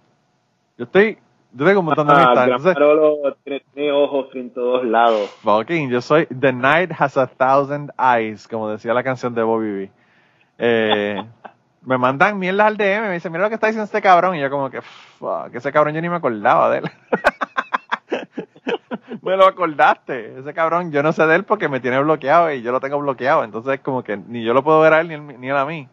Yo 0.77 0.85
estoy, 0.85 1.17
yo 1.53 1.65
tengo 1.65 1.79
un 1.79 1.85
montón 1.85 2.07
de 2.07 2.13
ah, 2.13 2.23
amistades. 2.23 2.75
Entonces, 2.75 3.63
tiene, 3.73 3.91
ojos 3.91 4.27
en 4.33 4.49
todos 4.51 4.83
lados. 4.85 5.29
Fucking, 5.41 5.89
yo 5.89 6.01
soy 6.01 6.25
The 6.25 6.51
Night 6.51 6.91
Has 6.97 7.17
a 7.17 7.27
Thousand 7.27 7.91
Eyes, 7.97 8.47
como 8.47 8.69
decía 8.69 8.93
la 8.93 9.03
canción 9.03 9.33
de 9.33 9.43
Bobby 9.43 9.71
B. 9.71 9.91
Eh, 10.57 11.23
me 11.85 11.97
mandan 11.97 12.39
mierdas 12.39 12.67
al 12.67 12.77
DM, 12.77 13.07
me 13.07 13.13
dicen, 13.13 13.31
mira 13.31 13.43
lo 13.43 13.49
que 13.49 13.55
está 13.55 13.67
diciendo 13.67 13.85
este 13.85 14.01
cabrón. 14.01 14.35
Y 14.35 14.41
yo 14.41 14.49
como 14.49 14.69
que, 14.69 14.79
que 15.51 15.57
ese 15.57 15.71
cabrón 15.71 15.93
yo 15.93 16.01
ni 16.01 16.09
me 16.09 16.15
acordaba 16.15 16.69
de 16.71 16.79
él. 16.79 16.91
me 19.29 19.37
lo 19.37 19.45
acordaste. 19.45 20.39
Ese 20.39 20.53
cabrón, 20.53 20.91
yo 20.91 21.01
no 21.01 21.11
sé 21.11 21.25
de 21.25 21.35
él 21.35 21.43
porque 21.43 21.69
me 21.69 21.79
tiene 21.79 21.99
bloqueado 21.99 22.51
y 22.51 22.61
yo 22.61 22.71
lo 22.71 22.79
tengo 22.79 22.99
bloqueado. 22.99 23.43
Entonces, 23.43 23.79
como 23.79 24.03
que 24.03 24.17
ni 24.17 24.43
yo 24.43 24.53
lo 24.53 24.63
puedo 24.63 24.81
ver 24.81 24.93
a 24.93 25.01
él 25.01 25.07
ni, 25.07 25.13
él, 25.15 25.39
ni 25.39 25.49
a 25.49 25.65
mí. 25.65 25.87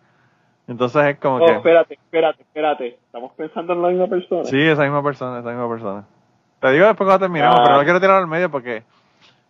Entonces 0.69 1.05
es 1.05 1.19
como 1.19 1.39
que. 1.39 1.53
espérate, 1.53 1.95
espérate, 1.95 2.43
espérate. 2.43 2.87
¿Estamos 2.89 3.33
pensando 3.35 3.73
en 3.73 3.83
la 3.83 3.89
misma 3.89 4.07
persona? 4.07 4.45
Sí, 4.45 4.61
esa 4.61 4.83
misma 4.83 5.03
persona, 5.03 5.41
esa 5.41 5.49
misma 5.49 5.69
persona. 5.69 6.05
Te 6.61 6.71
digo 6.73 6.87
después 6.87 7.07
cuando 7.07 7.25
terminemos, 7.25 7.59
pero 7.61 7.75
no 7.75 7.81
ah. 7.81 7.85
quiero 7.85 8.01
tirarlo 8.01 8.23
al 8.23 8.29
medio 8.29 8.51
porque. 8.51 8.83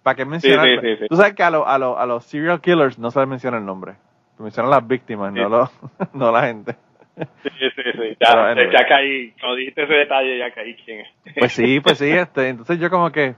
¿Para 0.02 0.16
qué 0.16 0.24
mencionar? 0.24 0.66
Tú 1.10 1.16
sabes 1.16 1.34
que 1.34 1.42
a, 1.42 1.50
lo, 1.50 1.68
a, 1.68 1.76
lo, 1.76 1.98
a 1.98 2.06
los 2.06 2.24
serial 2.24 2.62
killers 2.62 2.98
no 2.98 3.10
se 3.10 3.20
les 3.20 3.28
menciona 3.28 3.58
el 3.58 3.66
nombre. 3.66 3.96
Se 4.38 4.42
mencionan 4.42 4.70
las 4.70 4.86
víctimas, 4.86 5.30
no, 5.30 5.46
lo, 5.46 5.70
no 6.14 6.32
la 6.32 6.46
gente. 6.46 6.74
Sí, 7.16 7.50
sí, 7.76 7.82
sí. 7.92 8.16
Ya, 8.18 8.54
ya 8.72 8.86
caí. 8.88 9.32
Cuando 9.32 9.56
dijiste 9.56 9.82
ese 9.82 9.92
detalle, 9.92 10.38
ya 10.38 10.50
caí 10.52 10.74
quién 10.76 11.00
es. 11.00 11.08
Pues 11.38 11.52
sí, 11.52 11.80
pues 11.80 11.98
sí. 11.98 12.08
Este, 12.10 12.48
entonces 12.48 12.78
yo 12.78 12.88
como 12.88 13.10
que. 13.10 13.34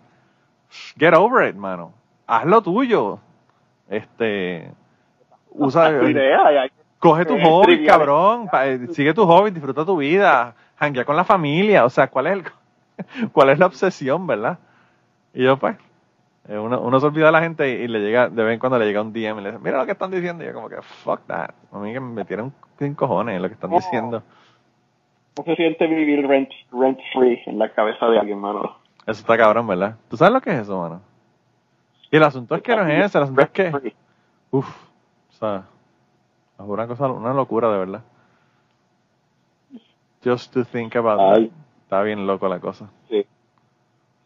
Get 0.96 1.14
over 1.14 1.48
it, 1.48 1.56
mano. 1.56 1.92
Haz 2.26 2.46
lo 2.46 2.62
tuyo. 2.62 3.18
Este. 3.88 4.70
Usa. 5.50 5.90
idea, 6.08 6.70
coge 6.98 7.24
tu 7.26 7.38
hobby, 7.38 7.84
cabrón. 7.84 8.48
Eh, 8.64 8.86
sigue 8.92 9.12
tu 9.12 9.26
hobby, 9.26 9.50
disfruta 9.50 9.84
tu 9.84 9.96
vida. 9.96 10.54
Hanguea 10.78 11.04
con 11.04 11.16
la 11.16 11.24
familia. 11.24 11.84
O 11.84 11.90
sea, 11.90 12.08
¿cuál 12.08 12.28
es 12.28 12.32
el, 12.32 12.44
cuál 13.32 13.50
es 13.50 13.58
la 13.58 13.66
obsesión, 13.66 14.26
verdad? 14.26 14.58
Y 15.34 15.44
yo, 15.44 15.56
pues. 15.56 15.76
Eh, 16.48 16.58
uno, 16.58 16.80
uno 16.80 16.98
se 16.98 17.06
olvida 17.06 17.26
de 17.26 17.32
la 17.32 17.40
gente 17.40 17.68
y, 17.68 17.86
le 17.86 18.00
llega, 18.00 18.28
de 18.28 18.42
vez 18.42 18.54
en 18.54 18.58
cuando 18.58 18.76
le 18.76 18.86
llega 18.86 19.00
un 19.00 19.12
DM 19.12 19.38
y 19.38 19.42
le 19.42 19.52
dice, 19.52 19.62
mira 19.62 19.78
lo 19.78 19.86
que 19.86 19.92
están 19.92 20.10
diciendo. 20.10 20.42
Y 20.42 20.48
yo 20.48 20.54
como 20.54 20.68
que, 20.68 20.82
fuck 20.82 21.20
that. 21.26 21.50
A 21.70 21.78
mí 21.78 21.92
que 21.92 22.00
me 22.00 22.14
metieron 22.14 22.52
sin 22.78 22.94
cojones 22.94 23.40
lo 23.40 23.48
que 23.48 23.54
están 23.54 23.70
diciendo. 23.70 24.22
¿Cómo 25.34 25.46
se 25.46 25.56
siente 25.56 25.86
vivir 25.86 26.26
rent, 26.26 26.50
rent 26.72 26.98
free 27.12 27.40
en 27.46 27.58
la 27.58 27.72
cabeza 27.72 28.06
de 28.06 28.18
alguien, 28.18 28.38
mano? 28.38 28.81
Eso 29.06 29.20
está 29.20 29.36
cabrón, 29.36 29.66
¿verdad? 29.66 29.96
¿Tú 30.08 30.16
sabes 30.16 30.32
lo 30.32 30.40
que 30.40 30.50
es 30.50 30.60
eso, 30.60 30.80
mano? 30.80 31.00
Y 32.10 32.16
el 32.16 32.22
asunto 32.22 32.54
es 32.54 32.62
que 32.62 32.76
no 32.76 32.86
es 32.86 33.06
eso, 33.06 33.18
el 33.18 33.24
asunto 33.24 33.42
es 33.42 33.50
que... 33.50 33.94
Uf, 34.50 34.68
o 35.30 35.32
sea, 35.32 35.64
es 36.58 36.64
una 36.64 36.86
cosa, 36.86 37.06
una 37.08 37.32
locura 37.32 37.70
de 37.72 37.78
verdad. 37.78 38.02
Just 40.22 40.52
to 40.52 40.64
think 40.64 40.94
about 40.94 41.38
it. 41.38 41.52
Está 41.82 42.02
bien 42.02 42.26
loco 42.26 42.48
la 42.48 42.60
cosa. 42.60 42.88
Sí. 43.08 43.26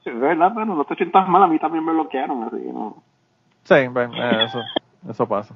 Sí, 0.05 0.11
es 0.11 0.21
verdad, 0.21 0.53
bueno, 0.53 0.75
no 0.75 0.85
te 0.85 0.95
sientas 0.95 1.29
mal, 1.29 1.43
a 1.43 1.47
mí 1.47 1.59
también 1.59 1.85
me 1.85 1.93
bloquearon, 1.93 2.45
así 2.45 2.57
que 2.57 2.73
no. 2.73 3.03
Sí, 3.63 3.89
bueno, 3.89 4.15
eh, 4.15 4.45
eso, 4.45 4.61
eso 5.09 5.27
pasa. 5.27 5.55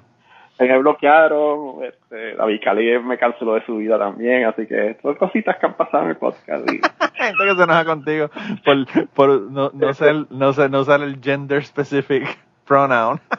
Me 0.61 0.79
bloquearon, 0.79 1.83
este, 1.85 2.35
David 2.35 2.61
Cali 2.63 2.99
me 2.99 3.17
canceló 3.17 3.55
de 3.55 3.65
su 3.65 3.79
vida 3.79 3.99
también, 3.99 4.45
así 4.45 4.67
que 4.67 4.99
son 5.01 5.15
cositas 5.15 5.57
que 5.57 5.65
han 5.65 5.75
pasado 5.75 6.05
en 6.05 6.11
el 6.11 6.17
podcast. 6.17 6.69
Gente 7.15 7.45
que 7.45 7.57
se 7.57 7.63
enoja 7.63 7.85
contigo 7.87 8.31
por, 8.63 9.09
por 9.15 9.41
no, 9.51 9.71
no, 9.73 9.95
ser, 9.95 10.27
no, 10.29 10.53
ser, 10.53 10.71
no 10.71 10.85
ser 10.85 11.01
el 11.01 11.19
gender 11.23 11.65
specific 11.65 12.39
pronoun. 12.67 13.19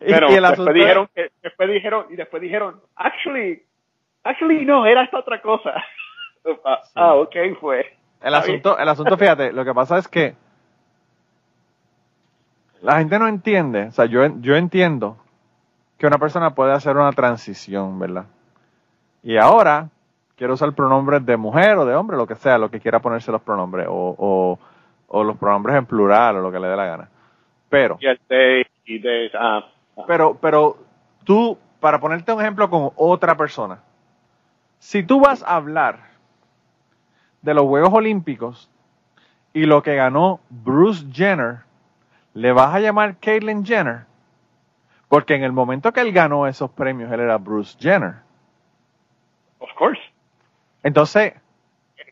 Pero 0.00 0.30
y, 0.30 0.34
el 0.34 0.42
después 0.42 0.74
dijeron 0.74 1.08
que, 1.14 1.30
después 1.42 1.70
dijeron 1.70 2.06
y 2.10 2.16
después 2.16 2.42
dijeron 2.42 2.80
actually 2.96 3.62
actually 4.24 4.64
no 4.64 4.86
era 4.86 5.02
esta 5.04 5.18
otra 5.18 5.40
cosa 5.40 5.74
ah, 6.64 6.80
ah, 6.96 7.14
ok 7.14 7.36
fue 7.60 7.96
el 8.22 8.34
asunto 8.34 8.78
el 8.78 8.88
asunto 8.88 9.16
fíjate 9.16 9.52
lo 9.52 9.64
que 9.64 9.74
pasa 9.74 9.98
es 9.98 10.08
que 10.08 10.34
la 12.82 12.98
gente 12.98 13.18
no 13.18 13.28
entiende 13.28 13.84
o 13.84 13.92
sea 13.92 14.06
yo 14.06 14.26
yo 14.40 14.56
entiendo 14.56 15.16
que 16.00 16.06
una 16.06 16.16
persona 16.16 16.54
puede 16.54 16.72
hacer 16.72 16.96
una 16.96 17.12
transición, 17.12 17.98
¿verdad? 17.98 18.24
Y 19.22 19.36
ahora 19.36 19.90
quiero 20.34 20.54
usar 20.54 20.72
pronombres 20.72 21.26
de 21.26 21.36
mujer 21.36 21.76
o 21.76 21.84
de 21.84 21.94
hombre, 21.94 22.16
lo 22.16 22.26
que 22.26 22.36
sea, 22.36 22.56
lo 22.56 22.70
que 22.70 22.80
quiera 22.80 23.00
ponerse 23.00 23.30
los 23.30 23.42
pronombres, 23.42 23.86
o, 23.86 24.58
o, 25.08 25.22
los 25.24 25.36
pronombres 25.36 25.76
en 25.76 25.84
plural 25.84 26.36
o 26.36 26.40
lo 26.40 26.50
que 26.50 26.58
le 26.58 26.68
dé 26.68 26.76
la 26.76 26.86
gana. 26.86 27.10
Pero, 27.68 27.98
ah, 29.38 29.64
ah. 29.98 30.04
pero, 30.06 30.38
pero 30.40 30.78
tú, 31.24 31.58
para 31.80 32.00
ponerte 32.00 32.32
un 32.32 32.40
ejemplo 32.40 32.70
con 32.70 32.92
otra 32.96 33.36
persona, 33.36 33.80
si 34.78 35.02
tú 35.02 35.20
vas 35.20 35.42
a 35.42 35.56
hablar 35.56 35.98
de 37.42 37.52
los 37.52 37.66
Juegos 37.66 37.92
Olímpicos 37.92 38.70
y 39.52 39.66
lo 39.66 39.82
que 39.82 39.96
ganó 39.96 40.40
Bruce 40.48 41.04
Jenner, 41.12 41.58
le 42.32 42.52
vas 42.52 42.74
a 42.74 42.80
llamar 42.80 43.16
Caitlyn 43.20 43.66
Jenner, 43.66 44.06
porque 45.10 45.34
en 45.34 45.42
el 45.42 45.50
momento 45.50 45.92
que 45.92 46.00
él 46.00 46.12
ganó 46.12 46.46
esos 46.46 46.70
premios, 46.70 47.10
él 47.10 47.18
era 47.18 47.36
Bruce 47.36 47.76
Jenner. 47.80 48.14
Of 49.58 49.70
course. 49.76 50.00
Entonces. 50.84 51.34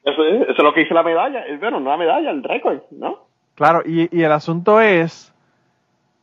Eso 0.03 0.25
es, 0.25 0.59
lo 0.59 0.75
que 0.75 0.81
dice 0.81 0.95
la 0.95 1.05
medalla. 1.05 1.45
Bueno, 1.61 1.79
no 1.79 1.91
la 1.91 1.97
medalla, 1.97 2.31
el 2.31 2.43
récord, 2.43 2.81
¿no? 2.91 3.21
Claro, 3.55 3.83
y, 3.87 4.09
y, 4.11 4.25
el 4.25 4.33
asunto 4.33 4.81
es 4.81 5.33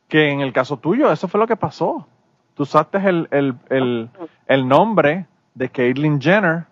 que 0.06 0.28
en 0.28 0.40
el 0.42 0.52
caso 0.52 0.76
tuyo, 0.76 1.10
eso 1.10 1.28
fue 1.28 1.40
lo 1.40 1.46
que 1.46 1.56
pasó. 1.56 2.06
Tú 2.54 2.64
usaste 2.64 2.98
el, 2.98 3.26
el, 3.30 3.54
el, 3.70 4.10
el 4.46 4.68
nombre 4.68 5.24
de 5.54 5.70
Caitlyn 5.70 6.20
Jenner 6.20 6.64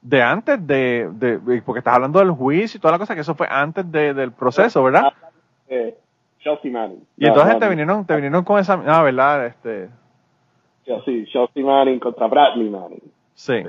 de 0.00 0.22
antes 0.22 0.66
de, 0.66 1.10
de, 1.12 1.62
Porque 1.62 1.80
estás 1.80 1.94
hablando 1.94 2.20
del 2.20 2.30
juicio 2.30 2.78
y 2.78 2.80
toda 2.80 2.92
la 2.92 2.98
cosa, 2.98 3.14
que 3.14 3.20
eso 3.20 3.34
fue 3.34 3.48
antes 3.50 3.90
de, 3.92 4.14
del 4.14 4.32
proceso, 4.32 4.82
¿verdad? 4.82 5.12
Eh, 5.68 5.94
Chelsea 6.44 6.70
Manning. 6.70 7.04
Y 7.16 7.26
entonces 7.26 7.58
te 7.58 7.68
vinieron, 7.68 8.06
te 8.06 8.14
vinieron 8.14 8.44
con 8.44 8.60
esa, 8.60 8.74
ah, 8.86 9.02
¿verdad? 9.02 9.46
Este. 9.46 9.88
Sí, 10.84 11.26
Chelsea 11.32 11.64
Manning 11.64 11.98
contra 11.98 12.28
Bradley 12.28 12.68
Manning. 12.68 13.02
Sí. 13.34 13.64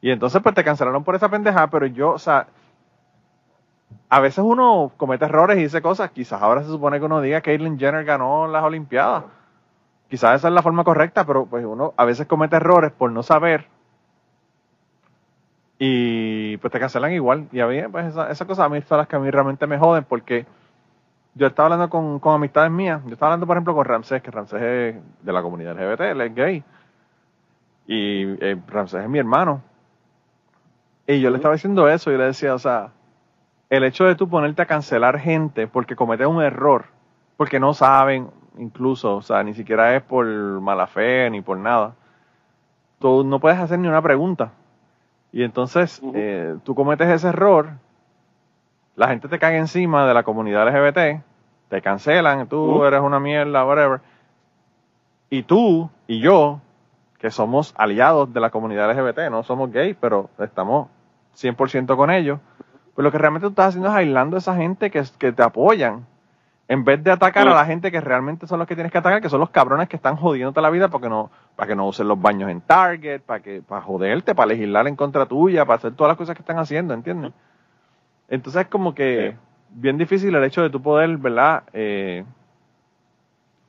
Y 0.00 0.10
entonces 0.10 0.42
pues 0.42 0.54
te 0.54 0.64
cancelaron 0.64 1.04
por 1.04 1.14
esa 1.14 1.28
pendeja, 1.28 1.68
pero 1.68 1.86
yo, 1.86 2.10
o 2.10 2.18
sea, 2.18 2.48
a 4.08 4.20
veces 4.20 4.42
uno 4.44 4.90
comete 4.96 5.26
errores 5.26 5.58
y 5.58 5.62
dice 5.62 5.82
cosas, 5.82 6.10
quizás 6.10 6.42
ahora 6.42 6.62
se 6.62 6.70
supone 6.70 6.98
que 6.98 7.04
uno 7.04 7.20
diga 7.20 7.40
que 7.40 7.52
Caitlyn 7.52 7.78
Jenner 7.78 8.04
ganó 8.04 8.48
las 8.48 8.64
Olimpiadas. 8.64 9.24
Quizás 10.08 10.36
esa 10.36 10.48
es 10.48 10.54
la 10.54 10.62
forma 10.62 10.84
correcta, 10.84 11.24
pero 11.24 11.46
pues 11.46 11.64
uno 11.64 11.94
a 11.96 12.04
veces 12.04 12.26
comete 12.26 12.56
errores 12.56 12.90
por 12.92 13.12
no 13.12 13.22
saber 13.22 13.66
y 15.78 16.56
pues 16.58 16.72
te 16.72 16.80
cancelan 16.80 17.12
igual. 17.12 17.48
Y 17.52 17.60
a 17.60 17.66
mí, 17.66 17.80
pues 17.90 18.06
esas 18.06 18.44
cosas 18.46 18.66
a 18.66 18.68
mí 18.68 18.80
son 18.82 18.98
las 18.98 19.08
que 19.08 19.16
a 19.16 19.18
mí 19.18 19.30
realmente 19.30 19.66
me 19.66 19.78
joden 19.78 20.04
porque 20.04 20.46
yo 21.34 21.46
estaba 21.46 21.66
hablando 21.66 21.88
con, 21.88 22.18
con, 22.18 22.34
amistades 22.34 22.70
mías. 22.70 23.02
Yo 23.06 23.12
estaba 23.12 23.32
hablando, 23.32 23.46
por 23.46 23.56
ejemplo, 23.56 23.74
con 23.74 23.84
Ramsés, 23.84 24.22
que 24.22 24.30
Ramsés 24.30 24.62
es 24.62 24.96
de 25.22 25.32
la 25.32 25.42
comunidad 25.42 25.74
LGBT, 25.74 26.00
él 26.00 26.20
es 26.20 26.34
gay. 26.34 26.64
Y 27.86 28.44
eh, 28.44 28.60
Ramsés 28.68 29.02
es 29.02 29.08
mi 29.08 29.18
hermano. 29.18 29.62
Y 31.06 31.20
yo 31.20 31.30
le 31.30 31.36
estaba 31.36 31.54
diciendo 31.54 31.88
eso 31.88 32.12
y 32.12 32.18
le 32.18 32.24
decía, 32.24 32.54
o 32.54 32.58
sea, 32.58 32.90
el 33.70 33.84
hecho 33.84 34.04
de 34.04 34.14
tú 34.14 34.28
ponerte 34.28 34.62
a 34.62 34.66
cancelar 34.66 35.18
gente 35.18 35.66
porque 35.66 35.96
cometes 35.96 36.26
un 36.26 36.42
error, 36.42 36.84
porque 37.36 37.58
no 37.58 37.74
saben, 37.74 38.28
incluso, 38.58 39.16
o 39.16 39.22
sea, 39.22 39.42
ni 39.42 39.54
siquiera 39.54 39.96
es 39.96 40.02
por 40.02 40.26
mala 40.26 40.86
fe 40.86 41.28
ni 41.30 41.40
por 41.40 41.56
nada. 41.56 41.94
Tú 42.98 43.24
no 43.24 43.40
puedes 43.40 43.58
hacer 43.58 43.78
ni 43.78 43.88
una 43.88 44.02
pregunta. 44.02 44.52
Y 45.32 45.42
entonces 45.42 46.00
eh, 46.14 46.56
tú 46.62 46.74
cometes 46.74 47.08
ese 47.08 47.28
error 47.28 47.70
la 48.96 49.08
gente 49.08 49.28
te 49.28 49.38
cae 49.38 49.56
encima 49.56 50.06
de 50.06 50.14
la 50.14 50.22
comunidad 50.22 50.66
LGBT, 50.68 51.22
te 51.68 51.82
cancelan, 51.82 52.46
tú 52.48 52.84
eres 52.84 53.00
una 53.00 53.18
mierda, 53.18 53.64
whatever. 53.64 54.00
Y 55.30 55.44
tú 55.44 55.90
y 56.06 56.20
yo, 56.20 56.60
que 57.18 57.30
somos 57.30 57.74
aliados 57.78 58.32
de 58.32 58.40
la 58.40 58.50
comunidad 58.50 58.90
LGBT, 58.90 59.30
no 59.30 59.42
somos 59.42 59.72
gays, 59.72 59.96
pero 59.98 60.28
estamos 60.38 60.88
100% 61.36 61.96
con 61.96 62.10
ellos, 62.10 62.38
pues 62.94 63.02
lo 63.02 63.10
que 63.10 63.18
realmente 63.18 63.46
tú 63.46 63.50
estás 63.50 63.68
haciendo 63.68 63.88
es 63.88 63.94
aislando 63.94 64.36
a 64.36 64.40
esa 64.40 64.54
gente 64.54 64.90
que, 64.90 65.02
que 65.18 65.32
te 65.32 65.42
apoyan, 65.42 66.04
en 66.68 66.84
vez 66.84 67.02
de 67.02 67.10
atacar 67.10 67.48
a 67.48 67.54
la 67.54 67.64
gente 67.64 67.90
que 67.90 68.00
realmente 68.00 68.46
son 68.46 68.58
los 68.58 68.68
que 68.68 68.74
tienes 68.74 68.92
que 68.92 68.98
atacar, 68.98 69.20
que 69.20 69.28
son 69.28 69.40
los 69.40 69.50
cabrones 69.50 69.88
que 69.88 69.96
están 69.96 70.16
jodiéndote 70.16 70.60
la 70.60 70.70
vida 70.70 70.88
porque 70.88 71.08
no, 71.08 71.30
para 71.56 71.68
que 71.68 71.74
no 71.74 71.86
usen 71.86 72.08
los 72.08 72.20
baños 72.20 72.50
en 72.50 72.60
Target, 72.60 73.22
para 73.22 73.40
que, 73.40 73.62
para 73.62 73.82
joderte, 73.82 74.34
para 74.34 74.48
legislar 74.48 74.86
en 74.86 74.96
contra 74.96 75.26
tuya, 75.26 75.64
para 75.64 75.78
hacer 75.78 75.92
todas 75.94 76.10
las 76.10 76.16
cosas 76.16 76.36
que 76.36 76.42
están 76.42 76.58
haciendo, 76.58 76.94
¿entiendes? 76.94 77.32
Entonces 78.28 78.62
es 78.62 78.68
como 78.68 78.94
que 78.94 79.36
bien 79.70 79.98
difícil 79.98 80.34
el 80.34 80.44
hecho 80.44 80.62
de 80.62 80.70
tu 80.70 80.82
poder, 80.82 81.16
¿verdad? 81.16 81.64
Eh, 81.72 82.24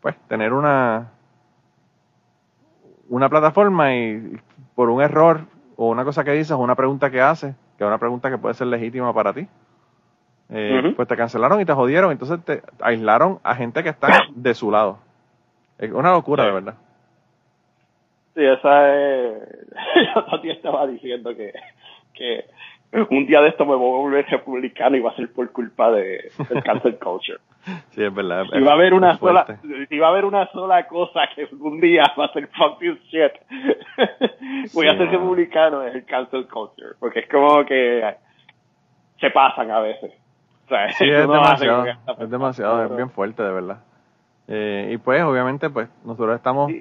pues 0.02 0.16
tener 0.28 0.54
una 0.54 1.12
una 3.10 3.30
plataforma 3.30 3.96
y 3.96 4.38
por 4.76 4.90
un 4.90 5.02
error 5.02 5.42
o 5.76 5.90
una 5.90 6.04
cosa 6.04 6.24
que 6.24 6.32
dices 6.32 6.52
o 6.52 6.58
una 6.58 6.76
pregunta 6.76 7.12
que 7.12 7.22
haces, 7.22 7.56
que 7.78 7.84
es 7.84 7.88
una 7.88 7.98
pregunta 7.98 8.30
que 8.30 8.38
puede 8.38 8.56
ser 8.56 8.68
legítima 8.68 9.14
para 9.14 9.34
ti, 9.34 9.48
eh, 10.50 10.94
pues 10.96 11.08
te 11.08 11.18
cancelaron 11.18 11.60
y 11.62 11.66
te 11.66 11.74
jodieron, 11.74 12.12
entonces 12.12 12.44
te 12.44 12.62
aislaron 12.82 13.40
a 13.44 13.56
gente 13.56 13.84
que 13.84 13.90
está 13.90 14.08
de 14.36 14.54
su 14.54 14.72
lado. 14.72 15.00
Es 15.78 15.92
una 15.92 16.12
locura, 16.12 16.46
de 16.46 16.52
verdad. 16.52 16.76
Sí, 18.36 18.44
esa 18.44 18.96
es... 18.96 19.34
Yo 20.44 20.52
estaba 20.52 20.88
diciendo 20.88 21.36
que, 21.36 21.54
que 22.14 22.46
un 23.10 23.26
día 23.26 23.42
de 23.42 23.50
esto 23.50 23.66
me 23.66 23.76
voy 23.76 23.96
a 23.96 24.02
volver 24.02 24.26
republicano 24.28 24.96
y 24.96 25.00
va 25.00 25.12
a 25.12 25.16
ser 25.16 25.32
por 25.34 25.52
culpa 25.52 25.92
de, 25.92 26.32
del 26.50 26.64
cancel 26.64 26.98
culture. 27.00 27.40
Sí, 27.92 28.04
es 28.04 28.14
verdad. 28.14 28.46
Si 28.52 28.62
va 28.62 28.72
a 28.72 28.76
haber 28.76 28.94
una 28.94 29.18
sola, 29.18 29.60
si 29.90 29.98
va 29.98 30.08
a 30.08 30.10
haber 30.12 30.26
una 30.26 30.52
sola 30.52 30.86
cosa 30.88 31.22
que 31.36 31.48
un 31.60 31.80
día 31.80 32.04
va 32.20 32.26
a 32.26 32.34
ser 32.34 32.48
fuck 32.50 32.80
this 32.80 33.00
shit, 33.10 33.32
voy 34.74 34.88
a 34.88 34.98
ser 34.98 35.10
republicano 35.10 35.82
es 35.84 35.96
el 35.96 36.06
cancel 36.06 36.48
culture, 36.48 36.92
porque 37.00 37.22
es 37.22 37.30
como 37.30 37.66
que 37.66 38.16
se 39.20 39.32
pasan 39.32 39.72
a 39.72 39.80
veces. 39.80 40.12
sí, 40.98 41.06
es 41.10 41.28
demasiado, 41.28 41.86
es 42.20 42.30
demasiado, 42.30 42.84
es 42.86 42.96
bien 42.96 43.10
fuerte, 43.10 43.42
de 43.42 43.52
verdad. 43.52 43.78
Eh, 44.48 44.90
y 44.92 44.98
pues, 44.98 45.24
obviamente, 45.24 45.70
pues, 45.70 45.90
nosotros 46.04 46.36
estamos, 46.36 46.72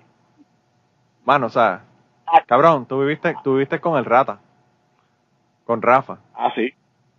bueno, 1.24 1.46
o 1.46 1.50
sea, 1.50 1.84
ah. 2.26 2.42
cabrón, 2.46 2.86
tú 2.86 3.00
viviste, 3.00 3.34
tú 3.44 3.54
viviste 3.54 3.80
con 3.80 3.96
el 3.96 4.04
rata, 4.04 4.40
con 5.72 5.80
Rafa. 5.80 6.18
Ah, 6.34 6.52
sí. 6.54 6.70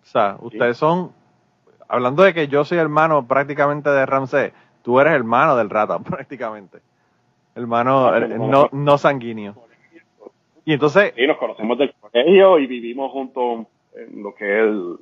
O 0.04 0.06
sea, 0.06 0.38
ustedes 0.39 0.78
son 0.78 1.12
hablando 1.88 2.22
de 2.22 2.36
que 2.36 2.47
yo 2.47 2.64
soy 2.64 2.78
hermano 2.78 3.28
prácticamente 3.28 3.89
de 3.89 4.06
Ramsey, 4.06 4.51
tú 4.84 4.99
eres 4.99 5.14
hermano 5.14 5.56
del 5.56 5.72
rata 5.72 5.97
prácticamente. 6.04 6.78
Hermano 7.56 8.10
ah, 8.10 8.20
no, 8.20 8.70
no 8.72 8.97
sanguíneo. 8.99 9.56
Y 10.66 10.74
entonces... 10.74 11.14
Sí, 11.16 11.26
nos 11.26 11.38
conocemos 11.38 11.80
del 11.80 11.95
colegio 11.99 12.60
y 12.60 12.68
vivimos 12.68 13.12
juntos 13.12 13.66
en 13.95 14.22
lo 14.22 14.36
que 14.36 14.60
él 14.60 14.97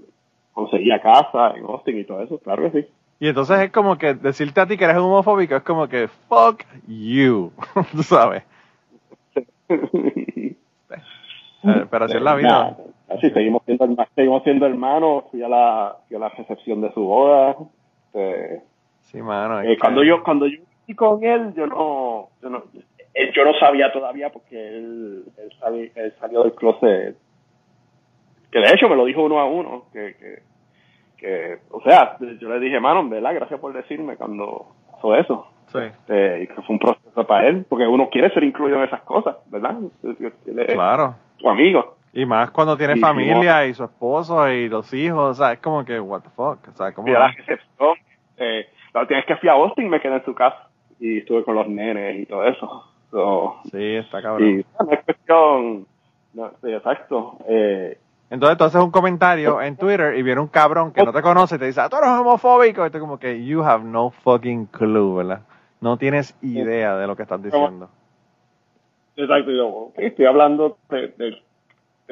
conseguía 0.54 1.02
casa 1.02 1.52
en 1.58 1.66
Austin 1.66 2.00
y 2.00 2.06
todo 2.06 2.24
eso, 2.24 2.38
claro 2.40 2.72
que 2.72 2.82
sí. 2.82 2.88
Y 3.20 3.28
entonces 3.28 3.60
es 3.60 3.72
como 3.72 3.98
que 3.98 4.14
decirte 4.14 4.62
a 4.62 4.66
ti 4.66 4.78
que 4.78 4.86
eres 4.86 4.96
homofóbico 4.96 5.58
es 5.58 5.64
como 5.64 5.90
que 5.90 6.08
fuck 6.08 6.64
you, 6.88 7.52
tú 7.92 8.02
sabes. 8.02 8.44
Eh, 11.64 11.86
pero 11.92 12.06
así 12.06 12.18
es 12.18 12.24
la 12.24 12.34
vida. 12.34 12.76
Así 13.16 13.30
seguimos 13.32 13.64
siendo, 13.66 13.86
seguimos 14.16 14.44
siendo 14.44 14.66
hermanos, 14.66 15.26
fui 15.32 15.44
a 15.44 15.50
la, 15.50 15.98
fui 16.08 16.16
a 16.16 16.20
la 16.20 16.30
recepción 16.30 16.82
de 16.82 16.92
su 16.94 17.02
boda. 17.02 17.56
Eh, 18.14 18.62
sí, 19.02 19.22
mano. 19.22 19.62
Eh, 19.62 19.78
cuando 19.80 20.04
yo, 20.04 20.24
cuando 20.24 20.48
yo 20.48 20.60
fui 20.86 20.96
con 20.96 21.24
él, 21.24 21.54
yo 21.56 21.68
no, 21.68 22.30
yo 22.42 22.50
no, 22.50 22.64
yo 23.36 23.46
no 23.46 23.54
sabía 23.60 23.92
todavía 23.92 24.30
porque 24.30 24.56
él, 24.56 25.26
él, 25.38 26.14
salió 26.20 26.44
del 26.44 26.54
closet. 26.54 27.18
Que 28.52 28.60
de 28.60 28.74
hecho 28.74 28.90
me 28.90 28.96
lo 28.96 29.06
dijo 29.06 29.24
uno 29.24 29.40
a 29.40 29.46
uno, 29.46 29.86
que, 29.94 30.16
que, 30.16 30.44
que 31.18 31.58
o 31.72 31.82
sea, 31.82 32.18
yo 32.20 32.50
le 32.50 32.60
dije, 32.60 32.80
mano, 32.80 33.08
¿verdad? 33.08 33.34
Gracias 33.34 33.60
por 33.60 33.74
decirme 33.74 34.18
cuando 34.18 34.68
pasó 34.92 35.16
eso. 35.16 35.48
Sí. 35.68 35.80
Eh, 36.10 36.42
y 36.44 36.48
que 36.48 36.62
fue 36.64 36.74
un 36.74 36.80
proceso 36.80 37.26
para 37.26 37.48
él, 37.48 37.66
porque 37.68 37.88
uno 37.88 38.10
quiere 38.10 38.30
ser 38.34 38.44
incluido 38.44 38.78
en 38.78 38.84
esas 38.84 39.02
cosas, 39.04 39.38
¿verdad? 39.50 39.78
Claro. 40.68 41.16
Tu 41.38 41.50
amigo. 41.50 41.96
Y 42.14 42.26
más 42.26 42.52
cuando 42.52 42.78
tiene 42.78 42.98
familia 42.98 43.66
y 43.66 43.74
su 43.74 43.86
esposo 43.86 44.50
y 44.50 44.68
los 44.68 44.94
hijos, 44.94 45.40
o 45.40 45.44
sea, 45.44 45.54
es 45.54 45.60
como 45.60 45.86
que, 45.86 46.00
what 46.00 46.22
the 46.22 46.30
fuck, 46.30 46.60
o 46.68 46.76
sea, 46.76 46.92
como... 46.94 47.08
la 47.08 47.30
recepción, 47.30 47.96
eh, 48.38 48.68
la 48.94 49.06
vez 49.06 49.26
que 49.26 49.38
fui 49.38 49.48
a 49.48 49.54
Austin 49.54 49.90
me 49.90 50.02
quedé 50.02 50.16
en 50.16 50.26
su 50.26 50.36
casa 50.36 50.68
y 51.00 51.20
estuve 51.20 51.44
con 51.44 51.56
los 51.56 51.68
nenes 51.68 52.20
y 52.20 52.26
todo 52.26 52.44
eso. 52.46 53.62
sí, 53.72 53.96
está 53.96 54.22
cabrón. 54.22 54.50
Y 54.50 54.84
no 54.84 54.92
es 54.92 55.04
cuestión, 55.06 55.88
no, 56.34 56.52
sí, 56.62 56.74
exacto. 56.74 57.38
Eh, 57.48 57.98
entonces 58.30 58.58
tú 58.58 58.64
haces 58.64 58.82
un 58.82 58.92
comentario 58.92 59.62
en 59.62 59.76
Twitter 59.76 60.16
y 60.18 60.24
viene 60.24 60.40
un 60.40 60.48
cabrón 60.48 60.94
que 60.94 61.04
no 61.04 61.12
te 61.12 61.22
conoce 61.22 61.56
y 61.56 61.60
te 61.60 61.66
dice, 61.66 61.82
ah, 61.82 61.90
tú 61.90 61.98
eres 61.98 62.10
homofóbico. 62.10 62.86
Y 62.86 62.90
tú 62.90 63.00
como 63.00 63.20
que, 63.20 63.44
you 63.46 63.62
have 63.62 63.84
no 63.84 64.12
fucking 64.12 64.68
clue, 64.68 65.18
¿verdad? 65.18 65.42
No 65.82 65.98
tienes 65.98 66.38
idea 66.42 66.96
de 66.96 67.08
lo 67.08 67.16
que 67.18 67.24
estás 67.24 67.44
diciendo. 67.44 67.90
Exacto, 69.18 69.52
yo, 69.52 69.92
estoy 69.98 70.26
hablando 70.26 70.78
de 70.90 71.42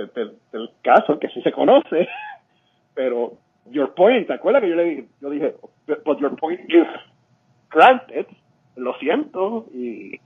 del, 0.07 0.69
caso, 0.81 1.19
que 1.19 1.29
sí 1.29 1.41
se 1.41 1.51
conoce, 1.51 2.07
pero 2.93 3.33
your 3.65 3.93
point, 3.93 4.27
¿te 4.27 4.33
acuerdas 4.33 4.61
que 4.61 4.69
yo 4.69 4.75
le 4.75 4.83
dije, 4.83 5.05
yo 5.21 5.29
dije, 5.29 5.55
but 6.05 6.19
your 6.19 6.35
point 6.35 6.59
is 6.69 6.87
granted, 7.69 8.25
lo 8.75 8.93
siento, 8.95 9.65
y, 9.73 10.19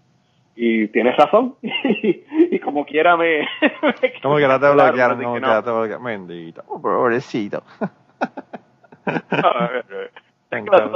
y 0.56 0.88
tienes 0.90 1.18
razón, 1.18 1.56
y, 1.62 2.60
como 2.60 2.86
quiera 2.86 3.18
me... 3.18 3.48
como 4.22 4.36
quiera 4.36 4.60
te 4.60 4.72
bloquearon, 4.72 5.22
como 5.22 5.40
quiera 5.40 5.64
te 5.64 5.72
bloquearon, 5.72 6.04
bendito, 6.04 6.64
oh, 6.68 6.82
pobrecito. 6.82 7.64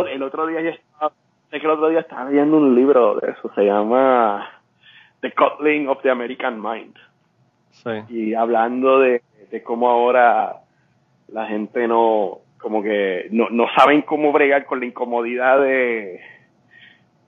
el 0.09 0.23
otro 0.23 0.47
día 0.47 0.61
ya 0.61 0.69
estaba, 0.69 1.11
sé 1.49 1.59
que 1.59 1.65
el 1.65 1.71
otro 1.71 1.89
día 1.89 1.99
estaba 2.01 2.29
viendo 2.29 2.57
un 2.57 2.75
libro 2.75 3.15
de 3.15 3.31
eso, 3.31 3.51
se 3.55 3.65
llama 3.65 4.49
The 5.21 5.33
Coupling 5.33 5.87
of 5.87 6.01
the 6.03 6.11
American 6.11 6.61
Mind. 6.61 6.95
Y 8.09 8.33
hablando 8.33 8.99
de, 8.99 9.21
cómo 9.63 9.89
ahora 9.89 10.57
la 11.29 11.45
gente 11.47 11.87
no, 11.87 12.39
como 12.57 12.81
que 12.81 13.27
no, 13.31 13.49
no 13.49 13.65
saben 13.77 14.01
cómo 14.01 14.31
bregar 14.31 14.65
con 14.65 14.79
la 14.79 14.85
incomodidad 14.85 15.61
de, 15.61 16.21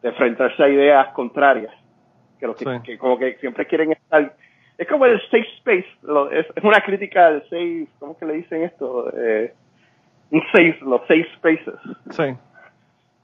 de 0.01 0.09
enfrentarse 0.09 0.63
a 0.63 0.69
ideas 0.69 1.07
contrarias. 1.13 1.73
Que, 2.39 2.47
lo 2.47 2.55
que, 2.55 2.97
como 2.97 3.17
que 3.17 3.35
siempre 3.35 3.67
quieren 3.67 3.91
estar. 3.91 4.33
Es 4.77 4.87
como 4.87 5.05
el 5.05 5.19
safe 5.23 5.47
space. 5.57 5.87
es, 6.31 6.63
una 6.63 6.79
crítica 6.81 7.31
del 7.31 7.41
safe. 7.43 7.87
¿Cómo 7.99 8.17
que 8.17 8.25
le 8.25 8.33
dicen 8.35 8.63
esto? 8.63 9.11
Eh, 9.13 9.53
un 10.31 10.41
safe, 10.53 10.77
los 10.81 11.01
safe 11.01 11.27
spaces. 11.35 11.75
Sí. 12.11 12.23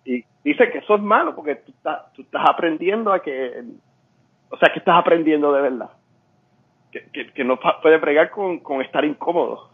Y 0.03 0.25
dice 0.43 0.69
que 0.69 0.79
eso 0.79 0.95
es 0.95 1.01
malo 1.01 1.33
porque 1.33 1.55
tú 1.55 1.71
estás, 1.71 2.11
tú 2.13 2.23
estás 2.23 2.43
aprendiendo 2.47 3.13
a 3.13 3.21
que. 3.21 3.63
O 4.49 4.57
sea, 4.57 4.71
que 4.73 4.79
estás 4.79 4.99
aprendiendo 4.99 5.53
de 5.53 5.61
verdad 5.61 5.89
que, 7.11 7.43
no 7.43 7.59
puede 7.81 7.97
bregar 7.97 8.29
con, 8.29 8.61
estar 8.81 9.03
incómodo. 9.05 9.69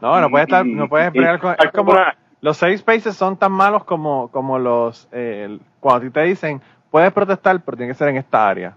No, 0.00 0.20
no 0.20 0.30
puede 0.30 0.44
estar, 0.44 0.64
no 0.64 0.88
puedes 0.88 1.12
bregar 1.12 1.38
con, 1.38 1.54
es 1.58 1.70
como, 1.72 1.94
los 2.40 2.56
safe 2.56 2.78
spaces 2.78 3.16
son 3.16 3.36
tan 3.36 3.52
malos 3.52 3.84
como, 3.84 4.28
como 4.30 4.58
los, 4.58 5.08
eh, 5.12 5.58
cuando 5.78 5.98
a 5.98 6.08
ti 6.08 6.10
te 6.12 6.22
dicen, 6.22 6.60
puedes 6.90 7.12
protestar, 7.12 7.60
pero 7.60 7.76
tiene 7.76 7.92
que 7.92 7.98
ser 7.98 8.08
en 8.08 8.16
esta 8.16 8.48
área. 8.48 8.76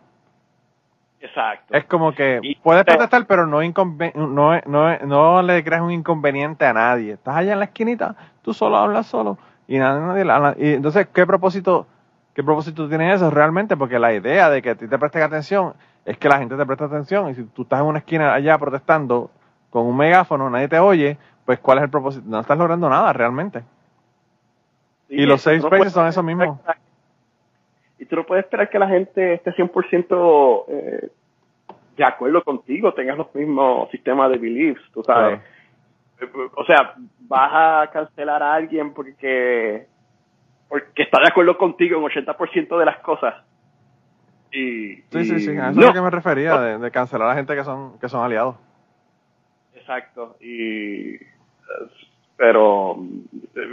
Exacto. 1.22 1.74
Es 1.74 1.86
como 1.86 2.12
que 2.12 2.42
puedes 2.62 2.84
protestar, 2.84 3.26
pero 3.26 3.48
no, 3.48 3.62
no, 3.62 4.62
no, 4.66 4.98
no 5.00 5.42
le 5.42 5.64
creas 5.64 5.82
un 5.82 5.92
inconveniente 5.92 6.66
a 6.66 6.74
nadie. 6.74 7.14
Estás 7.14 7.38
allá 7.38 7.54
en 7.54 7.60
la 7.60 7.66
esquinita, 7.66 8.16
tú 8.42 8.54
solo 8.54 8.76
hablas 8.76 9.08
solo 9.08 9.38
y 9.68 9.78
nadie, 9.78 10.26
nadie 10.26 10.56
y 10.58 10.74
entonces, 10.74 11.08
¿qué 11.14 11.26
propósito, 11.26 11.88
qué 12.34 12.44
propósito 12.44 12.90
tiene 12.90 13.14
eso 13.14 13.30
realmente? 13.30 13.78
Porque 13.78 14.00
la 14.00 14.14
idea 14.14 14.50
de 14.50 14.62
que 14.62 14.72
a 14.72 14.76
ti 14.76 14.88
te 14.88 15.00
presten 15.00 15.24
atención 15.24 15.74
es 16.06 16.18
que 16.18 16.30
la 16.30 16.40
gente 16.40 16.56
te 16.56 16.66
presta 16.66 16.86
atención 16.86 17.30
y 17.30 17.36
si 17.36 17.44
tú 17.46 17.64
estás 17.64 17.80
en 17.80 17.86
una 17.86 18.00
esquina 18.00 18.34
allá 18.34 18.58
protestando 18.58 19.32
con 19.70 19.86
un 19.86 19.96
megáfono, 19.96 20.50
nadie 20.50 20.68
te 20.68 20.80
oye, 20.80 21.18
pues 21.46 21.60
¿cuál 21.60 21.80
es 21.80 21.86
el 21.86 21.90
propósito? 21.90 22.26
No 22.28 22.40
estás 22.40 22.58
logrando 22.58 22.90
nada 22.90 23.12
realmente. 23.14 23.64
y 25.10 25.26
los 25.26 25.42
seis 25.42 25.64
países 25.66 25.94
son 25.94 26.08
eso 26.08 26.24
mismo. 26.24 26.60
Y 28.00 28.06
tú 28.06 28.18
no 28.18 28.26
puedes 28.26 28.44
esperar 28.44 28.70
que 28.70 28.80
la 28.80 28.88
gente 28.88 29.36
esté 29.36 29.52
100% 29.54 30.66
eh, 30.68 31.10
de 31.96 32.04
acuerdo 32.04 32.44
contigo, 32.44 32.94
tengas 32.94 33.18
los 33.18 33.34
mismos 33.34 33.90
sistemas 33.92 34.30
de 34.32 34.38
beliefs, 34.38 34.82
tú 34.94 35.04
sabes. 35.04 35.40
O 36.56 36.64
sea, 36.66 36.96
vas 37.22 37.52
a 37.54 37.92
cancelar 37.92 38.42
a 38.42 38.54
alguien 38.54 38.94
porque 38.94 39.88
porque 40.70 41.04
está 41.04 41.20
de 41.20 41.28
acuerdo 41.30 41.58
contigo 41.58 41.98
en 41.98 42.04
80% 42.04 42.80
de 42.80 42.86
las 42.86 42.98
cosas 43.00 43.36
sí, 44.54 45.04
sí, 45.12 45.40
sí, 45.40 45.50
a 45.58 45.70
eso 45.72 45.80
es 45.80 45.86
lo 45.88 45.94
que 45.94 46.02
me 46.02 46.10
refería, 46.10 46.60
de, 46.60 46.92
cancelar 46.92 47.28
a 47.28 47.32
la 47.32 47.36
gente 47.36 47.56
que 47.56 47.64
son, 47.64 48.00
que 48.00 48.08
son 48.08 48.24
aliados. 48.24 48.56
Exacto, 49.76 50.38
y 50.40 51.18
pero 52.38 52.98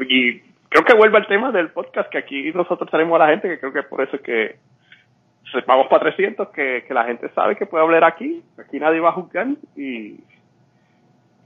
y 0.08 0.40
creo 0.68 0.84
que 0.84 0.94
vuelve 0.94 1.18
al 1.18 1.26
tema 1.26 1.52
del 1.52 1.70
podcast 1.70 2.10
que 2.10 2.18
aquí 2.18 2.52
nosotros 2.52 2.90
tenemos 2.90 3.16
a 3.16 3.24
la 3.24 3.30
gente, 3.30 3.48
que 3.48 3.58
creo 3.58 3.72
que 3.72 3.82
por 3.82 4.00
eso 4.00 4.16
es 4.16 4.22
que 4.22 4.56
vamos 5.66 5.88
para 5.88 6.04
300, 6.04 6.48
que, 6.50 6.84
que 6.86 6.94
la 6.94 7.04
gente 7.04 7.28
sabe 7.30 7.56
que 7.56 7.66
puede 7.66 7.84
hablar 7.84 8.04
aquí, 8.04 8.42
aquí 8.58 8.78
nadie 8.78 9.00
va 9.00 9.10
a 9.10 9.14
juzgar 9.14 9.48
y, 9.76 10.20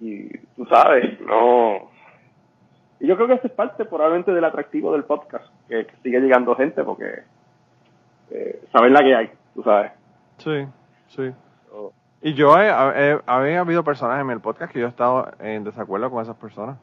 y 0.00 0.28
tú 0.56 0.66
sabes, 0.66 1.20
no... 1.20 1.90
Y 3.00 3.06
yo 3.06 3.16
creo 3.16 3.28
que 3.28 3.34
eso 3.34 3.46
es 3.48 3.52
parte 3.52 3.84
probablemente 3.84 4.32
del 4.32 4.44
atractivo 4.44 4.92
del 4.92 5.04
podcast, 5.04 5.46
que 5.68 5.86
sigue 6.02 6.20
llegando 6.20 6.54
gente 6.54 6.82
porque 6.84 7.22
eh, 8.30 8.62
saber 8.72 8.90
la 8.90 9.00
que 9.00 9.14
hay, 9.14 9.30
tú 9.54 9.62
sabes. 9.62 9.92
Sí, 10.38 10.66
sí. 11.08 11.32
Y 12.22 12.32
yo 12.32 12.58
he, 12.58 12.70
había 13.26 13.60
habido 13.60 13.84
personas 13.84 14.20
en 14.20 14.30
el 14.30 14.40
podcast 14.40 14.72
que 14.72 14.80
yo 14.80 14.86
he 14.86 14.88
estado 14.88 15.30
en 15.40 15.62
desacuerdo 15.62 16.10
con 16.10 16.22
esas 16.22 16.36
personas. 16.36 16.78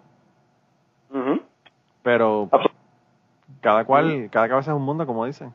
Pero 2.04 2.48
cada 3.60 3.86
cual, 3.86 4.30
cada 4.32 4.48
cabeza 4.48 4.72
es 4.72 4.78
un 4.78 4.84
mundo, 4.84 5.06
como 5.06 5.26
dicen. 5.26 5.52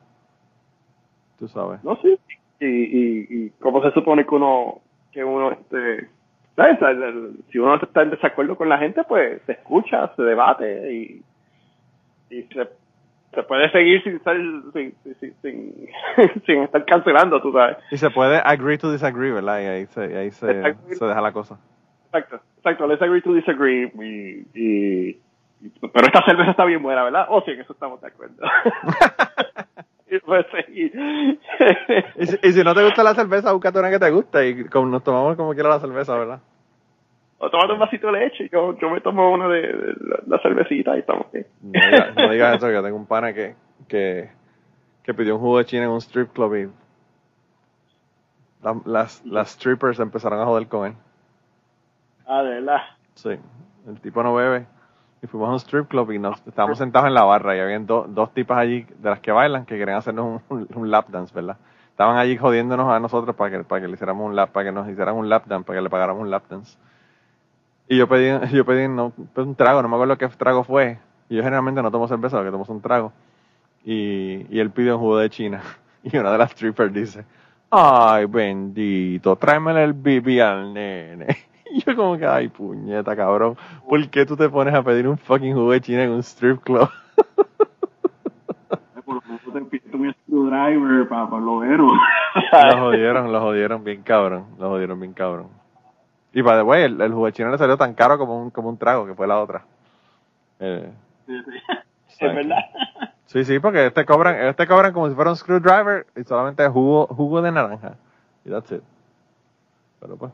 Tú 1.38 1.46
sabes. 1.48 1.82
No, 1.84 1.96
sí. 1.96 2.18
Y, 2.58 2.66
y, 2.66 3.26
y 3.30 3.50
cómo 3.60 3.82
se 3.82 3.92
supone 3.92 4.26
que 4.26 4.34
uno, 4.34 4.80
que 5.12 5.22
uno, 5.22 5.52
este, 5.52 6.08
¿sabes? 6.56 6.78
si 7.50 7.58
uno 7.58 7.76
está 7.76 8.02
en 8.02 8.10
desacuerdo 8.10 8.56
con 8.56 8.68
la 8.68 8.78
gente, 8.78 9.04
pues 9.04 9.42
se 9.46 9.52
escucha, 9.52 10.12
se 10.16 10.22
debate 10.22 10.92
y, 10.92 11.22
y 12.30 12.42
se 12.44 12.68
se 13.34 13.42
puede 13.42 13.70
seguir 13.70 14.02
sin 14.02 14.16
estar, 14.16 14.36
sin, 16.46 16.62
estar 16.62 16.84
cancelando, 16.84 17.40
tú 17.40 17.52
sabes. 17.52 17.76
Y 17.90 17.96
se 17.96 18.10
puede 18.10 18.40
agree 18.44 18.78
to 18.78 18.90
disagree, 18.90 19.32
¿verdad? 19.32 19.60
Y 19.60 19.66
ahí 19.66 19.86
se, 19.86 20.16
ahí 20.16 20.30
se, 20.30 20.46
deja 20.46 21.20
la 21.20 21.32
cosa. 21.32 21.58
Exacto, 22.06 22.40
exacto, 22.56 22.86
let's 22.86 23.02
agree 23.02 23.20
to 23.20 23.34
disagree. 23.34 23.92
Y, 24.54 25.18
pero 25.92 26.06
esta 26.06 26.24
cerveza 26.24 26.52
está 26.52 26.64
bien 26.64 26.82
buena, 26.82 27.04
¿verdad? 27.04 27.26
Oh, 27.28 27.42
sí, 27.42 27.50
en 27.50 27.60
eso 27.60 27.72
estamos 27.72 28.00
de 28.00 28.08
acuerdo. 28.08 28.36
y, 30.10 30.18
pues, 30.20 30.46
y, 30.68 30.88
si, 32.52 32.64
no 32.64 32.74
te 32.74 32.84
gusta 32.84 33.02
la 33.02 33.14
cerveza, 33.14 33.52
búscate 33.52 33.78
una 33.78 33.90
que 33.90 33.98
te 33.98 34.10
guste 34.10 34.48
y 34.48 34.64
como 34.64 34.86
nos 34.86 35.04
tomamos 35.04 35.36
como 35.36 35.54
quiera 35.54 35.68
la 35.68 35.80
cerveza, 35.80 36.16
¿verdad? 36.16 36.40
O 37.38 37.50
tomate 37.50 37.72
un 37.74 37.78
vasito 37.78 38.06
de 38.10 38.20
leche 38.20 38.48
yo, 38.50 38.78
yo 38.78 38.90
me 38.90 39.00
tomo 39.00 39.30
una 39.30 39.46
de, 39.48 39.94
la, 40.26 40.38
cervecita 40.38 40.96
y 40.96 41.00
estamos 41.00 41.26
aquí. 41.26 41.44
No 41.62 42.30
digas, 42.30 42.56
eso, 42.56 42.68
que 42.68 42.82
tengo 42.82 42.96
un 42.96 43.06
pana 43.06 43.34
que, 43.34 43.54
que, 43.88 44.30
que 45.02 45.14
pidió 45.14 45.34
un 45.34 45.40
jugo 45.40 45.58
de 45.58 45.66
china 45.66 45.84
en 45.84 45.90
un 45.90 46.00
strip 46.00 46.32
club 46.32 46.54
y 46.54 46.68
las, 48.84 49.24
las 49.24 49.50
strippers 49.50 50.00
empezaron 50.00 50.40
a 50.40 50.46
joder 50.46 50.66
con 50.66 50.86
él. 50.86 50.94
Ah, 52.26 52.42
de 52.42 52.50
verdad. 52.50 52.80
Sí, 53.14 53.38
el 53.86 54.00
tipo 54.00 54.22
no 54.22 54.34
bebe. 54.34 54.66
Y 55.22 55.26
fuimos 55.26 55.48
a 55.48 55.52
un 55.52 55.58
strip 55.58 55.88
club 55.88 56.10
y 56.12 56.18
nos 56.18 56.44
estábamos 56.46 56.78
sentados 56.78 57.08
en 57.08 57.14
la 57.14 57.24
barra 57.24 57.56
y 57.56 57.60
había 57.60 57.78
dos 57.78 58.34
tipas 58.34 58.58
allí 58.58 58.86
de 58.98 59.10
las 59.10 59.20
que 59.20 59.32
bailan 59.32 59.64
que 59.64 59.78
querían 59.78 59.98
hacernos 59.98 60.42
un, 60.48 60.90
lap 60.90 61.08
dance, 61.08 61.34
¿verdad? 61.34 61.56
Estaban 61.90 62.18
allí 62.18 62.36
jodiéndonos 62.36 62.92
a 62.92 63.00
nosotros 63.00 63.34
para 63.34 63.50
que, 63.50 63.64
para 63.64 63.80
que 63.80 63.88
le 63.88 63.94
hiciéramos 63.94 64.26
un 64.26 64.36
lap, 64.36 64.50
para 64.50 64.66
que 64.66 64.72
nos 64.72 64.88
hicieran 64.88 65.16
un 65.16 65.28
lap 65.28 65.46
dance, 65.46 65.66
para 65.66 65.78
que 65.78 65.82
le 65.82 65.90
pagáramos 65.90 66.22
un 66.22 66.30
lap 66.30 66.44
dance. 66.48 66.76
Y 67.88 67.96
yo 67.96 68.08
pedí, 68.08 68.30
yo 68.52 68.64
pedí 68.64 68.88
no, 68.88 69.12
pues 69.34 69.46
un 69.46 69.54
trago, 69.54 69.82
no 69.82 69.88
me 69.88 69.94
acuerdo 69.94 70.16
qué 70.18 70.28
trago 70.28 70.64
fue. 70.64 70.98
Y 71.28 71.36
yo 71.36 71.42
generalmente 71.42 71.82
no 71.82 71.90
tomo 71.90 72.08
cerveza, 72.08 72.42
que 72.42 72.50
tomo 72.50 72.64
un 72.68 72.80
trago. 72.80 73.12
Y, 73.84 74.46
y 74.50 74.60
él 74.60 74.70
pide 74.70 74.92
un 74.92 75.00
jugo 75.00 75.18
de 75.18 75.30
China. 75.30 75.62
Y 76.08 76.16
una 76.18 76.30
de 76.30 76.38
las 76.38 76.52
strippers 76.52 76.92
dice, 76.92 77.24
ay 77.68 78.26
bendito, 78.26 79.34
tráeme 79.34 79.82
el 79.82 79.92
bibi 79.92 80.38
al 80.38 80.72
nene. 80.72 81.26
Y 81.68 81.80
yo 81.80 81.96
como 81.96 82.16
que, 82.16 82.24
ay 82.24 82.46
puñeta 82.46 83.16
cabrón, 83.16 83.56
¿por 83.88 84.08
qué 84.08 84.24
tú 84.24 84.36
te 84.36 84.48
pones 84.48 84.72
a 84.72 84.84
pedir 84.84 85.08
un 85.08 85.18
fucking 85.18 85.52
jugo 85.52 85.72
de 85.72 85.80
China 85.80 86.04
en 86.04 86.10
un 86.10 86.20
strip 86.20 86.62
club? 86.62 86.88
Por 89.04 89.16
lo 89.16 89.20
te 89.52 89.96
un 89.96 90.14
screwdriver 90.14 91.08
para, 91.08 91.28
lo 91.40 91.60
lo 91.60 92.78
jodieron, 92.78 93.32
lo 93.32 93.40
jodieron 93.40 93.82
bien 93.82 94.02
cabrón, 94.02 94.46
lo 94.60 94.68
jodieron 94.68 95.00
bien 95.00 95.12
cabrón. 95.12 95.48
Y 96.32 96.42
para 96.42 96.58
the 96.58 96.62
way, 96.62 96.82
el, 96.84 97.00
el 97.00 97.12
jugo 97.12 97.26
de 97.26 97.32
China 97.32 97.50
le 97.50 97.58
salió 97.58 97.76
tan 97.76 97.94
caro 97.94 98.18
como 98.18 98.40
un, 98.40 98.50
como 98.50 98.68
un 98.68 98.78
trago, 98.78 99.06
que 99.06 99.14
fue 99.14 99.26
la 99.26 99.40
otra. 99.40 99.64
Eh, 100.60 100.90
sí, 101.26 101.32
sí. 101.44 101.50
Es 102.18 102.34
verdad. 102.34 102.64
Sí, 103.26 103.44
sí, 103.44 103.58
porque 103.58 103.86
este 103.86 104.06
cobran, 104.06 104.36
este 104.46 104.66
cobran 104.66 104.92
como 104.92 105.08
si 105.08 105.14
fuera 105.14 105.30
un 105.30 105.36
screwdriver 105.36 106.06
y 106.16 106.24
solamente 106.24 106.66
jugo, 106.68 107.06
jugo 107.08 107.42
de 107.42 107.52
naranja. 107.52 107.96
Y 108.44 108.50
that's 108.50 108.72
it. 108.72 108.82
Pero 110.00 110.16
pues. 110.16 110.32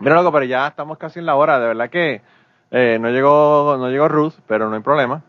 Mira 0.00 0.16
loco, 0.16 0.32
pero 0.32 0.44
ya 0.44 0.66
estamos 0.66 0.98
casi 0.98 1.20
en 1.20 1.26
la 1.26 1.36
hora, 1.36 1.60
de 1.60 1.68
verdad 1.68 1.90
que 1.90 2.22
eh, 2.70 2.98
no 3.00 3.10
llegó, 3.10 3.76
no 3.78 3.88
llegó 3.88 4.08
Ruth, 4.08 4.34
pero 4.46 4.68
no 4.68 4.76
hay 4.76 4.82
problema. 4.82 5.22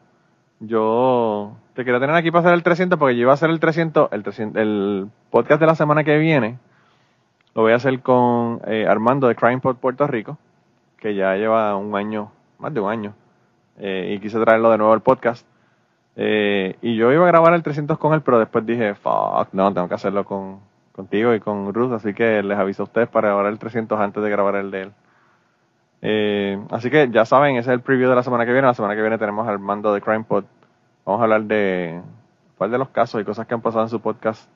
Yo 0.59 1.55
te 1.73 1.85
quería 1.85 1.99
tener 1.99 2.15
aquí 2.15 2.31
para 2.31 2.39
hacer 2.39 2.53
el 2.53 2.63
300 2.63 2.97
porque 2.97 3.15
yo 3.15 3.21
iba 3.21 3.31
a 3.31 3.35
hacer 3.35 3.49
el 3.49 3.59
300, 3.59 4.09
el 4.11 4.23
300, 4.23 4.61
el 4.61 5.07
podcast 5.29 5.59
de 5.59 5.67
la 5.67 5.75
semana 5.75 6.03
que 6.03 6.17
viene. 6.17 6.57
Lo 7.57 7.63
voy 7.63 7.71
a 7.71 7.77
hacer 7.77 8.01
con 8.01 8.61
eh, 8.67 8.85
Armando 8.87 9.27
de 9.27 9.35
Crime 9.35 9.59
Puerto 9.59 10.05
Rico, 10.05 10.37
que 10.99 11.15
ya 11.15 11.35
lleva 11.37 11.75
un 11.75 11.95
año, 11.95 12.31
más 12.59 12.71
de 12.71 12.79
un 12.79 12.87
año, 12.87 13.15
eh, 13.79 14.13
y 14.13 14.19
quise 14.19 14.39
traerlo 14.39 14.69
de 14.69 14.77
nuevo 14.77 14.93
al 14.93 15.01
podcast. 15.01 15.43
Eh, 16.17 16.75
y 16.83 16.95
yo 16.95 17.11
iba 17.11 17.23
a 17.23 17.27
grabar 17.27 17.55
el 17.55 17.63
300 17.63 17.97
con 17.97 18.13
él, 18.13 18.21
pero 18.21 18.37
después 18.37 18.63
dije, 18.63 18.93
fuck, 18.93 19.47
no, 19.53 19.73
tengo 19.73 19.87
que 19.87 19.95
hacerlo 19.95 20.23
con, 20.23 20.59
contigo 20.91 21.33
y 21.33 21.39
con 21.39 21.73
Ruth, 21.73 21.93
así 21.93 22.13
que 22.13 22.43
les 22.43 22.59
aviso 22.59 22.83
a 22.83 22.85
ustedes 22.85 23.07
para 23.09 23.29
grabar 23.29 23.47
el 23.47 23.57
300 23.57 23.99
antes 23.99 24.21
de 24.21 24.29
grabar 24.29 24.53
el 24.57 24.69
de 24.69 24.81
él. 24.83 24.91
Eh, 26.03 26.59
así 26.69 26.91
que 26.91 27.09
ya 27.09 27.25
saben, 27.25 27.55
ese 27.55 27.71
es 27.71 27.73
el 27.73 27.81
preview 27.81 28.07
de 28.07 28.15
la 28.17 28.21
semana 28.21 28.45
que 28.45 28.51
viene. 28.51 28.67
La 28.67 28.75
semana 28.75 28.93
que 28.93 29.01
viene 29.01 29.17
tenemos 29.17 29.47
al 29.47 29.57
mando 29.57 29.95
de 29.95 30.01
CrimePod. 30.01 30.43
Vamos 31.05 31.21
a 31.21 31.23
hablar 31.23 31.41
de 31.41 32.03
cuál 32.55 32.69
de 32.69 32.77
los 32.77 32.89
casos 32.89 33.19
y 33.19 33.23
cosas 33.25 33.47
que 33.47 33.55
han 33.55 33.61
pasado 33.61 33.81
en 33.81 33.89
su 33.89 33.99
podcast 33.99 34.47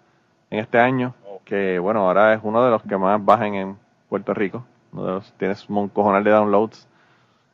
en 0.52 0.60
este 0.60 0.78
año, 0.78 1.16
que 1.46 1.80
bueno, 1.80 2.08
ahora 2.08 2.34
es 2.34 2.40
uno 2.44 2.64
de 2.64 2.72
los 2.72 2.82
que 2.84 2.98
más 2.98 3.24
bajan 3.24 3.56
en 3.56 3.78
Puerto 4.10 4.34
Rico. 4.34 4.66
Uno 4.94 5.06
de 5.06 5.12
los, 5.14 5.34
tienes 5.34 5.70
un 5.70 5.90
cojonal 5.90 6.24
de 6.24 6.32
downloads. 6.32 6.88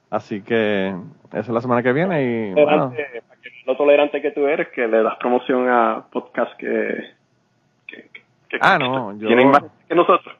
Así 0.09 0.41
que 0.41 0.95
esa 1.29 1.39
es 1.39 1.49
la 1.49 1.61
semana 1.61 1.83
que 1.83 1.91
viene 1.93 2.23
y 2.23 2.53
bueno 2.53 2.93
lo 3.67 3.75
tolerante 3.75 4.21
que 4.21 4.31
tú 4.31 4.47
eres 4.47 4.69
que 4.69 4.87
le 4.87 5.03
das 5.03 5.17
promoción 5.17 5.69
a 5.69 6.05
podcasts 6.09 6.55
que, 6.57 7.15
ah, 8.61 8.79
no, 8.79 9.11
yo, 9.17 9.27
tienen 9.27 9.51
más 9.51 9.63
que 9.87 9.93
nosotros. 9.93 10.35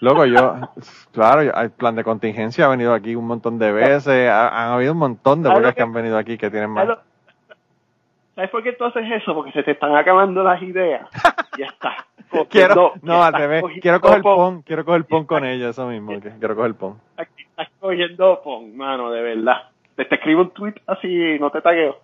Loco, 0.00 0.24
yo, 0.24 0.54
claro, 1.12 1.40
el 1.40 1.70
plan 1.72 1.96
de 1.96 2.04
contingencia 2.04 2.66
ha 2.66 2.68
venido 2.68 2.94
aquí 2.94 3.16
un 3.16 3.26
montón 3.26 3.58
de 3.58 3.72
veces, 3.72 4.30
han 4.30 4.70
habido 4.70 4.92
un 4.92 4.98
montón 4.98 5.42
de 5.42 5.50
podcasts 5.50 5.74
que, 5.74 5.82
han 5.82 5.92
venido 5.92 6.16
aquí 6.16 6.38
que 6.38 6.50
tienen 6.50 6.70
más. 6.70 6.86
¿Sabes 8.36 8.50
por 8.50 8.62
qué 8.62 8.72
tú 8.74 8.84
haces 8.84 9.04
eso? 9.10 9.34
Porque 9.34 9.50
se 9.50 9.64
te 9.64 9.72
están 9.72 9.96
acabando 9.96 10.44
las 10.44 10.62
ideas. 10.62 11.08
ya 11.58 11.66
está. 11.66 12.06
Quiero, 12.48 12.92
no, 13.02 13.22
al 13.22 13.32
revés, 13.32 13.64
quiero 13.80 14.00
coger 14.00 14.22
pon, 14.22 14.62
quiero 14.62 14.84
coger 14.84 15.04
pon 15.04 15.24
con 15.24 15.44
ella, 15.44 15.70
eso 15.70 15.86
mismo, 15.86 16.12
quiero 16.20 16.56
coger 16.56 16.74
pon. 16.74 17.00
Aquí 17.16 17.42
estás 17.42 17.68
cogiendo 17.80 18.40
pon, 18.42 18.76
mano, 18.76 19.10
de 19.10 19.22
verdad. 19.22 19.68
Te, 19.96 20.04
te 20.04 20.14
escribo 20.14 20.42
un 20.42 20.50
tweet 20.50 20.74
así, 20.86 21.38
no 21.40 21.50
te 21.50 21.60
tagueo. 21.60 21.96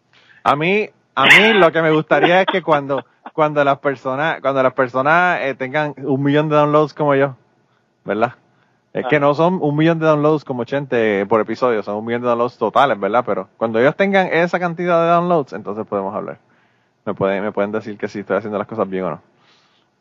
A 0.42 0.56
mí, 0.56 0.88
a 1.14 1.24
mí 1.24 1.52
lo 1.54 1.70
que 1.72 1.80
me 1.80 1.90
gustaría 1.90 2.40
es 2.40 2.46
que 2.46 2.62
cuando, 2.62 3.04
cuando 3.32 3.62
las 3.64 3.78
personas, 3.78 4.40
cuando 4.40 4.62
las 4.62 4.72
personas 4.72 5.40
eh, 5.42 5.54
tengan 5.54 5.94
un 5.98 6.22
millón 6.22 6.48
de 6.48 6.56
downloads 6.56 6.92
como 6.92 7.14
yo, 7.14 7.36
¿verdad? 8.04 8.34
Es 8.92 9.06
que 9.06 9.16
ah. 9.16 9.20
no 9.20 9.34
son 9.34 9.58
un 9.60 9.76
millón 9.76 9.98
de 9.98 10.06
downloads 10.06 10.44
como 10.44 10.62
80 10.62 11.26
por 11.28 11.40
episodio, 11.40 11.82
son 11.82 11.96
un 11.96 12.04
millón 12.04 12.22
de 12.22 12.28
downloads 12.28 12.58
totales, 12.58 12.98
¿verdad? 12.98 13.24
Pero 13.26 13.48
cuando 13.56 13.80
ellos 13.80 13.96
tengan 13.96 14.28
esa 14.28 14.60
cantidad 14.60 15.02
de 15.02 15.08
downloads, 15.08 15.52
entonces 15.52 15.84
podemos 15.86 16.14
hablar. 16.14 16.38
Me 17.04 17.12
pueden, 17.12 17.42
me 17.42 17.52
pueden 17.52 17.72
decir 17.72 17.98
que 17.98 18.06
si 18.06 18.20
estoy 18.20 18.36
haciendo 18.36 18.56
las 18.56 18.68
cosas 18.68 18.88
bien 18.88 19.04
o 19.04 19.10
no. 19.10 19.20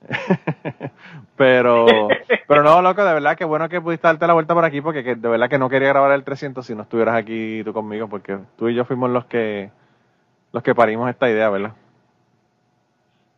pero, 1.37 1.85
pero 2.47 2.63
no, 2.63 2.81
loco, 2.81 3.03
de 3.03 3.13
verdad 3.13 3.37
que 3.37 3.45
bueno 3.45 3.69
que 3.69 3.81
pudiste 3.81 4.07
darte 4.07 4.27
la 4.27 4.33
vuelta 4.33 4.53
por 4.53 4.65
aquí 4.65 4.81
porque 4.81 5.15
de 5.15 5.29
verdad 5.29 5.49
que 5.49 5.57
no 5.57 5.69
quería 5.69 5.89
grabar 5.89 6.11
el 6.11 6.23
300 6.23 6.65
si 6.65 6.75
no 6.75 6.83
estuvieras 6.83 7.15
aquí 7.15 7.63
tú 7.63 7.73
conmigo 7.73 8.07
porque 8.07 8.37
tú 8.57 8.69
y 8.69 8.75
yo 8.75 8.85
fuimos 8.85 9.09
los 9.09 9.25
que 9.25 9.71
los 10.51 10.61
que 10.61 10.75
parimos 10.75 11.09
esta 11.09 11.29
idea, 11.29 11.49
¿verdad? 11.49 11.73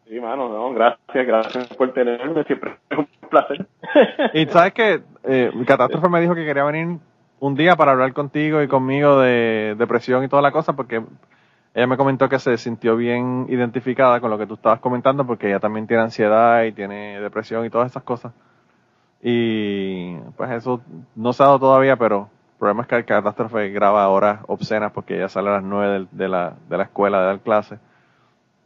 Sí, 0.08 0.20
mano, 0.20 0.50
no, 0.50 0.72
gracias, 0.74 1.26
gracias 1.26 1.68
por 1.76 1.92
tenerme, 1.94 2.44
siempre 2.44 2.76
es 2.90 2.98
un 2.98 3.08
placer. 3.30 3.66
y 4.34 4.46
sabes 4.48 4.74
que 4.74 5.02
eh, 5.24 5.52
Catástrofe 5.66 6.10
me 6.10 6.22
dijo 6.22 6.36
que 6.36 6.46
quería 6.46 6.64
venir 6.64 7.00
un 7.40 7.56
día 7.56 7.76
para 7.76 7.92
hablar 7.92 8.14
contigo 8.14 8.62
y 8.62 8.68
conmigo 8.68 9.20
de 9.20 9.76
depresión 9.78 10.24
y 10.24 10.28
toda 10.28 10.42
la 10.42 10.52
cosa, 10.52 10.74
porque 10.74 11.02
ella 11.76 11.88
me 11.88 11.98
comentó 11.98 12.30
que 12.30 12.40
se 12.40 12.58
sintió 12.58 12.96
bien 12.96 13.48
identificada 13.50 14.22
con 14.22 14.32
lo 14.32 14.38
que 14.38 14.48
tú 14.48 14.54
estabas 14.54 14.80
comentando, 14.80 15.28
porque 15.28 15.48
ella 15.48 15.60
también 15.60 15.88
tiene 15.88 16.04
ansiedad 16.04 16.64
y 16.64 16.72
tiene 16.72 17.20
depresión 17.20 17.66
y 17.66 17.70
todas 17.70 17.92
esas 17.92 18.04
cosas. 18.04 18.34
Y 19.22 20.16
pues 20.38 20.52
eso 20.52 20.82
no 21.16 21.34
se 21.34 21.44
ha 21.44 21.48
dado 21.48 21.60
todavía, 21.60 21.98
pero 21.98 22.30
el 22.54 22.60
problema 22.60 22.84
es 22.84 22.88
que 22.88 22.96
el 22.96 23.04
catástrofe 23.04 23.72
graba 23.72 24.08
horas 24.08 24.40
obscenas 24.48 24.94
porque 24.94 25.18
ella 25.18 25.28
sale 25.28 25.50
a 25.50 25.54
las 25.56 25.64
9 25.64 26.08
de, 26.12 26.30
la, 26.30 26.54
de 26.70 26.78
la 26.78 26.84
escuela 26.84 27.20
de 27.20 27.26
dar 27.26 27.40
clase 27.42 27.78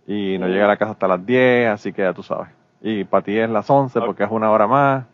y 0.05 0.38
no 0.38 0.47
llega 0.47 0.66
a 0.66 0.68
la 0.68 0.78
casa 0.78 0.91
hasta 0.91 1.07
las 1.07 1.26
10, 1.26 1.70
así 1.70 1.91
que 1.91 2.03
ya 2.03 2.14
tú 2.14 2.22
sabes. 2.22 2.49
Y 2.82 3.05
para 3.05 3.24
ti 3.24 3.36
es 3.36 3.49
las 3.49 3.68
11 3.68 4.01
porque 4.01 4.24
es 4.24 4.30
una 4.30 4.51
hora 4.51 4.68
más. 4.68 5.05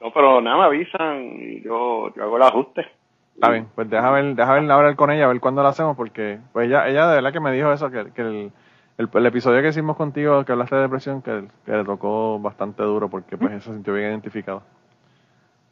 No, 0.00 0.12
pero 0.12 0.40
nada, 0.40 0.58
me 0.58 0.64
avisan 0.64 1.24
y 1.24 1.60
yo, 1.60 2.14
yo 2.14 2.22
hago 2.22 2.36
el 2.36 2.42
ajuste. 2.44 2.86
Está 3.34 3.50
bien, 3.50 3.66
pues 3.74 3.90
deja 3.90 4.10
ver, 4.10 4.34
deja 4.36 4.52
ver 4.52 4.70
hablar 4.70 4.96
con 4.96 5.10
ella, 5.10 5.24
a 5.24 5.28
ver 5.28 5.40
cuándo 5.40 5.62
lo 5.62 5.68
hacemos, 5.68 5.96
porque 5.96 6.38
pues 6.52 6.68
ella, 6.68 6.88
ella 6.88 7.08
de 7.08 7.14
verdad 7.16 7.32
que 7.32 7.40
me 7.40 7.52
dijo 7.52 7.72
eso, 7.72 7.90
que, 7.90 8.12
que 8.12 8.22
el, 8.22 8.52
el, 8.96 9.26
episodio 9.26 9.60
que 9.60 9.68
hicimos 9.68 9.96
contigo, 9.96 10.44
que 10.44 10.52
hablaste 10.52 10.76
de 10.76 10.82
depresión, 10.82 11.20
que, 11.20 11.48
que 11.66 11.72
le 11.72 11.84
tocó 11.84 12.38
bastante 12.38 12.84
duro 12.84 13.08
porque 13.08 13.36
pues 13.36 13.52
eso 13.52 13.70
se 13.70 13.74
sintió 13.74 13.94
bien 13.94 14.10
identificado. 14.10 14.62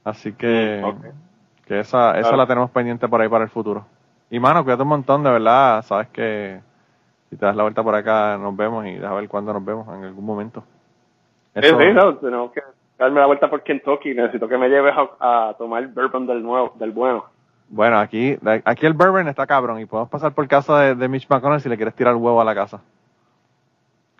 Así 0.05 0.33
que, 0.33 0.83
que 1.67 1.81
esa, 1.81 2.19
esa 2.19 2.37
la 2.37 2.47
tenemos 2.47 2.71
pendiente 2.71 3.09
por 3.09 3.21
ahí 3.21 3.29
para 3.29 3.45
el 3.45 3.51
futuro. 3.51 3.87
Y 4.31 4.41
mano, 4.41 4.65
cuídate 4.65 4.83
un 4.83 4.89
montón, 4.89 5.23
de 5.23 5.31
verdad. 5.31 5.83
Sabes 5.83 6.09
que 6.09 6.61
si 7.31 7.37
te 7.37 7.47
das 7.47 7.55
la 7.55 7.63
vuelta 7.63 7.83
por 7.83 7.95
acá, 7.95 8.37
nos 8.39 8.57
vemos 8.57 8.85
y 8.87 8.95
deja 8.95 9.15
ver 9.15 9.29
cuándo 9.29 9.53
nos 9.53 9.65
vemos 9.65 9.87
en 9.89 10.05
algún 10.05 10.25
momento. 10.25 10.65
Sí, 11.55 11.69
sí, 11.69 11.93
no, 11.95 12.17
tenemos 12.17 12.51
que 12.53 12.63
darme 12.99 13.21
la 13.21 13.27
vuelta 13.27 13.49
por 13.49 13.63
Kentucky. 13.63 14.15
Necesito 14.15 14.49
que 14.49 14.59
me 14.59 14.69
lleves 14.69 14.95
a, 15.21 15.55
tomar 15.59 15.83
el 15.83 15.89
bourbon 15.89 16.27
del 16.27 16.43
nuevo, 16.43 16.73
del 16.77 16.91
bueno. 16.91 17.27
Bueno, 17.73 17.99
aquí, 17.99 18.37
aquí 18.67 18.85
el 18.85 18.93
bourbon 18.93 19.29
está 19.29 19.47
cabrón 19.47 19.81
y 19.81 19.87
podemos 19.87 20.11
pasar 20.11 20.35
por 20.35 20.47
casa 20.47 20.79
de, 20.81 20.95
de 20.95 21.09
Mitch 21.09 21.27
McConnell 21.27 21.59
si 21.59 21.71
le 21.71 21.77
quieres 21.77 21.95
tirar 21.95 22.15
huevo 22.15 22.39
a 22.39 22.45
la 22.45 22.55
casa. 22.55 22.83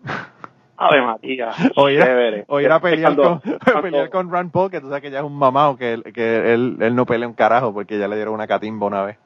Ave 0.75 1.01
María. 1.03 1.51
O 1.75 1.87
ir, 1.87 2.01
a, 2.01 2.45
o 2.47 2.59
ir 2.59 2.71
a 2.71 2.79
pelear, 2.79 3.15
con, 3.15 3.39
pelear 3.83 4.09
con 4.09 4.31
Rand 4.31 4.51
Paul, 4.51 4.71
que 4.71 4.81
tú 4.81 4.87
sabes 4.87 5.03
que 5.03 5.11
ya 5.11 5.19
es 5.19 5.23
un 5.23 5.37
mamado, 5.37 5.77
que, 5.77 6.01
que 6.15 6.51
él, 6.51 6.77
él 6.79 6.95
no 6.95 7.05
pelea 7.05 7.27
un 7.27 7.35
carajo 7.35 7.71
porque 7.71 7.99
ya 7.99 8.07
le 8.07 8.15
dieron 8.15 8.33
una 8.33 8.47
catimba 8.47 8.87
una 8.87 9.03
vez. 9.03 9.19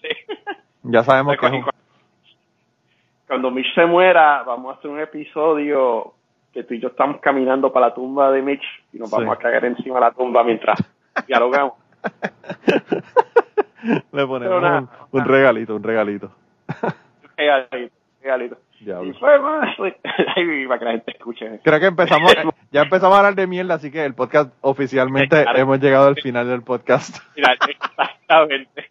Sí. 0.00 0.08
Ya 0.82 1.04
sabemos 1.04 1.34
que 1.34 1.38
cuando, 1.38 1.70
cuando 3.28 3.50
Mitch 3.52 3.72
se 3.72 3.86
muera, 3.86 4.42
vamos 4.42 4.74
a 4.74 4.78
hacer 4.78 4.90
un 4.90 4.98
episodio 4.98 6.12
que 6.52 6.64
tú 6.64 6.74
y 6.74 6.80
yo 6.80 6.88
estamos 6.88 7.20
caminando 7.20 7.72
para 7.72 7.86
la 7.86 7.94
tumba 7.94 8.32
de 8.32 8.42
Mitch 8.42 8.64
y 8.92 8.98
nos 8.98 9.12
vamos 9.12 9.32
a 9.32 9.38
caer 9.38 9.64
encima 9.64 9.94
de 9.94 10.00
la 10.00 10.10
tumba 10.10 10.42
mientras 10.42 10.76
dialogamos. 11.28 11.81
Le 14.12 14.26
ponemos 14.26 14.88
un, 15.10 15.24
regalito, 15.24 15.74
un 15.74 15.82
regalito. 15.82 16.30
Un 16.82 16.92
regalito, 17.36 17.94
regalito. 18.22 18.58
Y 18.84 19.12
fue 19.12 19.38
más, 19.38 19.76
para 19.76 20.78
que 20.78 20.84
la 20.84 20.90
gente 20.92 21.12
escuche. 21.12 21.60
Creo 21.62 21.80
que 21.80 21.86
empezamos, 21.86 22.32
ya 22.72 22.82
empezamos 22.82 23.14
a 23.14 23.18
hablar 23.18 23.36
de 23.36 23.46
mierda, 23.46 23.74
así 23.74 23.92
que 23.92 24.04
el 24.04 24.14
podcast 24.14 24.52
oficialmente 24.60 25.44
hemos 25.54 25.78
llegado 25.78 26.08
al 26.08 26.16
final 26.16 26.48
del 26.48 26.62
podcast. 26.62 27.18
Exactamente. 27.36 28.90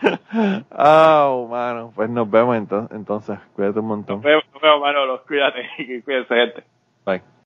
oh, 0.78 1.48
mano, 1.50 1.92
pues 1.94 2.08
nos 2.08 2.30
vemos 2.30 2.56
entonces, 2.56 2.96
entonces 2.96 3.38
cuídate 3.54 3.80
un 3.80 3.86
montón. 3.86 4.16
Nos 4.16 4.24
vemos, 4.24 4.44
nos 4.52 4.62
vemos 4.62 4.80
Manolo, 4.80 5.22
cuídate, 5.26 5.68
cuídense 6.04 6.34
gente. 6.34 6.64
Bye. 7.04 7.35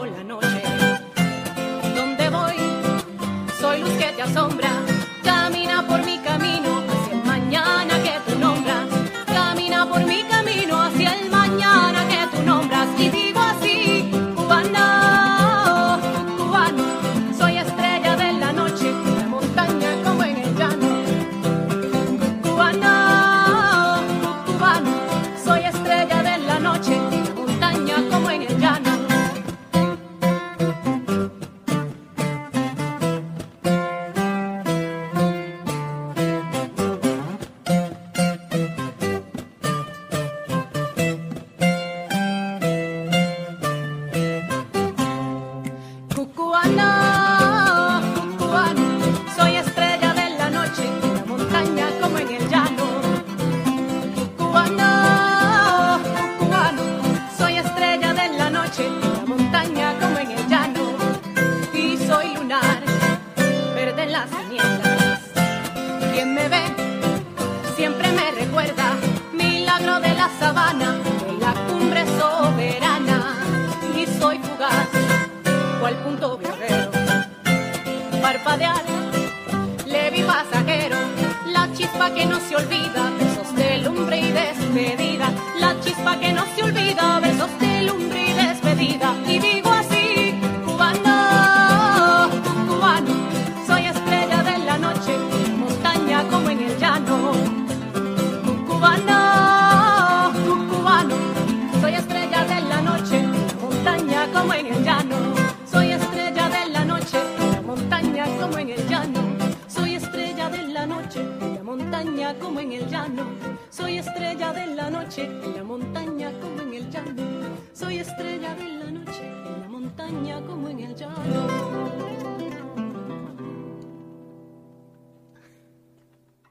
Como 0.00 0.43